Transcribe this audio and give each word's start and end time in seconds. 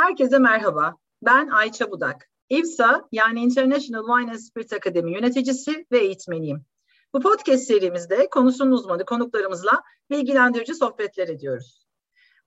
Herkese 0.00 0.38
merhaba. 0.38 0.96
Ben 1.22 1.48
Ayça 1.48 1.90
Budak. 1.90 2.30
İVSA 2.48 3.08
yani 3.12 3.40
International 3.40 4.06
Wine 4.06 4.30
and 4.30 4.38
Spirit 4.38 4.72
Academy 4.72 5.12
yöneticisi 5.12 5.86
ve 5.92 5.98
eğitmeniyim. 5.98 6.64
Bu 7.14 7.20
podcast 7.20 7.64
serimizde 7.64 8.30
konusunun 8.30 8.72
uzmanı 8.72 9.04
konuklarımızla 9.04 9.82
bilgilendirici 10.10 10.74
sohbetler 10.74 11.28
ediyoruz. 11.28 11.86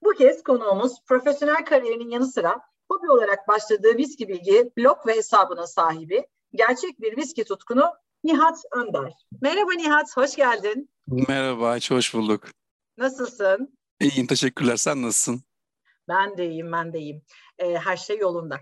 Bu 0.02 0.10
kez 0.10 0.42
konuğumuz 0.42 0.92
profesyonel 1.06 1.64
kariyerinin 1.64 2.10
yanı 2.10 2.26
sıra 2.26 2.60
hobi 2.90 3.10
olarak 3.10 3.48
başladığı 3.48 3.96
viski 3.96 4.28
bilgi 4.28 4.70
blog 4.78 5.06
ve 5.06 5.16
hesabının 5.16 5.66
sahibi, 5.66 6.26
gerçek 6.54 7.00
bir 7.00 7.16
viski 7.16 7.44
tutkunu 7.44 7.84
Nihat 8.24 8.58
Önder. 8.72 9.12
Merhaba 9.40 9.72
Nihat, 9.72 10.16
hoş 10.16 10.36
geldin. 10.36 10.90
Merhaba, 11.28 11.78
hoş 11.88 12.14
bulduk. 12.14 12.44
Nasılsın? 12.98 13.78
İyiyim, 14.00 14.26
teşekkürler. 14.26 14.76
Sen 14.76 15.02
nasılsın? 15.02 15.44
Ben 16.08 16.38
de 16.38 16.48
iyiyim, 16.48 16.72
ben 16.72 16.92
de 16.92 16.98
iyiyim. 16.98 17.22
Ee, 17.58 17.74
her 17.74 17.96
şey 17.96 18.18
yolunda. 18.18 18.60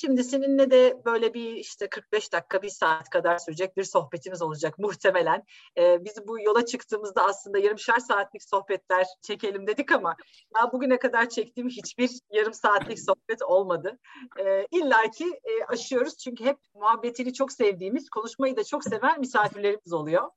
Şimdi 0.00 0.24
seninle 0.24 0.70
de 0.70 0.96
böyle 1.04 1.34
bir 1.34 1.52
işte 1.52 1.88
45 1.88 2.32
dakika, 2.32 2.62
bir 2.62 2.68
saat 2.68 3.10
kadar 3.10 3.38
sürecek 3.38 3.76
bir 3.76 3.84
sohbetimiz 3.84 4.42
olacak 4.42 4.78
muhtemelen. 4.78 5.44
Ee, 5.78 6.04
biz 6.04 6.14
bu 6.28 6.40
yola 6.40 6.66
çıktığımızda 6.66 7.24
aslında 7.24 7.58
yarımşar 7.58 7.98
saatlik 7.98 8.42
sohbetler 8.42 9.06
çekelim 9.22 9.66
dedik 9.66 9.92
ama 9.92 10.16
ya 10.56 10.72
bugüne 10.72 10.98
kadar 10.98 11.28
çektiğim 11.28 11.68
hiçbir 11.68 12.10
yarım 12.30 12.54
saatlik 12.54 13.00
sohbet 13.00 13.42
olmadı. 13.42 13.98
Ee, 14.40 14.66
İlla 14.70 15.10
ki 15.10 15.24
e, 15.24 15.64
aşıyoruz 15.68 16.18
çünkü 16.18 16.44
hep 16.44 16.58
muhabbetini 16.74 17.34
çok 17.34 17.52
sevdiğimiz, 17.52 18.10
konuşmayı 18.10 18.56
da 18.56 18.64
çok 18.64 18.84
seven 18.84 19.20
misafirlerimiz 19.20 19.92
oluyor. 19.92 20.30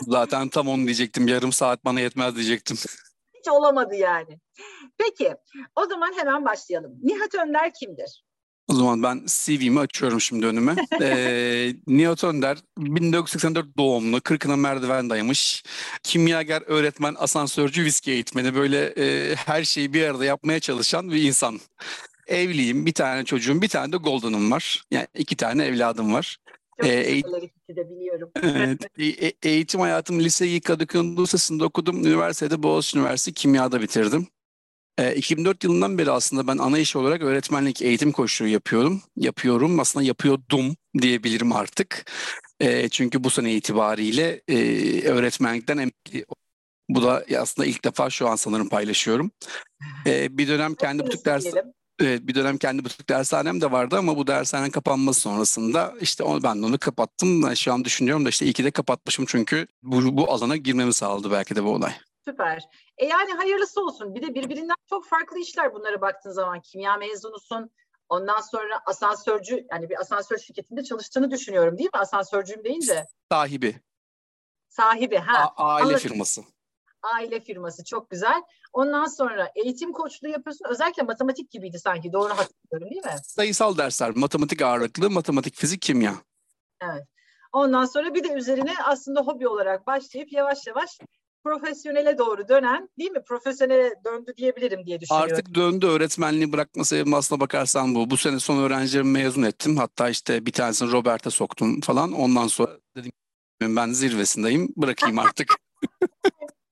Zaten 0.00 0.48
tam 0.48 0.68
onu 0.68 0.84
diyecektim. 0.84 1.28
Yarım 1.28 1.52
saat 1.52 1.84
bana 1.84 2.00
yetmez 2.00 2.36
diyecektim. 2.36 2.76
Hiç 3.44 3.52
olamadı 3.52 3.94
yani. 3.94 4.38
Peki, 4.98 5.34
o 5.76 5.86
zaman 5.86 6.12
hemen 6.16 6.44
başlayalım. 6.44 6.98
Nihat 7.02 7.34
Önder 7.34 7.74
kimdir? 7.74 8.24
O 8.68 8.74
zaman 8.74 9.02
ben 9.02 9.26
CV'mi 9.26 9.80
açıyorum 9.80 10.20
şimdi 10.20 10.46
önüme. 10.46 10.74
ee, 11.00 11.74
Nihat 11.86 12.24
Önder 12.24 12.58
1984 12.78 13.66
doğumlu, 13.78 14.20
Kırkına 14.20 14.56
merdiven 14.56 15.10
dayamış. 15.10 15.64
Kimyager, 16.02 16.62
öğretmen, 16.66 17.14
asansörcü, 17.18 17.84
viski 17.84 18.12
eğitmeni 18.12 18.54
böyle 18.54 18.86
e, 18.98 19.34
her 19.34 19.64
şeyi 19.64 19.92
bir 19.92 20.04
arada 20.04 20.24
yapmaya 20.24 20.60
çalışan 20.60 21.10
bir 21.10 21.22
insan. 21.22 21.60
Evliyim, 22.26 22.86
bir 22.86 22.94
tane 22.94 23.24
çocuğum, 23.24 23.62
bir 23.62 23.68
tane 23.68 23.92
de 23.92 23.96
Golden'ım 23.96 24.50
var. 24.50 24.84
Yani 24.90 25.06
iki 25.14 25.36
tane 25.36 25.64
evladım 25.64 26.14
var. 26.14 26.38
Çok 26.80 26.90
ee, 26.90 27.16
ikisi 27.16 27.76
de 27.76 27.90
biliyorum. 27.90 28.30
evet, 28.42 28.80
e- 28.98 29.48
eğitim 29.48 29.80
hayatım 29.80 30.20
liseyi 30.20 30.60
Kadıköy 30.60 31.16
Lisesi'nde 31.16 31.64
okudum. 31.64 32.06
Üniversitede 32.06 32.62
Boğaziçi 32.62 32.98
Üniversitesi 32.98 33.34
kimyada 33.34 33.80
bitirdim. 33.80 34.26
E, 34.98 35.14
2004 35.14 35.64
yılından 35.64 35.98
beri 35.98 36.10
aslında 36.10 36.46
ben 36.46 36.58
ana 36.58 36.78
iş 36.78 36.96
olarak 36.96 37.22
öğretmenlik 37.22 37.82
eğitim 37.82 38.12
koçluğu 38.12 38.46
yapıyorum. 38.46 39.02
Yapıyorum 39.16 39.80
aslında 39.80 40.06
yapıyordum 40.06 40.76
diyebilirim 41.00 41.52
artık. 41.52 42.10
E, 42.60 42.88
çünkü 42.88 43.24
bu 43.24 43.30
sene 43.30 43.54
itibariyle 43.54 44.42
e, 44.48 45.08
öğretmenlikten 45.08 45.78
emekli 45.78 46.24
bu 46.88 47.02
da 47.02 47.24
aslında 47.38 47.66
ilk 47.66 47.84
defa 47.84 48.10
şu 48.10 48.28
an 48.28 48.36
sanırım 48.36 48.68
paylaşıyorum. 48.68 49.30
E, 50.06 50.38
bir 50.38 50.48
dönem 50.48 50.74
kendi 50.74 51.02
butik 51.06 51.26
ders 51.26 51.46
Evet, 52.00 52.26
bir 52.26 52.34
dönem 52.34 52.58
kendi 52.58 52.84
butik 52.84 53.08
dershanem 53.08 53.60
de 53.60 53.72
vardı 53.72 53.96
ama 53.98 54.16
bu 54.16 54.26
dershanenin 54.26 54.70
kapanması 54.70 55.20
sonrasında 55.20 55.94
işte 56.00 56.24
onu, 56.24 56.42
ben 56.42 56.62
de 56.62 56.66
onu 56.66 56.78
kapattım. 56.78 57.42
Ben 57.42 57.54
şu 57.54 57.72
an 57.72 57.84
düşünüyorum 57.84 58.24
da 58.24 58.28
işte 58.28 58.44
iyi 58.44 58.52
ki 58.52 58.64
de 58.64 58.70
kapatmışım 58.70 59.24
çünkü 59.28 59.66
bu, 59.82 60.16
bu 60.16 60.30
alana 60.30 60.56
girmemi 60.56 60.94
sağladı 60.94 61.30
belki 61.30 61.56
de 61.56 61.64
bu 61.64 61.68
olay. 61.70 61.92
Süper. 62.24 62.62
E 62.98 63.06
yani 63.06 63.32
hayırlısı 63.32 63.80
olsun. 63.80 64.14
Bir 64.14 64.22
de 64.22 64.34
birbirinden 64.34 64.76
çok 64.90 65.06
farklı 65.06 65.38
işler 65.38 65.74
bunlara 65.74 66.00
baktığın 66.00 66.30
zaman. 66.30 66.60
Kimya 66.60 66.96
mezunusun. 66.96 67.70
Ondan 68.08 68.40
sonra 68.40 68.80
asansörcü 68.86 69.66
yani 69.70 69.90
bir 69.90 70.00
asansör 70.00 70.38
şirketinde 70.38 70.84
çalıştığını 70.84 71.30
düşünüyorum 71.30 71.78
değil 71.78 71.90
mi? 71.94 72.00
Asansörcüyüm 72.00 72.64
deyince. 72.64 73.04
Sahibi. 73.32 73.80
Sahibi 74.68 75.16
ha. 75.16 75.52
A- 75.56 75.64
aile 75.64 75.84
Anladım. 75.84 75.98
firması. 75.98 76.42
Aile 77.14 77.40
firması 77.40 77.84
çok 77.84 78.10
güzel. 78.10 78.42
Ondan 78.72 79.06
sonra 79.06 79.50
eğitim 79.54 79.92
koçluğu 79.92 80.28
yapıyorsun. 80.28 80.66
Özellikle 80.68 81.02
matematik 81.02 81.50
gibiydi 81.50 81.78
sanki. 81.78 82.12
Doğru 82.12 82.30
hatırlıyorum 82.30 82.90
değil 82.90 83.04
mi? 83.04 83.20
Sayısal 83.24 83.78
dersler, 83.78 84.10
matematik 84.16 84.62
ağırlıklı, 84.62 85.10
matematik, 85.10 85.56
fizik, 85.56 85.82
kimya. 85.82 86.14
Evet. 86.82 87.04
Ondan 87.52 87.84
sonra 87.84 88.14
bir 88.14 88.24
de 88.24 88.32
üzerine 88.32 88.72
aslında 88.84 89.20
hobi 89.20 89.48
olarak 89.48 89.86
başlayıp 89.86 90.32
yavaş 90.32 90.66
yavaş 90.66 90.98
profesyonele 91.44 92.18
doğru 92.18 92.48
dönen 92.48 92.88
değil 92.98 93.10
mi? 93.10 93.22
Profesyonele 93.28 93.94
döndü 94.04 94.32
diyebilirim 94.36 94.86
diye 94.86 95.00
düşünüyorum. 95.00 95.32
Artık 95.32 95.54
döndü 95.54 95.86
öğretmenliği 95.86 96.52
bırakma 96.52 96.84
sebebim 96.84 97.14
aslına 97.14 97.40
bakarsan 97.40 97.94
bu. 97.94 98.10
Bu 98.10 98.16
sene 98.16 98.40
son 98.40 98.58
öğrencilerimi 98.58 99.10
mezun 99.10 99.42
ettim. 99.42 99.76
Hatta 99.76 100.08
işte 100.08 100.46
bir 100.46 100.52
tanesini 100.52 100.92
Robert'e 100.92 101.30
soktum 101.30 101.80
falan. 101.80 102.12
Ondan 102.12 102.46
sonra 102.46 102.70
dedim 102.96 103.12
ben 103.62 103.92
zirvesindeyim 103.92 104.68
bırakayım 104.76 105.18
artık. 105.18 105.54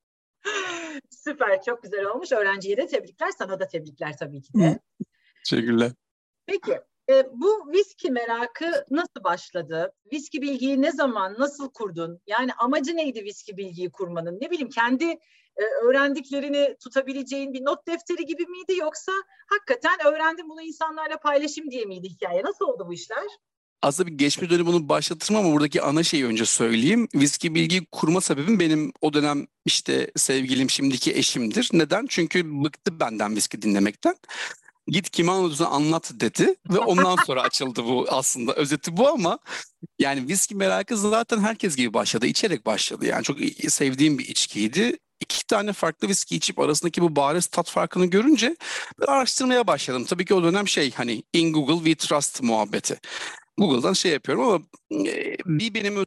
Süper 1.11 1.63
çok 1.63 1.83
güzel 1.83 2.05
olmuş. 2.05 2.33
Öğrenciye 2.33 2.77
de 2.77 2.87
tebrikler 2.87 3.31
sana 3.31 3.61
da 3.61 3.67
tebrikler 3.69 4.17
tabii 4.17 4.43
ki 4.43 4.53
de. 4.55 4.79
Teşekkürler. 5.49 5.93
Peki 6.47 6.81
e, 7.11 7.27
bu 7.33 7.73
viski 7.73 8.11
merakı 8.11 8.85
nasıl 8.91 9.25
başladı? 9.25 9.93
Viski 10.13 10.43
bilgiyi 10.43 10.83
ne 10.83 10.93
zaman, 10.93 11.37
nasıl 11.39 11.71
kurdun? 11.71 12.21
Yani 12.27 12.53
amacı 12.53 12.97
neydi 12.97 13.25
viski 13.25 13.57
bilgiyi 13.57 13.91
kurmanın? 13.91 14.39
Ne 14.41 14.51
bileyim 14.51 14.71
kendi 14.71 15.05
e, 15.57 15.65
öğrendiklerini 15.85 16.77
tutabileceğin 16.81 17.53
bir 17.53 17.65
not 17.65 17.87
defteri 17.87 18.27
gibi 18.27 18.47
miydi 18.47 18.77
yoksa 18.77 19.13
hakikaten 19.47 20.07
öğrendim 20.07 20.49
bunu 20.49 20.63
insanlarla 20.63 21.17
paylaşayım 21.17 21.71
diye 21.71 21.85
miydi 21.85 22.09
hikaye? 22.09 22.43
Nasıl 22.43 22.65
oldu 22.65 22.85
bu 22.89 22.93
işler? 22.93 23.27
Aslında 23.83 24.07
bir 24.11 24.19
geçmiş 24.19 24.51
dönemi 24.51 24.67
bunu 24.67 24.89
başlatırım 24.89 25.37
ama 25.37 25.53
buradaki 25.53 25.83
ana 25.83 26.03
şeyi 26.03 26.27
önce 26.27 26.45
söyleyeyim. 26.45 27.09
Viski 27.15 27.55
bilgi 27.55 27.87
kurma 27.93 28.21
sebebim 28.21 28.61
benim 28.61 28.93
o 29.01 29.13
dönem 29.13 29.47
işte 29.65 30.11
sevgilim 30.17 30.71
şimdiki 30.71 31.13
eşimdir. 31.17 31.71
Neden? 31.73 32.07
Çünkü 32.09 32.65
bıktı 32.65 33.01
benden 33.01 33.37
viski 33.37 33.63
dinlemekten 33.63 34.15
git 34.87 35.11
kime 35.11 35.33
anlatıyorsan 35.33 35.71
anlat 35.73 36.13
dedi 36.15 36.55
ve 36.71 36.79
ondan 36.79 37.17
sonra 37.27 37.43
açıldı 37.43 37.85
bu 37.85 38.07
aslında 38.11 38.53
özeti 38.53 38.97
bu 38.97 39.09
ama 39.09 39.39
yani 39.99 40.29
viski 40.29 40.55
merakı 40.55 40.97
zaten 40.97 41.41
herkes 41.41 41.77
gibi 41.77 41.95
başladı 41.95 42.27
içerek 42.27 42.67
başladı 42.67 43.07
yani 43.07 43.25
çok 43.25 43.39
sevdiğim 43.69 44.19
bir 44.19 44.29
içkiydi 44.29 44.99
iki 45.21 45.47
tane 45.47 45.73
farklı 45.73 46.09
viski 46.09 46.37
içip 46.37 46.59
arasındaki 46.59 47.03
bu 47.03 47.17
bariz 47.17 47.47
tat 47.47 47.71
farkını 47.71 48.07
görünce 48.07 48.57
ben 49.01 49.07
araştırmaya 49.07 49.67
başladım 49.67 50.05
tabii 50.05 50.25
ki 50.25 50.35
o 50.35 50.43
dönem 50.43 50.69
şey 50.69 50.93
hani 50.93 51.23
in 51.33 51.53
Google 51.53 51.77
we 51.77 52.07
trust 52.07 52.43
muhabbeti 52.43 53.01
Google'dan 53.59 53.93
şey 53.93 54.13
yapıyorum 54.13 54.45
ama 54.45 54.61
bir 55.47 55.75
benim 55.75 56.05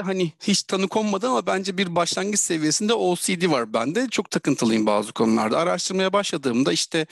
hani 0.00 0.32
hiç 0.42 0.62
tanı 0.62 0.88
konmadı 0.88 1.28
ama 1.28 1.46
bence 1.46 1.78
bir 1.78 1.96
başlangıç 1.96 2.40
seviyesinde 2.40 2.94
OCD 2.94 3.50
var 3.50 3.74
bende. 3.74 4.08
Çok 4.10 4.30
takıntılıyım 4.30 4.86
bazı 4.86 5.12
konularda. 5.12 5.58
Araştırmaya 5.58 6.12
başladığımda 6.12 6.72
işte 6.72 7.06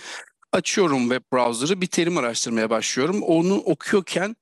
açıyorum 0.53 1.01
web 1.01 1.23
browser'ı 1.33 1.81
bir 1.81 1.87
terim 1.87 2.19
araştırmaya 2.19 2.71
başlıyorum. 2.71 3.23
Onu 3.23 3.55
okuyorken 3.55 4.37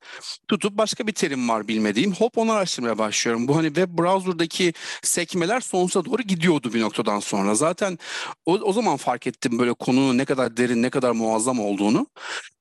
tutup 0.47 0.77
başka 0.77 1.07
bir 1.07 1.11
terim 1.11 1.49
var 1.49 1.67
bilmediğim. 1.67 2.13
Hop 2.13 2.37
onu 2.37 2.51
araştırmaya 2.51 2.97
başlıyorum. 2.97 3.47
Bu 3.47 3.57
hani 3.57 3.67
web 3.67 3.97
browser'daki 3.99 4.73
sekmeler 5.01 5.59
sonsuza 5.59 6.05
doğru 6.05 6.21
gidiyordu 6.21 6.73
bir 6.73 6.81
noktadan 6.81 7.19
sonra. 7.19 7.55
Zaten 7.55 7.97
o, 8.45 8.53
o 8.53 8.73
zaman 8.73 8.97
fark 8.97 9.27
ettim 9.27 9.59
böyle 9.59 9.73
konunun 9.73 10.17
ne 10.17 10.25
kadar 10.25 10.57
derin, 10.57 10.83
ne 10.83 10.89
kadar 10.89 11.11
muazzam 11.11 11.59
olduğunu. 11.59 12.07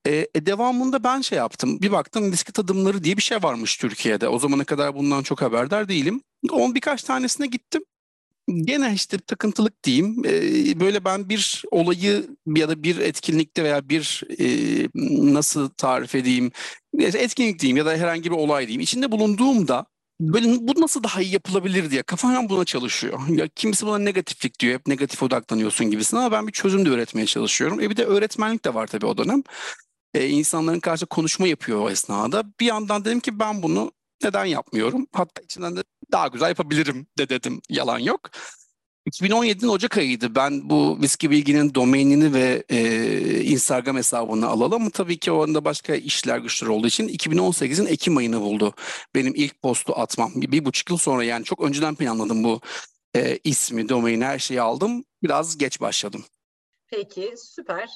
E, 0.07 0.27
e, 0.35 0.47
devamında 0.47 1.05
ben 1.05 1.21
şey 1.21 1.39
yaptım. 1.39 1.83
Bir 1.83 1.93
baktım 1.93 2.33
viski 2.33 2.53
tadımları 2.53 3.05
diye 3.05 3.17
bir 3.17 3.23
şey 3.23 3.43
varmış 3.43 3.77
Türkiye'de. 3.77 4.29
O 4.29 4.39
zamana 4.39 4.65
kadar 4.65 4.95
bundan 4.95 5.23
çok 5.23 5.43
haberdar 5.43 5.89
değilim. 5.89 6.23
On 6.51 6.75
birkaç 6.75 7.03
tanesine 7.03 7.47
gittim 7.47 7.83
gene 8.55 8.93
işte 8.95 9.19
takıntılık 9.19 9.83
diyeyim. 9.85 10.23
Ee, 10.27 10.81
böyle 10.81 11.05
ben 11.05 11.29
bir 11.29 11.65
olayı 11.71 12.27
ya 12.57 12.69
da 12.69 12.83
bir 12.83 12.99
etkinlikte 12.99 13.65
veya 13.65 13.89
bir 13.89 14.23
e, 14.39 14.89
nasıl 15.35 15.69
tarif 15.69 16.15
edeyim 16.15 16.53
etkinlik 16.99 17.59
diyeyim 17.61 17.77
ya 17.77 17.87
da 17.87 17.97
herhangi 17.97 18.31
bir 18.31 18.37
olay 18.37 18.67
diyeyim. 18.67 18.81
içinde 18.81 19.11
bulunduğumda 19.13 19.87
böyle 20.21 20.47
bu 20.61 20.81
nasıl 20.81 21.03
daha 21.03 21.23
iyi 21.23 21.33
yapılabilir 21.33 21.91
diye 21.91 22.03
kafam 22.03 22.49
buna 22.49 22.65
çalışıyor. 22.65 23.21
Ya 23.29 23.49
kimisi 23.49 23.87
buna 23.87 23.99
negatiflik 23.99 24.61
diyor. 24.61 24.75
Hep 24.75 24.87
negatif 24.87 25.23
odaklanıyorsun 25.23 25.91
gibisin 25.91 26.17
ama 26.17 26.33
ben 26.33 26.47
bir 26.47 26.53
çözüm 26.53 26.85
de 26.87 26.89
üretmeye 26.89 27.27
çalışıyorum. 27.27 27.81
E 27.81 27.91
bir 27.91 27.97
de 27.97 28.05
öğretmenlik 28.05 28.65
de 28.65 28.75
var 28.75 28.87
tabii 28.87 29.07
o 29.07 29.19
dönem. 29.19 29.43
E, 30.15 30.29
insanların 30.29 30.81
karşı 30.81 31.07
konuşma 31.07 31.49
yapıyor 31.49 31.81
o 31.81 31.91
esnada. 31.91 32.45
Bir 32.61 32.67
yandan 32.67 33.05
dedim 33.05 33.21
ki 33.21 33.39
ben 33.39 33.63
bunu 33.63 33.93
neden 34.23 34.45
yapmıyorum? 34.45 35.07
Hatta 35.13 35.43
içinden 35.43 35.77
de 35.77 35.85
daha 36.13 36.29
güzel 36.29 36.49
yapabilirim 36.49 37.07
de 37.19 37.29
dedim. 37.29 37.61
Yalan 37.71 37.99
yok. 37.99 38.31
2017'nin 39.11 39.69
Ocak 39.69 39.99
ayıydı. 39.99 40.35
Ben 40.35 40.71
bu 40.71 40.99
Viski 41.03 41.31
Bilgi'nin 41.31 41.75
domainini 41.75 42.35
ve 42.35 42.65
e, 42.69 43.43
Instagram 43.45 43.97
hesabını 43.97 44.47
alalım 44.47 44.91
tabii 44.91 45.19
ki 45.19 45.33
o 45.33 45.43
anda 45.43 45.65
başka 45.65 45.95
işler 45.95 46.39
güçler 46.39 46.69
olduğu 46.69 46.87
için 46.87 47.09
2018'in 47.09 47.87
Ekim 47.87 48.17
ayını 48.17 48.41
buldu. 48.41 48.75
Benim 49.15 49.35
ilk 49.35 49.63
postu 49.63 49.93
atmam. 49.97 50.33
Bir, 50.37 50.53
bir 50.53 50.65
buçuk 50.65 50.91
yıl 50.91 50.97
sonra 50.97 51.25
yani 51.25 51.45
çok 51.45 51.63
önceden 51.63 51.95
planladım 51.95 52.45
bu 52.45 52.61
e, 53.17 53.39
ismi, 53.45 53.89
domaini 53.89 54.25
her 54.25 54.39
şeyi 54.39 54.61
aldım. 54.61 55.05
Biraz 55.23 55.59
geç 55.59 55.81
başladım. 55.81 56.25
Peki 56.87 57.35
süper. 57.37 57.91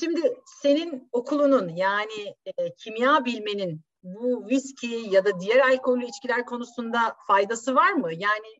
Şimdi 0.00 0.20
senin 0.62 1.08
okulunun 1.12 1.68
yani 1.68 2.34
e, 2.46 2.74
kimya 2.74 3.24
bilmenin 3.24 3.80
bu 4.02 4.48
viski 4.48 5.06
ya 5.10 5.24
da 5.24 5.40
diğer 5.40 5.58
alkollü 5.58 6.06
içkiler 6.06 6.44
konusunda 6.44 7.16
faydası 7.26 7.74
var 7.74 7.92
mı? 7.92 8.12
Yani 8.12 8.58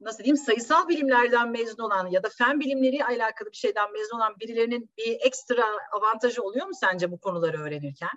nasıl 0.00 0.18
diyeyim 0.18 0.36
sayısal 0.36 0.88
bilimlerden 0.88 1.50
mezun 1.50 1.82
olan 1.82 2.06
ya 2.06 2.22
da 2.22 2.28
fen 2.38 2.60
bilimleri 2.60 3.04
alakalı 3.04 3.50
bir 3.52 3.56
şeyden 3.56 3.92
mezun 3.92 4.16
olan 4.16 4.34
birilerinin 4.40 4.90
bir 4.98 5.16
ekstra 5.20 5.64
avantajı 5.92 6.42
oluyor 6.42 6.66
mu 6.66 6.74
sence 6.80 7.10
bu 7.10 7.18
konuları 7.18 7.62
öğrenirken? 7.62 8.10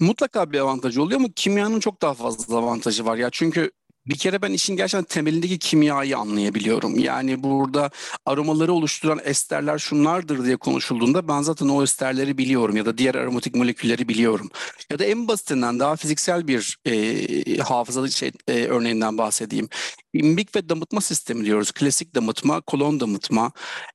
Mutlaka 0.00 0.52
bir 0.52 0.58
avantajı 0.58 1.02
oluyor 1.02 1.20
ama 1.20 1.28
kimyanın 1.36 1.80
çok 1.80 2.02
daha 2.02 2.14
fazla 2.14 2.56
avantajı 2.56 3.04
var 3.06 3.16
ya. 3.16 3.28
Çünkü 3.32 3.70
bir 4.06 4.18
kere 4.18 4.42
ben 4.42 4.52
işin 4.52 4.76
gerçekten 4.76 5.04
temelindeki 5.04 5.58
kimyayı 5.58 6.18
anlayabiliyorum. 6.18 6.98
Yani 6.98 7.42
burada 7.42 7.90
aromaları 8.26 8.72
oluşturan 8.72 9.20
esterler 9.24 9.78
şunlardır 9.78 10.44
diye 10.44 10.56
konuşulduğunda 10.56 11.28
ben 11.28 11.42
zaten 11.42 11.68
o 11.68 11.82
esterleri 11.82 12.38
biliyorum 12.38 12.76
ya 12.76 12.86
da 12.86 12.98
diğer 12.98 13.14
aromatik 13.14 13.54
molekülleri 13.54 14.08
biliyorum. 14.08 14.50
Ya 14.90 14.98
da 14.98 15.04
en 15.04 15.28
basitinden 15.28 15.80
daha 15.80 15.96
fiziksel 15.96 16.48
bir 16.48 16.78
e, 16.86 17.56
hafızalı 17.58 18.10
şey 18.10 18.32
e, 18.48 18.64
örneğinden 18.64 19.18
bahsedeyim. 19.18 19.68
İmbik 20.12 20.56
ve 20.56 20.68
damıtma 20.68 21.00
sistemi 21.00 21.44
diyoruz. 21.44 21.72
Klasik 21.72 22.14
damıtma, 22.14 22.60
kolon 22.60 23.00
damıtma. 23.00 23.52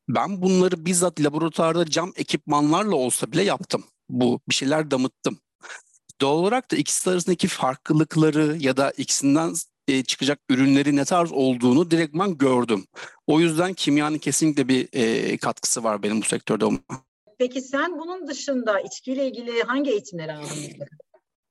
Ben 0.09 0.41
bunları 0.41 0.85
bizzat 0.85 1.21
laboratuvarda 1.21 1.85
cam 1.85 2.11
ekipmanlarla 2.15 2.95
olsa 2.95 3.31
bile 3.31 3.43
yaptım. 3.43 3.83
Bu 4.09 4.39
bir 4.49 4.53
şeyler 4.53 4.91
damıttım. 4.91 5.39
Doğal 6.21 6.37
olarak 6.37 6.71
da 6.71 6.75
ikisi 6.75 7.09
arasındaki 7.09 7.47
farklılıkları 7.47 8.57
ya 8.59 8.77
da 8.77 8.91
ikisinden 8.91 9.53
e, 9.87 10.03
çıkacak 10.03 10.39
ürünleri 10.49 10.95
ne 10.95 11.05
tarz 11.05 11.31
olduğunu 11.31 11.91
direktman 11.91 12.37
gördüm. 12.37 12.85
O 13.27 13.39
yüzden 13.39 13.73
kimyanın 13.73 14.17
kesinlikle 14.17 14.67
bir 14.67 14.87
e, 14.93 15.37
katkısı 15.37 15.83
var 15.83 16.03
benim 16.03 16.21
bu 16.21 16.25
sektörde 16.25 16.65
olma. 16.65 16.79
Peki 17.37 17.61
sen 17.61 17.99
bunun 17.99 18.27
dışında 18.27 18.79
içkiyle 18.79 19.27
ilgili 19.27 19.63
hangi 19.63 19.91
eğitimleri 19.91 20.33
aldın? 20.33 20.87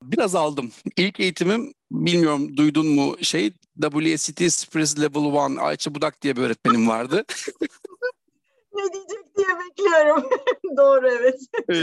Biraz 0.03 0.35
aldım. 0.35 0.71
İlk 0.97 1.19
eğitimim 1.19 1.73
bilmiyorum 1.91 2.57
duydun 2.57 2.87
mu 2.87 3.15
şey 3.21 3.53
WSET 3.81 4.53
Spritz 4.53 5.01
Level 5.01 5.55
1 5.55 5.67
Ayça 5.67 5.95
Budak 5.95 6.21
diye 6.21 6.35
bir 6.35 6.41
öğretmenim 6.41 6.87
vardı. 6.87 7.25
ne 8.75 8.93
diyecek 8.93 9.37
diye 9.37 9.47
bekliyorum. 9.47 10.29
Doğru 10.77 11.09
evet. 11.09 11.39
Ee, 11.69 11.75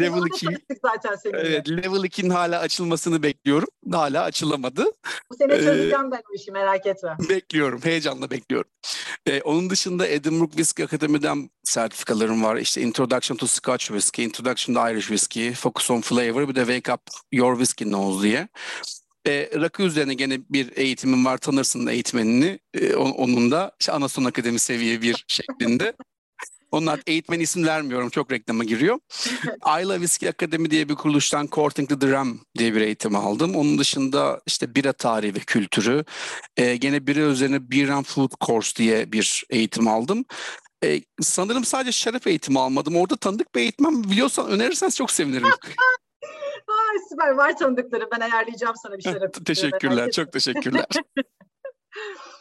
level 0.00 0.26
2. 0.26 0.46
zaten 0.82 1.16
seninle. 1.16 1.40
Evet, 1.40 1.68
level 1.68 2.04
2'nin 2.04 2.30
hala 2.30 2.60
açılmasını 2.60 3.22
bekliyorum. 3.22 3.68
Hala 3.92 4.22
açılamadı. 4.22 4.84
Bu 5.30 5.36
sene 5.36 5.54
ee, 5.54 5.58
çözeceğim 5.58 6.10
ben 6.10 6.22
o 6.32 6.34
işi 6.34 6.52
merak 6.52 6.86
etme. 6.86 7.16
Bekliyorum, 7.28 7.80
heyecanla 7.84 8.30
bekliyorum. 8.30 8.70
Ee, 9.26 9.42
onun 9.42 9.70
dışında 9.70 10.06
Edinburgh 10.06 10.50
Whisky 10.50 10.84
Akademi'den 10.84 11.50
sertifikalarım 11.64 12.42
var. 12.42 12.56
İşte 12.56 12.80
Introduction 12.80 13.36
to 13.36 13.46
Scotch 13.46 13.84
Whisky, 13.84 14.26
Introduction 14.26 14.74
to 14.74 14.90
Irish 14.90 15.06
Whisky, 15.06 15.52
Focus 15.52 15.90
on 15.90 16.00
Flavor, 16.00 16.48
bir 16.48 16.54
de 16.54 16.60
Wake 16.60 16.92
Up 16.92 17.00
Your 17.32 17.52
Whisky 17.52 17.92
Nose 17.92 18.22
diye. 18.22 18.48
E, 19.26 19.50
rakı 19.60 19.82
üzerine 19.82 20.14
gene 20.14 20.40
bir 20.50 20.76
eğitimim 20.76 21.24
var 21.24 21.38
tanırsın 21.38 21.86
eğitmenini. 21.86 22.58
E, 22.74 22.94
onun 22.94 23.50
da 23.50 23.72
işte 23.80 23.92
Anason 23.92 24.24
Akademi 24.24 24.58
seviye 24.58 25.02
bir 25.02 25.24
şeklinde. 25.28 25.94
Onlar 26.70 27.00
eğitmen 27.06 27.40
isim 27.40 27.66
vermiyorum. 27.66 28.10
Çok 28.10 28.32
reklama 28.32 28.64
giriyor. 28.64 28.98
Ayla 29.60 29.94
Whiskey 29.94 30.28
Akademi 30.28 30.70
diye 30.70 30.88
bir 30.88 30.94
kuruluştan 30.94 31.48
Courting 31.52 31.88
the 31.88 32.00
Dram 32.00 32.40
diye 32.58 32.74
bir 32.74 32.80
eğitim 32.80 33.16
aldım. 33.16 33.56
Onun 33.56 33.78
dışında 33.78 34.40
işte 34.46 34.74
bira 34.74 34.92
tarihi 34.92 35.34
ve 35.34 35.38
kültürü. 35.38 36.04
Ee, 36.56 36.76
gene 36.76 37.06
bira 37.06 37.20
üzerine 37.20 37.70
Beer 37.70 37.88
and 37.88 38.04
Food 38.04 38.30
Course 38.46 38.76
diye 38.76 39.12
bir 39.12 39.44
eğitim 39.50 39.88
aldım. 39.88 40.24
Ee, 40.84 41.02
sanırım 41.20 41.64
sadece 41.64 41.92
şarap 41.92 42.26
eğitimi 42.26 42.60
almadım. 42.60 42.96
Orada 42.96 43.16
tanıdık 43.16 43.54
bir 43.54 43.60
eğitmen 43.60 44.04
biliyorsan 44.04 44.50
önerirseniz 44.50 44.96
çok 44.96 45.10
sevinirim. 45.10 45.48
Ay, 46.68 46.98
süper 47.08 47.30
var 47.30 47.56
tanıdıkları 47.56 48.08
ben 48.12 48.20
ayarlayacağım 48.20 48.76
sana 48.82 48.98
bir 48.98 49.02
şarap. 49.02 49.46
teşekkürler 49.46 50.10
çok 50.10 50.32
teşekkürler. 50.32 50.86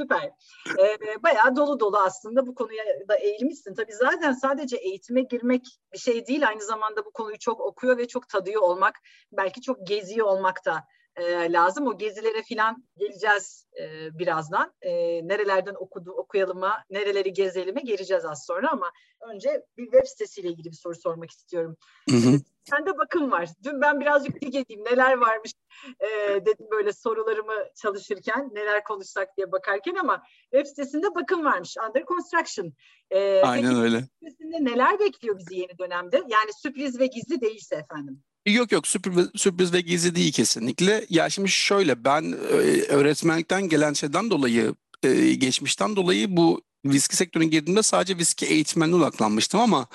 Süper. 0.00 0.30
Ee, 0.78 1.22
bayağı 1.22 1.56
dolu 1.56 1.80
dolu 1.80 1.98
aslında 1.98 2.46
bu 2.46 2.54
konuya 2.54 2.84
da 3.08 3.16
eğilmişsin. 3.16 3.74
Tabii 3.74 3.92
zaten 3.92 4.32
sadece 4.32 4.76
eğitime 4.76 5.22
girmek 5.22 5.66
bir 5.92 5.98
şey 5.98 6.26
değil. 6.26 6.48
Aynı 6.48 6.62
zamanda 6.62 7.04
bu 7.04 7.10
konuyu 7.10 7.38
çok 7.38 7.60
okuyor 7.60 7.98
ve 7.98 8.08
çok 8.08 8.28
tadıyor 8.28 8.62
olmak, 8.62 8.94
belki 9.32 9.60
çok 9.60 9.86
geziyor 9.86 10.26
olmak 10.26 10.64
da 10.64 10.84
e, 11.16 11.52
lazım. 11.52 11.86
O 11.86 11.98
gezilere 11.98 12.42
falan 12.54 12.84
geleceğiz 12.96 13.66
e, 13.80 14.18
birazdan. 14.18 14.74
E, 14.82 14.92
nerelerden 15.28 15.74
okudu, 15.74 16.12
okuyalıma, 16.12 16.84
nereleri 16.90 17.32
gezelim'e 17.32 17.80
geleceğiz 17.80 18.24
az 18.24 18.46
sonra 18.46 18.70
ama 18.70 18.90
önce 19.20 19.64
bir 19.76 19.84
web 19.84 20.06
sitesiyle 20.06 20.48
ilgili 20.48 20.70
bir 20.70 20.76
soru 20.76 20.94
sormak 20.94 21.30
istiyorum. 21.30 21.76
Hı 22.10 22.16
hı. 22.16 22.40
Sende 22.70 22.98
bakım 22.98 23.30
var. 23.30 23.48
Dün 23.64 23.80
ben 23.80 24.00
birazcık 24.00 24.40
dik 24.40 24.54
edeyim 24.54 24.84
neler 24.84 25.16
varmış 25.16 25.52
e, 26.00 26.06
dedim 26.46 26.66
böyle 26.70 26.92
sorularımı 26.92 27.54
çalışırken 27.82 28.50
neler 28.52 28.84
konuşsak 28.84 29.36
diye 29.36 29.52
bakarken 29.52 29.94
ama 29.94 30.22
web 30.52 30.66
sitesinde 30.66 31.14
bakım 31.14 31.44
varmış. 31.44 31.76
Under 31.88 32.04
construction. 32.04 32.72
E, 33.10 33.40
Aynen 33.42 33.70
peki, 33.70 33.82
öyle. 33.82 34.04
Sitesinde 34.22 34.64
neler 34.64 34.98
bekliyor 34.98 35.38
bizi 35.38 35.54
yeni 35.54 35.78
dönemde? 35.78 36.16
Yani 36.16 36.50
sürpriz 36.62 36.98
ve 36.98 37.06
gizli 37.06 37.40
değilse 37.40 37.74
efendim. 37.76 38.22
Yok 38.46 38.72
yok 38.72 38.86
sürpriz, 38.86 39.28
sürpriz 39.36 39.72
ve 39.72 39.80
gizli 39.80 40.14
değil 40.14 40.32
kesinlikle. 40.32 41.06
Ya 41.08 41.30
şimdi 41.30 41.48
şöyle 41.48 42.04
ben 42.04 42.22
e, 42.32 42.56
öğretmenlikten 42.82 43.68
gelen 43.68 43.92
şeyden 43.92 44.30
dolayı 44.30 44.74
e, 45.02 45.34
geçmişten 45.34 45.96
dolayı 45.96 46.36
bu 46.36 46.62
viski 46.84 47.16
sektörüne 47.16 47.46
girdiğimde 47.46 47.82
sadece 47.82 48.16
viski 48.18 48.46
eğitmenine 48.46 48.96
odaklanmıştım 48.96 49.60
ama 49.60 49.86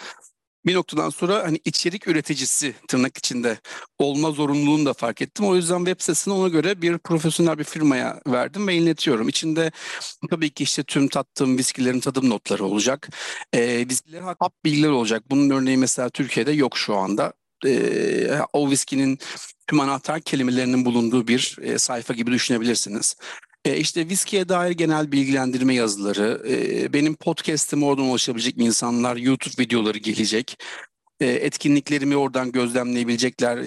bir 0.66 0.76
noktadan 0.76 1.10
sonra 1.10 1.44
hani 1.44 1.60
içerik 1.66 2.08
üreticisi 2.08 2.76
tırnak 2.88 3.18
içinde 3.18 3.58
olma 4.00 4.32
zorunluluğunu 4.32 4.86
da 4.86 4.94
fark 4.94 5.22
ettim. 5.22 5.46
O 5.46 5.56
yüzden 5.56 5.78
web 5.78 6.00
sitesini 6.00 6.34
ona 6.34 6.48
göre 6.48 6.82
bir 6.82 6.98
profesyonel 6.98 7.60
bir 7.60 7.64
firmaya 7.64 8.22
verdim 8.28 8.68
ve 8.68 8.76
inletiyorum. 8.76 9.30
İçinde 9.30 9.72
tabii 10.30 10.50
ki 10.50 10.64
işte 10.64 10.84
tüm 10.84 11.08
tattığım 11.08 11.58
viskilerin 11.58 12.00
tadım 12.00 12.30
notları 12.30 12.66
olacak. 12.66 13.10
E, 13.54 13.90
viskilerin 13.90 14.24
hap 14.40 14.54
bilgiler 14.66 14.90
olacak. 14.90 15.24
Bunun 15.30 15.50
örneği 15.50 15.78
mesela 15.78 16.10
Türkiye'de 16.10 16.52
yok 16.52 16.78
şu 16.78 16.96
anda 16.96 17.34
e, 17.66 18.40
o 18.54 18.72
viskinin 18.72 19.20
tüm 19.68 19.80
anahtar 19.80 20.22
kelimelerinin 20.22 20.86
bulunduğu 20.86 21.28
bir 21.28 21.58
e, 21.62 21.78
sayfa 21.78 22.14
gibi 22.14 22.32
düşünebilirsiniz. 22.32 23.16
E, 23.66 23.78
işte 23.78 24.10
viskiye 24.10 24.50
dair 24.50 24.72
genel 24.72 25.12
bilgilendirme 25.12 25.74
yazıları, 25.74 26.44
e, 26.50 26.94
benim 26.94 27.16
podcast'ime 27.16 27.86
oradan 27.86 28.06
ulaşabilecek 28.06 28.58
insanlar, 28.58 29.16
YouTube 29.16 29.64
videoları 29.64 29.98
gelecek. 29.98 30.58
E, 31.20 31.26
etkinliklerimi 31.28 32.18
oradan 32.18 32.52
gözlemleyebilecekler, 32.52 33.58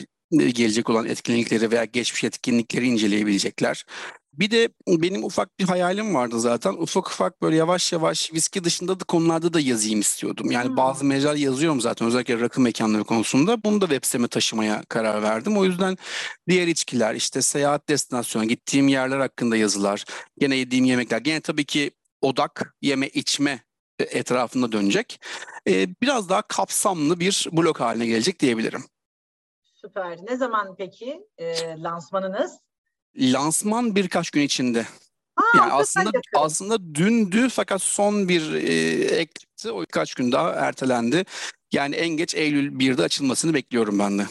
e, 0.40 0.50
gelecek 0.50 0.90
olan 0.90 1.06
etkinlikleri 1.06 1.70
veya 1.70 1.84
geçmiş 1.84 2.24
etkinlikleri 2.24 2.86
inceleyebilecekler. 2.86 3.84
Bir 4.38 4.50
de 4.50 4.68
benim 4.88 5.24
ufak 5.24 5.58
bir 5.58 5.64
hayalim 5.64 6.14
vardı 6.14 6.40
zaten. 6.40 6.72
Ufak 6.72 7.08
ufak 7.08 7.42
böyle 7.42 7.56
yavaş 7.56 7.92
yavaş 7.92 8.32
viski 8.32 8.64
dışında 8.64 9.00
da 9.00 9.04
konularda 9.04 9.52
da 9.52 9.60
yazayım 9.60 10.00
istiyordum. 10.00 10.50
Yani 10.50 10.68
hmm. 10.68 10.76
bazı 10.76 11.04
mecra 11.04 11.36
yazıyorum 11.36 11.80
zaten 11.80 12.08
özellikle 12.08 12.40
rakı 12.40 12.60
mekanları 12.60 13.04
konusunda. 13.04 13.64
Bunu 13.64 13.80
da 13.80 13.86
web 13.86 14.04
siteme 14.04 14.28
taşımaya 14.28 14.82
karar 14.88 15.22
verdim. 15.22 15.58
O 15.58 15.64
yüzden 15.64 15.96
diğer 16.48 16.66
içkiler 16.66 17.14
işte 17.14 17.42
seyahat 17.42 17.88
destinasyonu, 17.88 18.44
gittiğim 18.44 18.88
yerler 18.88 19.18
hakkında 19.18 19.56
yazılar, 19.56 20.04
gene 20.38 20.56
yediğim 20.56 20.84
yemekler. 20.84 21.18
Gene 21.18 21.40
tabii 21.40 21.64
ki 21.64 21.90
odak 22.20 22.74
yeme 22.82 23.08
içme 23.08 23.60
etrafında 23.98 24.72
dönecek. 24.72 25.20
Ee, 25.68 25.88
biraz 26.02 26.28
daha 26.28 26.42
kapsamlı 26.42 27.20
bir 27.20 27.46
blok 27.52 27.80
haline 27.80 28.06
gelecek 28.06 28.40
diyebilirim. 28.40 28.84
Süper. 29.74 30.18
Ne 30.28 30.36
zaman 30.36 30.74
peki 30.76 31.26
e, 31.38 31.56
lansmanınız? 31.82 32.67
Lansman 33.16 33.94
birkaç 33.94 34.30
gün 34.30 34.42
içinde. 34.42 34.86
Aa, 35.36 35.56
yani 35.56 35.72
aslında 35.72 36.10
aslında 36.34 36.94
dündü 36.94 37.48
fakat 37.48 37.82
son 37.82 38.28
bir 38.28 38.54
e, 38.54 39.04
ekti 39.04 39.70
o 39.70 39.80
birkaç 39.82 40.14
gün 40.14 40.32
daha 40.32 40.50
ertelendi. 40.50 41.24
Yani 41.72 41.94
en 41.94 42.08
geç 42.08 42.34
Eylül 42.34 42.72
1'de 42.72 43.02
açılmasını 43.02 43.54
bekliyorum 43.54 43.98
ben 43.98 44.18
de. 44.18 44.26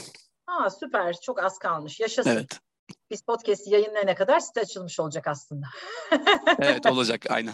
Aa, 0.48 0.70
süper. 0.70 1.16
Çok 1.22 1.44
az 1.44 1.58
kalmış. 1.60 2.00
Yaşasın. 2.00 2.30
Evet. 2.30 2.60
Biz 3.12 3.22
podcast'i 3.22 3.70
yayınlayana 3.70 4.16
kadar 4.16 4.40
site 4.40 4.62
açılmış 4.62 5.00
olacak 5.00 5.28
aslında. 5.28 5.66
evet 6.60 6.86
olacak 6.86 7.26
aynen. 7.30 7.54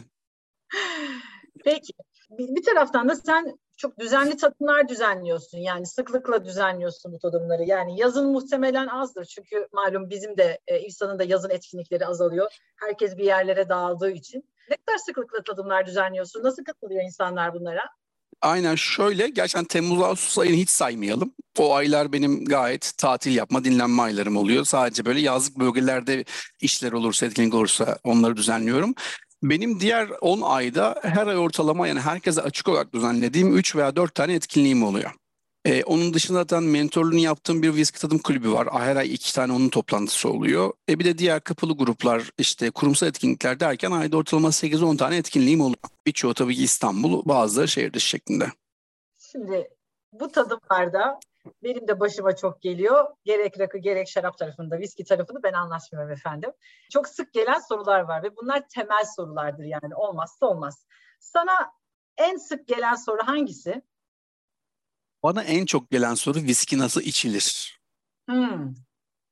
Peki. 1.65 1.93
Bir, 2.29 2.55
bir 2.55 2.63
taraftan 2.63 3.09
da 3.09 3.15
sen 3.15 3.57
çok 3.77 3.99
düzenli 3.99 4.37
tadımlar 4.37 4.87
düzenliyorsun. 4.87 5.57
Yani 5.57 5.85
sıklıkla 5.85 6.45
düzenliyorsun 6.45 7.13
bu 7.13 7.19
tadımları. 7.19 7.63
Yani 7.63 7.99
yazın 7.99 8.31
muhtemelen 8.31 8.87
azdır. 8.87 9.25
Çünkü 9.25 9.67
malum 9.73 10.09
bizim 10.09 10.37
de 10.37 10.59
e, 10.67 10.79
İhsan'ın 10.79 11.19
da 11.19 11.23
yazın 11.23 11.49
etkinlikleri 11.49 12.05
azalıyor. 12.05 12.51
Herkes 12.75 13.17
bir 13.17 13.23
yerlere 13.23 13.69
dağıldığı 13.69 14.11
için. 14.11 14.49
Ne 14.69 14.75
kadar 14.75 14.97
sıklıkla 14.97 15.43
tadımlar 15.43 15.85
düzenliyorsun? 15.85 16.43
Nasıl 16.43 16.63
katılıyor 16.63 17.03
insanlar 17.03 17.53
bunlara? 17.53 17.81
Aynen 18.41 18.75
şöyle 18.75 19.29
gerçekten 19.29 19.65
Temmuz 19.65 20.01
Ağustos 20.01 20.37
ayını 20.37 20.55
hiç 20.55 20.69
saymayalım. 20.69 21.33
O 21.59 21.73
aylar 21.73 22.13
benim 22.13 22.45
gayet 22.45 22.91
tatil 22.97 23.35
yapma 23.35 23.63
dinlenme 23.63 24.01
aylarım 24.01 24.37
oluyor. 24.37 24.65
Sadece 24.65 25.05
böyle 25.05 25.19
yazlık 25.19 25.59
bölgelerde 25.59 26.25
işler 26.61 26.91
olursa 26.91 27.25
etkinlik 27.25 27.53
olursa 27.53 27.99
onları 28.03 28.37
düzenliyorum. 28.37 28.95
Benim 29.43 29.79
diğer 29.79 30.09
10 30.21 30.41
ayda 30.41 31.00
her 31.01 31.27
ay 31.27 31.38
ortalama 31.38 31.88
yani 31.88 32.00
herkese 32.00 32.41
açık 32.41 32.67
olarak 32.67 32.93
düzenlediğim 32.93 33.57
3 33.57 33.75
veya 33.75 33.95
4 33.95 34.15
tane 34.15 34.33
etkinliğim 34.33 34.83
oluyor. 34.83 35.12
Ee, 35.65 35.83
onun 35.83 36.13
dışında 36.13 36.39
zaten 36.39 36.63
mentorluğunu 36.63 37.19
yaptığım 37.19 37.63
bir 37.63 37.75
viski 37.75 38.01
tadım 38.01 38.19
kulübü 38.19 38.51
var. 38.51 38.67
Her 38.73 38.95
ay 38.95 39.13
iki 39.13 39.33
tane 39.33 39.53
onun 39.53 39.69
toplantısı 39.69 40.29
oluyor. 40.29 40.73
E 40.89 41.00
bir 41.00 41.05
de 41.05 41.17
diğer 41.17 41.41
kapalı 41.41 41.73
gruplar 41.73 42.29
işte 42.38 42.71
kurumsal 42.71 43.09
etkinlikler 43.09 43.59
derken 43.59 43.91
ayda 43.91 44.17
ortalama 44.17 44.47
8-10 44.47 44.97
tane 44.97 45.17
etkinliğim 45.17 45.62
oluyor. 45.62 45.77
Birçoğu 46.07 46.33
tabii 46.33 46.55
ki 46.55 46.63
İstanbul, 46.63 47.25
bazıları 47.25 47.67
şehir 47.67 47.93
dışı 47.93 48.07
şeklinde. 48.07 48.45
Şimdi 49.17 49.69
bu 50.12 50.31
tadımlarda 50.31 51.19
benim 51.63 51.88
de 51.88 52.00
başıma 52.00 52.35
çok 52.35 52.62
geliyor. 52.62 53.07
Gerek 53.23 53.59
rakı 53.59 53.77
gerek 53.77 54.09
şarap 54.09 54.38
tarafında, 54.38 54.79
viski 54.79 55.03
tarafını 55.03 55.43
ben 55.43 55.53
anlatmıyorum 55.53 56.12
efendim. 56.12 56.51
Çok 56.91 57.07
sık 57.07 57.33
gelen 57.33 57.59
sorular 57.59 58.00
var 58.00 58.23
ve 58.23 58.35
bunlar 58.35 58.69
temel 58.69 59.05
sorulardır 59.15 59.63
yani 59.63 59.95
olmazsa 59.95 60.45
olmaz. 60.45 60.85
Sana 61.19 61.71
en 62.17 62.38
sık 62.38 62.67
gelen 62.67 62.95
soru 62.95 63.21
hangisi? 63.27 63.81
Bana 65.23 65.43
en 65.43 65.65
çok 65.65 65.91
gelen 65.91 66.13
soru 66.13 66.39
viski 66.39 66.77
nasıl 66.79 67.01
içilir? 67.01 67.79
Hmm. 68.29 68.73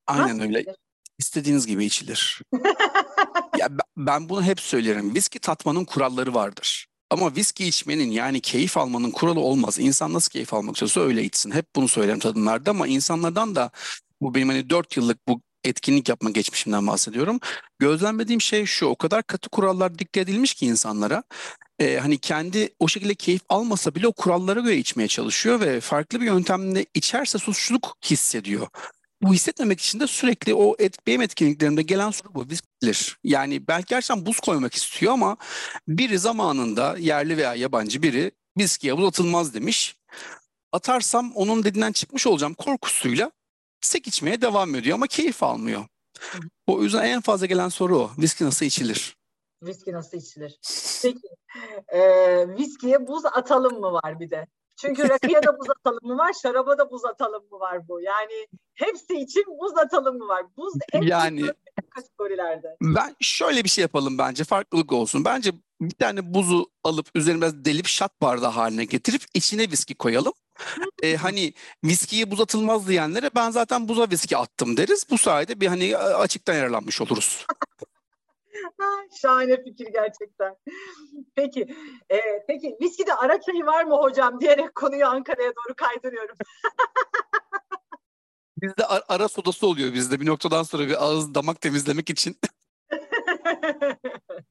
Aynen 0.07 0.27
nasıl 0.27 0.41
öyle. 0.41 0.59
Içilir? 0.59 0.75
İstediğiniz 1.19 1.67
gibi 1.67 1.85
içilir. 1.85 2.41
ya 3.57 3.67
ben 3.97 4.29
bunu 4.29 4.43
hep 4.43 4.59
söylerim. 4.59 5.15
Viski 5.15 5.39
tatmanın 5.39 5.85
kuralları 5.85 6.33
vardır. 6.33 6.87
Ama 7.11 7.35
viski 7.35 7.65
içmenin 7.67 8.11
yani 8.11 8.41
keyif 8.41 8.77
almanın 8.77 9.11
kuralı 9.11 9.39
olmaz. 9.39 9.79
İnsan 9.79 10.13
nasıl 10.13 10.31
keyif 10.31 10.53
almak 10.53 10.75
istiyorsa 10.75 11.01
öyle 11.01 11.23
içsin. 11.23 11.51
Hep 11.51 11.65
bunu 11.75 11.87
söylerim 11.87 12.19
tadımlarda 12.19 12.71
ama 12.71 12.87
insanlardan 12.87 13.55
da 13.55 13.71
bu 14.21 14.35
benim 14.35 14.49
hani 14.49 14.69
4 14.69 14.97
yıllık 14.97 15.27
bu 15.27 15.41
etkinlik 15.63 16.09
yapma 16.09 16.29
geçmişimden 16.29 16.87
bahsediyorum. 16.87 17.39
Gözlemlediğim 17.79 18.41
şey 18.41 18.65
şu 18.65 18.85
o 18.85 18.95
kadar 18.95 19.23
katı 19.23 19.49
kurallar 19.49 19.99
dikte 19.99 20.19
edilmiş 20.19 20.53
ki 20.53 20.65
insanlara 20.65 21.23
e, 21.79 21.97
hani 21.97 22.17
kendi 22.17 22.69
o 22.79 22.87
şekilde 22.87 23.15
keyif 23.15 23.41
almasa 23.49 23.95
bile 23.95 24.07
o 24.07 24.13
kurallara 24.13 24.59
göre 24.59 24.77
içmeye 24.77 25.07
çalışıyor 25.07 25.59
ve 25.59 25.79
farklı 25.79 26.21
bir 26.21 26.25
yöntemle 26.25 26.85
içerse 26.93 27.37
suçluluk 27.37 27.97
hissediyor. 28.05 28.67
Bu 29.21 29.33
hissetmemek 29.33 29.79
için 29.79 29.99
de 29.99 30.07
sürekli 30.07 30.53
o 30.53 30.75
et, 30.79 31.07
benim 31.07 31.21
etkinliklerimde 31.21 31.81
gelen 31.81 32.11
soru 32.11 32.33
bu. 32.33 32.49
Viskilir. 32.49 33.17
Yani 33.23 33.67
belki 33.67 33.85
gerçekten 33.89 34.25
buz 34.25 34.39
koymak 34.39 34.73
istiyor 34.73 35.13
ama 35.13 35.37
biri 35.87 36.19
zamanında 36.19 36.97
yerli 36.97 37.37
veya 37.37 37.55
yabancı 37.55 38.01
biri 38.01 38.31
viskiye 38.57 38.97
buz 38.97 39.05
atılmaz 39.05 39.53
demiş. 39.53 39.95
Atarsam 40.71 41.31
onun 41.35 41.63
dediğinden 41.63 41.91
çıkmış 41.91 42.27
olacağım 42.27 42.53
korkusuyla 42.53 43.31
sek 43.81 44.07
içmeye 44.07 44.41
devam 44.41 44.75
ediyor 44.75 44.95
ama 44.95 45.07
keyif 45.07 45.43
almıyor. 45.43 45.85
O 46.67 46.83
yüzden 46.83 47.03
en 47.03 47.21
fazla 47.21 47.45
gelen 47.45 47.69
soru 47.69 47.99
o. 47.99 48.11
Viski 48.17 48.45
nasıl 48.45 48.65
içilir? 48.65 49.17
Viski 49.63 49.91
nasıl 49.93 50.17
içilir? 50.17 50.59
Peki, 51.03 51.27
e, 51.87 51.99
viskiye 52.57 53.07
buz 53.07 53.25
atalım 53.25 53.79
mı 53.79 53.93
var 53.93 54.19
bir 54.19 54.31
de? 54.31 54.47
Çünkü 54.77 55.09
rakıya 55.09 55.43
da 55.43 55.59
buz 55.59 55.69
atalım 55.69 55.99
mı 56.03 56.17
var, 56.17 56.33
şaraba 56.41 56.77
da 56.77 56.91
buz 56.91 57.05
atalım 57.05 57.43
mı 57.51 57.59
var 57.59 57.87
bu? 57.87 58.01
Yani 58.01 58.47
hepsi 58.73 59.13
için 59.13 59.43
buz 59.61 59.77
atalım 59.77 60.17
mı 60.17 60.27
var? 60.27 60.45
Buz 60.57 60.73
en 60.93 61.01
yani 61.01 61.43
kategorilerde. 61.95 62.75
Ben 62.81 63.15
şöyle 63.19 63.63
bir 63.63 63.69
şey 63.69 63.81
yapalım 63.81 64.17
bence 64.17 64.43
farklılık 64.43 64.91
olsun. 64.91 65.25
Bence 65.25 65.51
bir 65.81 65.95
tane 65.95 66.33
buzu 66.33 66.65
alıp 66.83 67.07
üzerine 67.15 67.65
delip 67.65 67.87
şat 67.87 68.21
bardağı 68.21 68.51
haline 68.51 68.85
getirip 68.85 69.21
içine 69.33 69.71
viski 69.71 69.95
koyalım. 69.95 70.33
ee, 71.03 71.15
hani 71.15 71.53
viskiye 71.83 72.31
buz 72.31 72.41
atılmaz 72.41 72.87
diyenlere 72.87 73.29
ben 73.35 73.51
zaten 73.51 73.87
buza 73.87 74.09
viski 74.09 74.37
attım 74.37 74.77
deriz. 74.77 75.05
Bu 75.09 75.17
sayede 75.17 75.61
bir 75.61 75.67
hani 75.67 75.97
açıktan 75.97 76.53
yararlanmış 76.53 77.01
oluruz. 77.01 77.45
Şahane 79.21 79.63
fikir 79.63 79.87
gerçekten. 79.87 80.55
Peki, 81.35 81.75
e, 82.09 82.19
peki 82.47 82.77
viskide 82.81 83.15
ara 83.15 83.41
çayı 83.41 83.65
var 83.65 83.83
mı 83.83 83.95
hocam 83.95 84.41
diyerek 84.41 84.75
konuyu 84.75 85.05
Ankara'ya 85.05 85.53
doğru 85.55 85.75
kaydırıyorum. 85.75 86.35
bizde 88.61 88.85
ara, 88.85 89.03
ara 89.07 89.27
sodası 89.27 89.67
oluyor 89.67 89.93
bizde 89.93 90.19
bir 90.19 90.25
noktadan 90.25 90.63
sonra 90.63 90.87
bir 90.87 91.05
ağız 91.05 91.35
damak 91.35 91.61
temizlemek 91.61 92.09
için. 92.09 92.37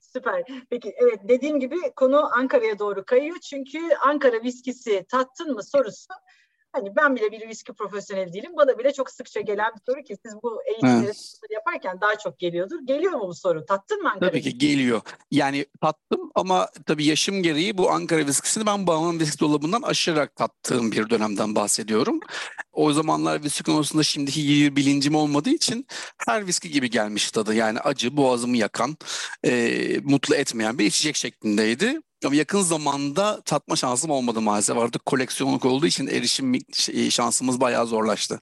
Süper. 0.00 0.44
Peki 0.70 0.94
evet 0.96 1.20
dediğim 1.28 1.60
gibi 1.60 1.76
konu 1.96 2.36
Ankara'ya 2.36 2.78
doğru 2.78 3.04
kayıyor. 3.04 3.38
Çünkü 3.38 3.78
Ankara 4.06 4.42
viskisi 4.42 5.06
tattın 5.08 5.54
mı 5.54 5.62
sorusu 5.62 6.14
Hani 6.72 6.96
ben 6.96 7.16
bile 7.16 7.32
bir 7.32 7.48
viski 7.48 7.72
profesyoneli 7.72 8.32
değilim. 8.32 8.52
Bana 8.56 8.78
bile 8.78 8.92
çok 8.92 9.10
sıkça 9.10 9.40
gelen 9.40 9.72
bir 9.74 9.92
soru 9.92 10.02
ki 10.02 10.16
siz 10.26 10.34
bu 10.42 10.62
eğitimleri 10.66 11.04
evet. 11.04 11.40
yaparken 11.50 12.00
daha 12.00 12.18
çok 12.18 12.38
geliyordur. 12.38 12.76
Geliyor 12.84 13.12
mu 13.12 13.28
bu 13.28 13.34
soru? 13.34 13.66
Tattın 13.66 14.02
mı 14.02 14.10
Ankara? 14.10 14.30
Tabii 14.30 14.42
ki 14.42 14.58
geliyor. 14.58 15.00
Yani 15.30 15.66
tattım 15.80 16.30
ama 16.34 16.68
tabii 16.86 17.04
yaşım 17.04 17.42
gereği 17.42 17.78
bu 17.78 17.90
Ankara 17.90 18.26
viskisini 18.26 18.66
ben 18.66 18.86
bağımlı 18.86 19.20
viski 19.20 19.40
dolabından 19.40 19.82
aşarak 19.82 20.36
tattığım 20.36 20.92
bir 20.92 21.10
dönemden 21.10 21.54
bahsediyorum. 21.54 22.20
O 22.72 22.92
zamanlar 22.92 23.44
viski 23.44 23.62
konusunda 23.62 24.02
şimdiki 24.02 24.76
bilincim 24.76 25.14
olmadığı 25.14 25.50
için 25.50 25.86
her 26.26 26.46
viski 26.46 26.70
gibi 26.70 26.90
gelmiş 26.90 27.30
tadı. 27.30 27.54
Yani 27.54 27.80
acı, 27.80 28.16
boğazımı 28.16 28.56
yakan, 28.56 28.96
e, 29.44 30.00
mutlu 30.02 30.34
etmeyen 30.34 30.78
bir 30.78 30.86
içecek 30.86 31.16
şeklindeydi. 31.16 32.00
Ama 32.24 32.34
yakın 32.34 32.60
zamanda 32.60 33.40
tatma 33.40 33.76
şansım 33.76 34.10
olmadı 34.10 34.40
maalesef. 34.40 34.76
Artık 34.76 35.06
koleksiyonluk 35.06 35.64
olduğu 35.64 35.86
için 35.86 36.06
erişim 36.06 36.54
şey, 36.72 37.10
şansımız 37.10 37.60
bayağı 37.60 37.86
zorlaştı. 37.86 38.40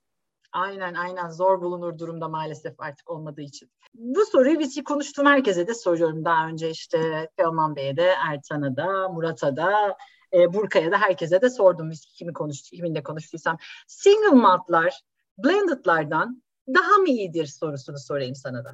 Aynen 0.53 0.95
aynen 0.95 1.31
zor 1.31 1.61
bulunur 1.61 1.99
durumda 1.99 2.29
maalesef 2.29 2.81
artık 2.81 3.11
olmadığı 3.11 3.41
için. 3.41 3.71
Bu 3.95 4.27
soruyu 4.27 4.59
biz 4.59 4.85
konuştuğum 4.85 5.27
herkese 5.27 5.67
de 5.67 5.75
soruyorum 5.75 6.25
daha 6.25 6.47
önce 6.47 6.71
işte 6.71 7.29
Teoman 7.37 7.77
Bey'e 7.77 7.97
de, 7.97 8.15
Ertan'a 8.31 8.77
da, 8.77 9.09
Murat'a 9.09 9.57
da, 9.57 9.97
e, 10.33 10.53
Burka'ya 10.53 10.93
da 10.93 10.99
herkese 10.99 11.43
de 11.43 11.51
sordum 11.51 11.91
biz 11.91 12.07
kimi 12.07 12.33
konuştu, 12.33 12.77
kiminle 12.77 13.03
konuştuysam. 13.03 13.57
Single 13.87 14.37
maltlar 14.37 15.01
blended'lardan 15.39 16.43
daha 16.69 16.97
mı 16.97 17.09
iyidir 17.09 17.47
sorusunu 17.47 17.99
sorayım 17.99 18.35
sana 18.35 18.65
da. 18.65 18.73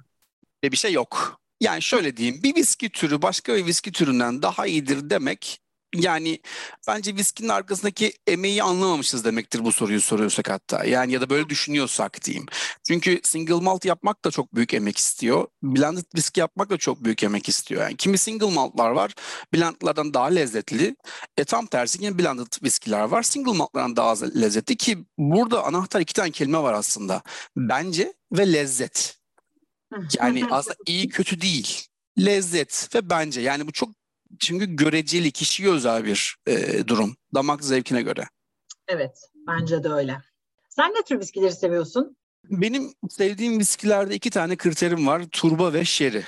Bir 0.62 0.76
şey 0.76 0.92
yok. 0.92 1.40
Yani 1.60 1.82
şöyle 1.82 2.16
diyeyim 2.16 2.42
bir 2.42 2.54
viski 2.54 2.90
türü 2.90 3.22
başka 3.22 3.56
bir 3.56 3.66
viski 3.66 3.92
türünden 3.92 4.42
daha 4.42 4.66
iyidir 4.66 5.10
demek 5.10 5.60
yani 5.94 6.40
bence 6.88 7.16
viskinin 7.16 7.48
arkasındaki 7.48 8.12
emeği 8.26 8.62
anlamamışız 8.62 9.24
demektir 9.24 9.64
bu 9.64 9.72
soruyu 9.72 10.00
soruyorsak 10.00 10.50
hatta. 10.50 10.84
Yani 10.84 11.12
ya 11.12 11.20
da 11.20 11.30
böyle 11.30 11.48
düşünüyorsak 11.48 12.24
diyeyim. 12.24 12.46
Çünkü 12.88 13.20
single 13.22 13.54
malt 13.54 13.84
yapmak 13.84 14.24
da 14.24 14.30
çok 14.30 14.54
büyük 14.54 14.74
emek 14.74 14.98
istiyor. 14.98 15.46
Blended 15.62 16.04
viski 16.16 16.40
yapmak 16.40 16.70
da 16.70 16.76
çok 16.76 17.04
büyük 17.04 17.22
emek 17.22 17.48
istiyor. 17.48 17.82
Yani 17.82 17.96
kimi 17.96 18.18
single 18.18 18.50
maltlar 18.50 18.90
var. 18.90 19.14
Blended'lardan 19.54 20.14
daha 20.14 20.26
lezzetli. 20.26 20.96
E 21.36 21.44
tam 21.44 21.66
tersi 21.66 22.04
yine 22.04 22.18
blended 22.18 22.62
viskiler 22.62 23.02
var. 23.02 23.22
Single 23.22 23.52
maltlardan 23.52 23.96
daha 23.96 24.24
lezzetli 24.24 24.76
ki 24.76 24.98
burada 25.18 25.64
anahtar 25.64 26.00
iki 26.00 26.14
tane 26.14 26.30
kelime 26.30 26.58
var 26.58 26.72
aslında. 26.72 27.22
Bence 27.56 28.12
ve 28.32 28.52
lezzet. 28.52 29.15
Yani 30.20 30.44
aslında 30.50 30.76
iyi 30.86 31.08
kötü 31.08 31.40
değil. 31.40 31.86
Lezzet 32.18 32.88
ve 32.94 33.10
bence 33.10 33.40
yani 33.40 33.66
bu 33.66 33.72
çok 33.72 33.90
çünkü 34.38 34.76
göreceli, 34.76 35.32
kişiye 35.32 35.70
özel 35.70 36.04
bir 36.04 36.36
e, 36.46 36.86
durum. 36.88 37.16
Damak 37.34 37.64
zevkine 37.64 38.02
göre. 38.02 38.28
Evet, 38.88 39.18
bence 39.48 39.84
de 39.84 39.88
öyle. 39.88 40.18
Sen 40.68 40.90
ne 40.90 41.02
tür 41.02 41.20
viskileri 41.20 41.52
seviyorsun? 41.52 42.16
Benim 42.44 42.94
sevdiğim 43.10 43.58
viskilerde 43.58 44.14
iki 44.14 44.30
tane 44.30 44.56
kriterim 44.56 45.06
var. 45.06 45.22
Turba 45.32 45.72
ve 45.72 45.84
şeri. 45.84 46.24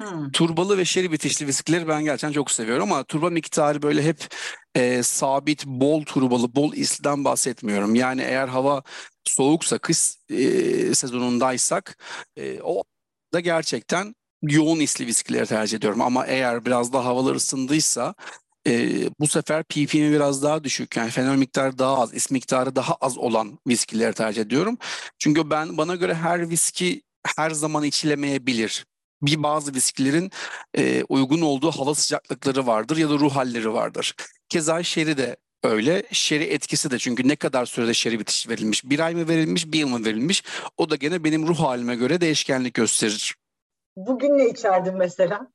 Hmm. 0.00 0.30
Turbalı 0.30 0.78
ve 0.78 0.84
şeri 0.84 1.12
bitişli 1.12 1.46
viskileri 1.46 1.88
ben 1.88 2.04
gerçekten 2.04 2.32
çok 2.32 2.50
seviyorum 2.50 2.92
ama 2.92 3.04
turba 3.04 3.30
miktarı 3.30 3.82
böyle 3.82 4.02
hep 4.02 4.28
e, 4.74 5.02
sabit, 5.02 5.66
bol 5.66 6.04
turbalı, 6.04 6.54
bol 6.54 6.72
isliden 6.74 7.24
bahsetmiyorum. 7.24 7.94
Yani 7.94 8.22
eğer 8.22 8.48
hava 8.48 8.82
soğuksa, 9.24 9.78
kış 9.78 9.98
e, 10.30 10.94
sezonundaysak 10.94 11.98
e, 12.36 12.60
o 12.62 12.84
da 13.34 13.40
gerçekten 13.40 14.14
yoğun 14.42 14.80
isli 14.80 15.06
viskileri 15.06 15.46
tercih 15.46 15.78
ediyorum. 15.78 16.00
Ama 16.00 16.26
eğer 16.26 16.64
biraz 16.64 16.92
daha 16.92 17.04
havalar 17.04 17.34
ısındıysa 17.34 18.14
e, 18.66 18.90
bu 19.20 19.26
sefer 19.26 19.62
ppm'i 19.64 20.12
biraz 20.12 20.42
daha 20.42 20.64
düşük. 20.64 20.96
Yani 20.96 21.10
fenol 21.10 21.36
miktarı 21.36 21.78
daha 21.78 21.98
az, 22.02 22.14
is 22.14 22.30
miktarı 22.30 22.76
daha 22.76 22.94
az 22.94 23.18
olan 23.18 23.58
viskileri 23.66 24.14
tercih 24.14 24.42
ediyorum. 24.42 24.78
Çünkü 25.18 25.50
ben 25.50 25.78
bana 25.78 25.94
göre 25.94 26.14
her 26.14 26.50
viski 26.50 27.02
her 27.36 27.50
zaman 27.50 27.84
içilemeyebilir. 27.84 28.86
Bir 29.22 29.42
bazı 29.42 29.74
viskilerin 29.74 30.30
e, 30.74 31.04
uygun 31.08 31.40
olduğu 31.40 31.70
hava 31.70 31.94
sıcaklıkları 31.94 32.66
vardır 32.66 32.96
ya 32.96 33.10
da 33.10 33.14
ruh 33.14 33.36
halleri 33.36 33.72
vardır. 33.72 34.14
Keza 34.48 34.82
şeri 34.82 35.16
de 35.16 35.36
öyle. 35.62 36.02
Şeri 36.12 36.44
etkisi 36.44 36.90
de 36.90 36.98
çünkü 36.98 37.28
ne 37.28 37.36
kadar 37.36 37.66
sürede 37.66 37.94
şeri 37.94 38.20
bitiş 38.20 38.48
verilmiş? 38.48 38.84
Bir 38.84 39.00
ay 39.00 39.14
mı 39.14 39.28
verilmiş, 39.28 39.72
bir 39.72 39.78
yıl 39.78 39.88
mı 39.88 40.04
verilmiş? 40.04 40.42
O 40.76 40.90
da 40.90 40.96
gene 40.96 41.24
benim 41.24 41.46
ruh 41.46 41.58
halime 41.58 41.96
göre 41.96 42.20
değişkenlik 42.20 42.74
gösterir. 42.74 43.34
Bugün 43.96 44.38
ne 44.38 44.48
içerdin 44.48 44.96
mesela? 44.96 45.48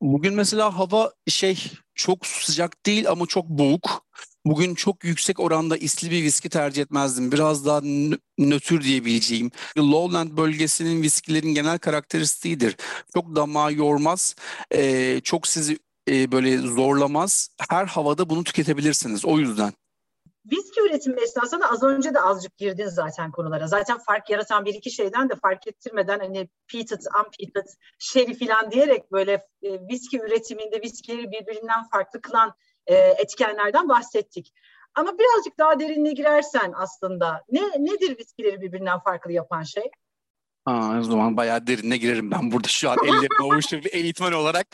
Bugün 0.00 0.34
mesela 0.34 0.78
hava 0.78 1.12
şey 1.28 1.64
çok 1.94 2.26
sıcak 2.26 2.86
değil 2.86 3.10
ama 3.10 3.26
çok 3.26 3.48
boğuk. 3.48 4.04
Bugün 4.46 4.74
çok 4.74 5.04
yüksek 5.04 5.40
oranda 5.40 5.76
isli 5.76 6.10
bir 6.10 6.22
viski 6.22 6.48
tercih 6.48 6.82
etmezdim. 6.82 7.32
Biraz 7.32 7.66
daha 7.66 7.80
nötr 8.38 8.80
diyebileceğim. 8.80 9.50
Lowland 9.78 10.36
bölgesinin 10.36 11.02
viskilerin 11.02 11.54
genel 11.54 11.78
karakteristiğidir. 11.78 12.76
Çok 13.14 13.36
damağı 13.36 13.72
yormaz, 13.72 14.34
e, 14.70 15.20
çok 15.20 15.46
sizi 15.46 15.78
e, 16.08 16.32
böyle 16.32 16.58
zorlamaz. 16.58 17.50
Her 17.70 17.86
havada 17.86 18.28
bunu 18.28 18.44
tüketebilirsiniz. 18.44 19.24
O 19.24 19.38
yüzden. 19.38 19.72
Viski 20.52 20.80
üretimi 20.80 21.20
esnasında 21.20 21.70
az 21.70 21.82
önce 21.82 22.14
de 22.14 22.20
azıcık 22.20 22.56
girdin 22.56 22.86
zaten 22.86 23.30
konulara. 23.30 23.66
Zaten 23.66 23.98
fark 23.98 24.30
yaratan 24.30 24.64
bir 24.64 24.74
iki 24.74 24.90
şeyden 24.90 25.28
de 25.28 25.34
fark 25.34 25.66
ettirmeden 25.66 26.18
hani 26.18 26.48
peated, 26.72 27.00
unpeated, 27.00 27.68
sherry 27.98 28.38
falan 28.38 28.70
diyerek 28.70 29.12
böyle 29.12 29.32
e, 29.62 29.88
viski 29.88 30.20
üretiminde 30.20 30.82
viskileri 30.82 31.30
birbirinden 31.30 31.88
farklı 31.92 32.20
kılan 32.20 32.54
e, 32.86 32.94
etkenlerden 32.94 33.88
bahsettik. 33.88 34.54
Ama 34.94 35.18
birazcık 35.18 35.58
daha 35.58 35.80
derinine 35.80 36.12
girersen 36.12 36.72
aslında 36.76 37.44
ne 37.50 37.60
nedir 37.60 38.18
viskileri 38.18 38.60
birbirinden 38.60 38.98
farklı 38.98 39.32
yapan 39.32 39.62
şey? 39.62 39.90
Aa, 40.66 40.98
o 40.98 41.02
zaman 41.02 41.36
bayağı 41.36 41.66
derine 41.66 41.96
girerim 41.96 42.30
ben 42.30 42.52
burada 42.52 42.68
şu 42.68 42.90
an 42.90 42.96
ellerimi 43.04 43.42
ovuşturup 43.42 43.84
bir 43.84 43.92
eğitmen 43.94 44.32
olarak. 44.32 44.66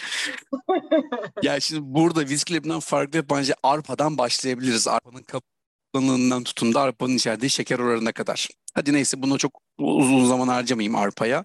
yani 1.42 1.60
şimdi 1.60 1.80
burada 1.84 2.20
viskilerinden 2.20 2.80
farklı 2.80 3.16
yapan 3.16 3.42
şey 3.42 3.54
arpadan 3.62 4.18
başlayabiliriz. 4.18 4.88
Arpanın 4.88 5.22
kaplanığından 5.22 6.44
tutun 6.44 6.74
da 6.74 6.80
arpanın 6.80 7.16
içerdiği 7.16 7.50
şeker 7.50 7.78
oranına 7.78 8.12
kadar. 8.12 8.48
Hadi 8.74 8.92
neyse 8.92 9.22
bunu 9.22 9.38
çok 9.38 9.52
uzun 9.78 10.24
zaman 10.24 10.48
harcamayayım 10.48 10.94
arpaya. 10.96 11.44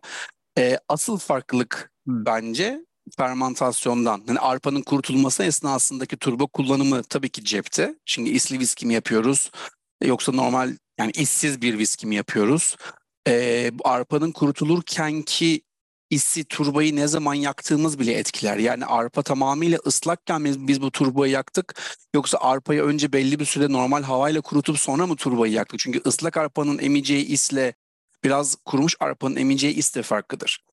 Ee, 0.57 0.77
asıl 0.89 1.17
farklılık 1.17 1.91
bence 2.07 2.85
fermentasyondan. 3.17 4.23
Yani 4.27 4.39
arpanın 4.39 4.81
kurutulması 4.81 5.43
esnasındaki 5.43 6.17
turbo 6.17 6.47
kullanımı 6.47 7.03
tabii 7.03 7.29
ki 7.29 7.43
cepte. 7.43 7.95
Şimdi 8.05 8.29
isli 8.29 8.59
viski 8.59 8.85
mi 8.85 8.93
yapıyoruz? 8.93 9.51
Yoksa 10.03 10.31
normal 10.31 10.71
yani 10.99 11.11
işsiz 11.11 11.61
bir 11.61 11.77
viski 11.77 12.07
mi 12.07 12.15
yapıyoruz? 12.15 12.75
Ee, 13.27 13.71
arpanın 13.83 14.31
kurutulurken 14.31 15.21
ki 15.21 15.61
isi 16.09 16.45
turbayı 16.45 16.95
ne 16.95 17.07
zaman 17.07 17.33
yaktığımız 17.33 17.99
bile 17.99 18.13
etkiler. 18.13 18.57
Yani 18.57 18.85
arpa 18.85 19.21
tamamıyla 19.23 19.79
ıslakken 19.87 20.45
biz, 20.45 20.67
biz 20.67 20.81
bu 20.81 20.91
turbayı 20.91 21.33
yaktık. 21.33 21.81
Yoksa 22.15 22.37
arpayı 22.41 22.81
önce 22.83 23.13
belli 23.13 23.39
bir 23.39 23.45
süre 23.45 23.71
normal 23.71 24.03
havayla 24.03 24.41
kurutup 24.41 24.79
sonra 24.79 25.07
mı 25.07 25.15
turbayı 25.15 25.53
yaktık? 25.53 25.79
Çünkü 25.79 26.01
ıslak 26.05 26.37
arpanın 26.37 26.79
emeceği 26.79 27.25
isle 27.25 27.73
biraz 28.23 28.55
kurumuş 28.65 28.95
arpanın 28.99 29.35
emeceği 29.35 29.73
is 29.75 29.95
de 29.95 30.01
farklıdır. 30.03 30.64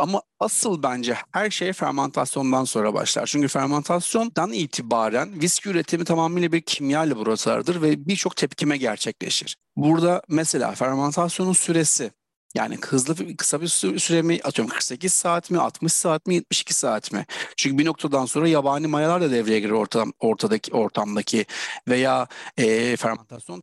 Ama 0.00 0.22
asıl 0.40 0.82
bence 0.82 1.16
her 1.32 1.50
şey 1.50 1.72
fermentasyondan 1.72 2.64
sonra 2.64 2.94
başlar. 2.94 3.26
Çünkü 3.26 3.48
fermentasyondan 3.48 4.52
itibaren 4.52 5.40
viski 5.40 5.68
üretimi 5.68 6.04
tamamıyla 6.04 6.52
bir 6.52 6.60
kimya 6.60 7.00
laboratuvarıdır 7.00 7.82
ve 7.82 8.06
birçok 8.06 8.36
tepkime 8.36 8.76
gerçekleşir. 8.76 9.56
Burada 9.76 10.22
mesela 10.28 10.72
fermentasyonun 10.72 11.52
süresi 11.52 12.10
yani 12.54 12.78
hızlı 12.84 13.36
kısa 13.36 13.60
bir 13.60 13.66
süre 13.98 14.22
mi 14.22 14.40
atıyorum 14.44 14.74
48 14.74 15.12
saat 15.12 15.50
mi 15.50 15.58
60 15.58 15.92
saat 15.92 16.26
mi 16.26 16.34
72 16.34 16.74
saat 16.74 17.12
mi? 17.12 17.26
Çünkü 17.56 17.78
bir 17.78 17.86
noktadan 17.86 18.26
sonra 18.26 18.48
yabani 18.48 18.86
mayalar 18.86 19.20
da 19.20 19.30
devreye 19.30 19.60
girer 19.60 19.70
ortam, 19.70 20.12
ortadaki 20.18 20.72
ortamdaki 20.72 21.46
veya 21.88 22.26
e, 22.56 22.96
fermentasyon 22.96 23.62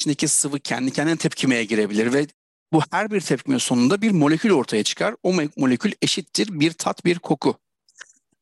içindeki 0.00 0.28
sıvı 0.28 0.60
kendi 0.60 0.90
kendine 0.92 1.16
tepkimeye 1.16 1.64
girebilir 1.64 2.12
ve 2.12 2.26
bu 2.72 2.80
her 2.90 3.10
bir 3.10 3.20
tepkime 3.20 3.58
sonunda 3.58 4.02
bir 4.02 4.10
molekül 4.10 4.50
ortaya 4.50 4.84
çıkar. 4.84 5.14
O 5.22 5.32
molekül 5.56 5.92
eşittir 6.02 6.60
bir 6.60 6.72
tat, 6.72 7.04
bir 7.04 7.18
koku. 7.18 7.58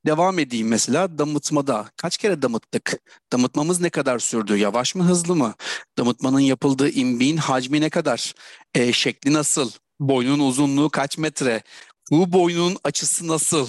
Devam 0.06 0.38
edeyim 0.38 0.68
mesela 0.68 1.18
damıtmada. 1.18 1.90
Kaç 1.96 2.16
kere 2.16 2.42
damıttık? 2.42 3.00
Damıtmamız 3.32 3.80
ne 3.80 3.90
kadar 3.90 4.18
sürdü? 4.18 4.56
Yavaş 4.56 4.94
mı 4.94 5.04
hızlı 5.04 5.36
mı? 5.36 5.54
Damıtmanın 5.98 6.40
yapıldığı 6.40 6.90
imbiğin 6.90 7.36
hacmi 7.36 7.80
ne 7.80 7.90
kadar? 7.90 8.34
E, 8.74 8.92
şekli 8.92 9.32
nasıl? 9.32 9.70
Boynun 10.00 10.38
uzunluğu 10.38 10.90
kaç 10.90 11.18
metre? 11.18 11.62
Bu 12.10 12.32
boynun 12.32 12.76
açısı 12.84 13.28
nasıl? 13.28 13.68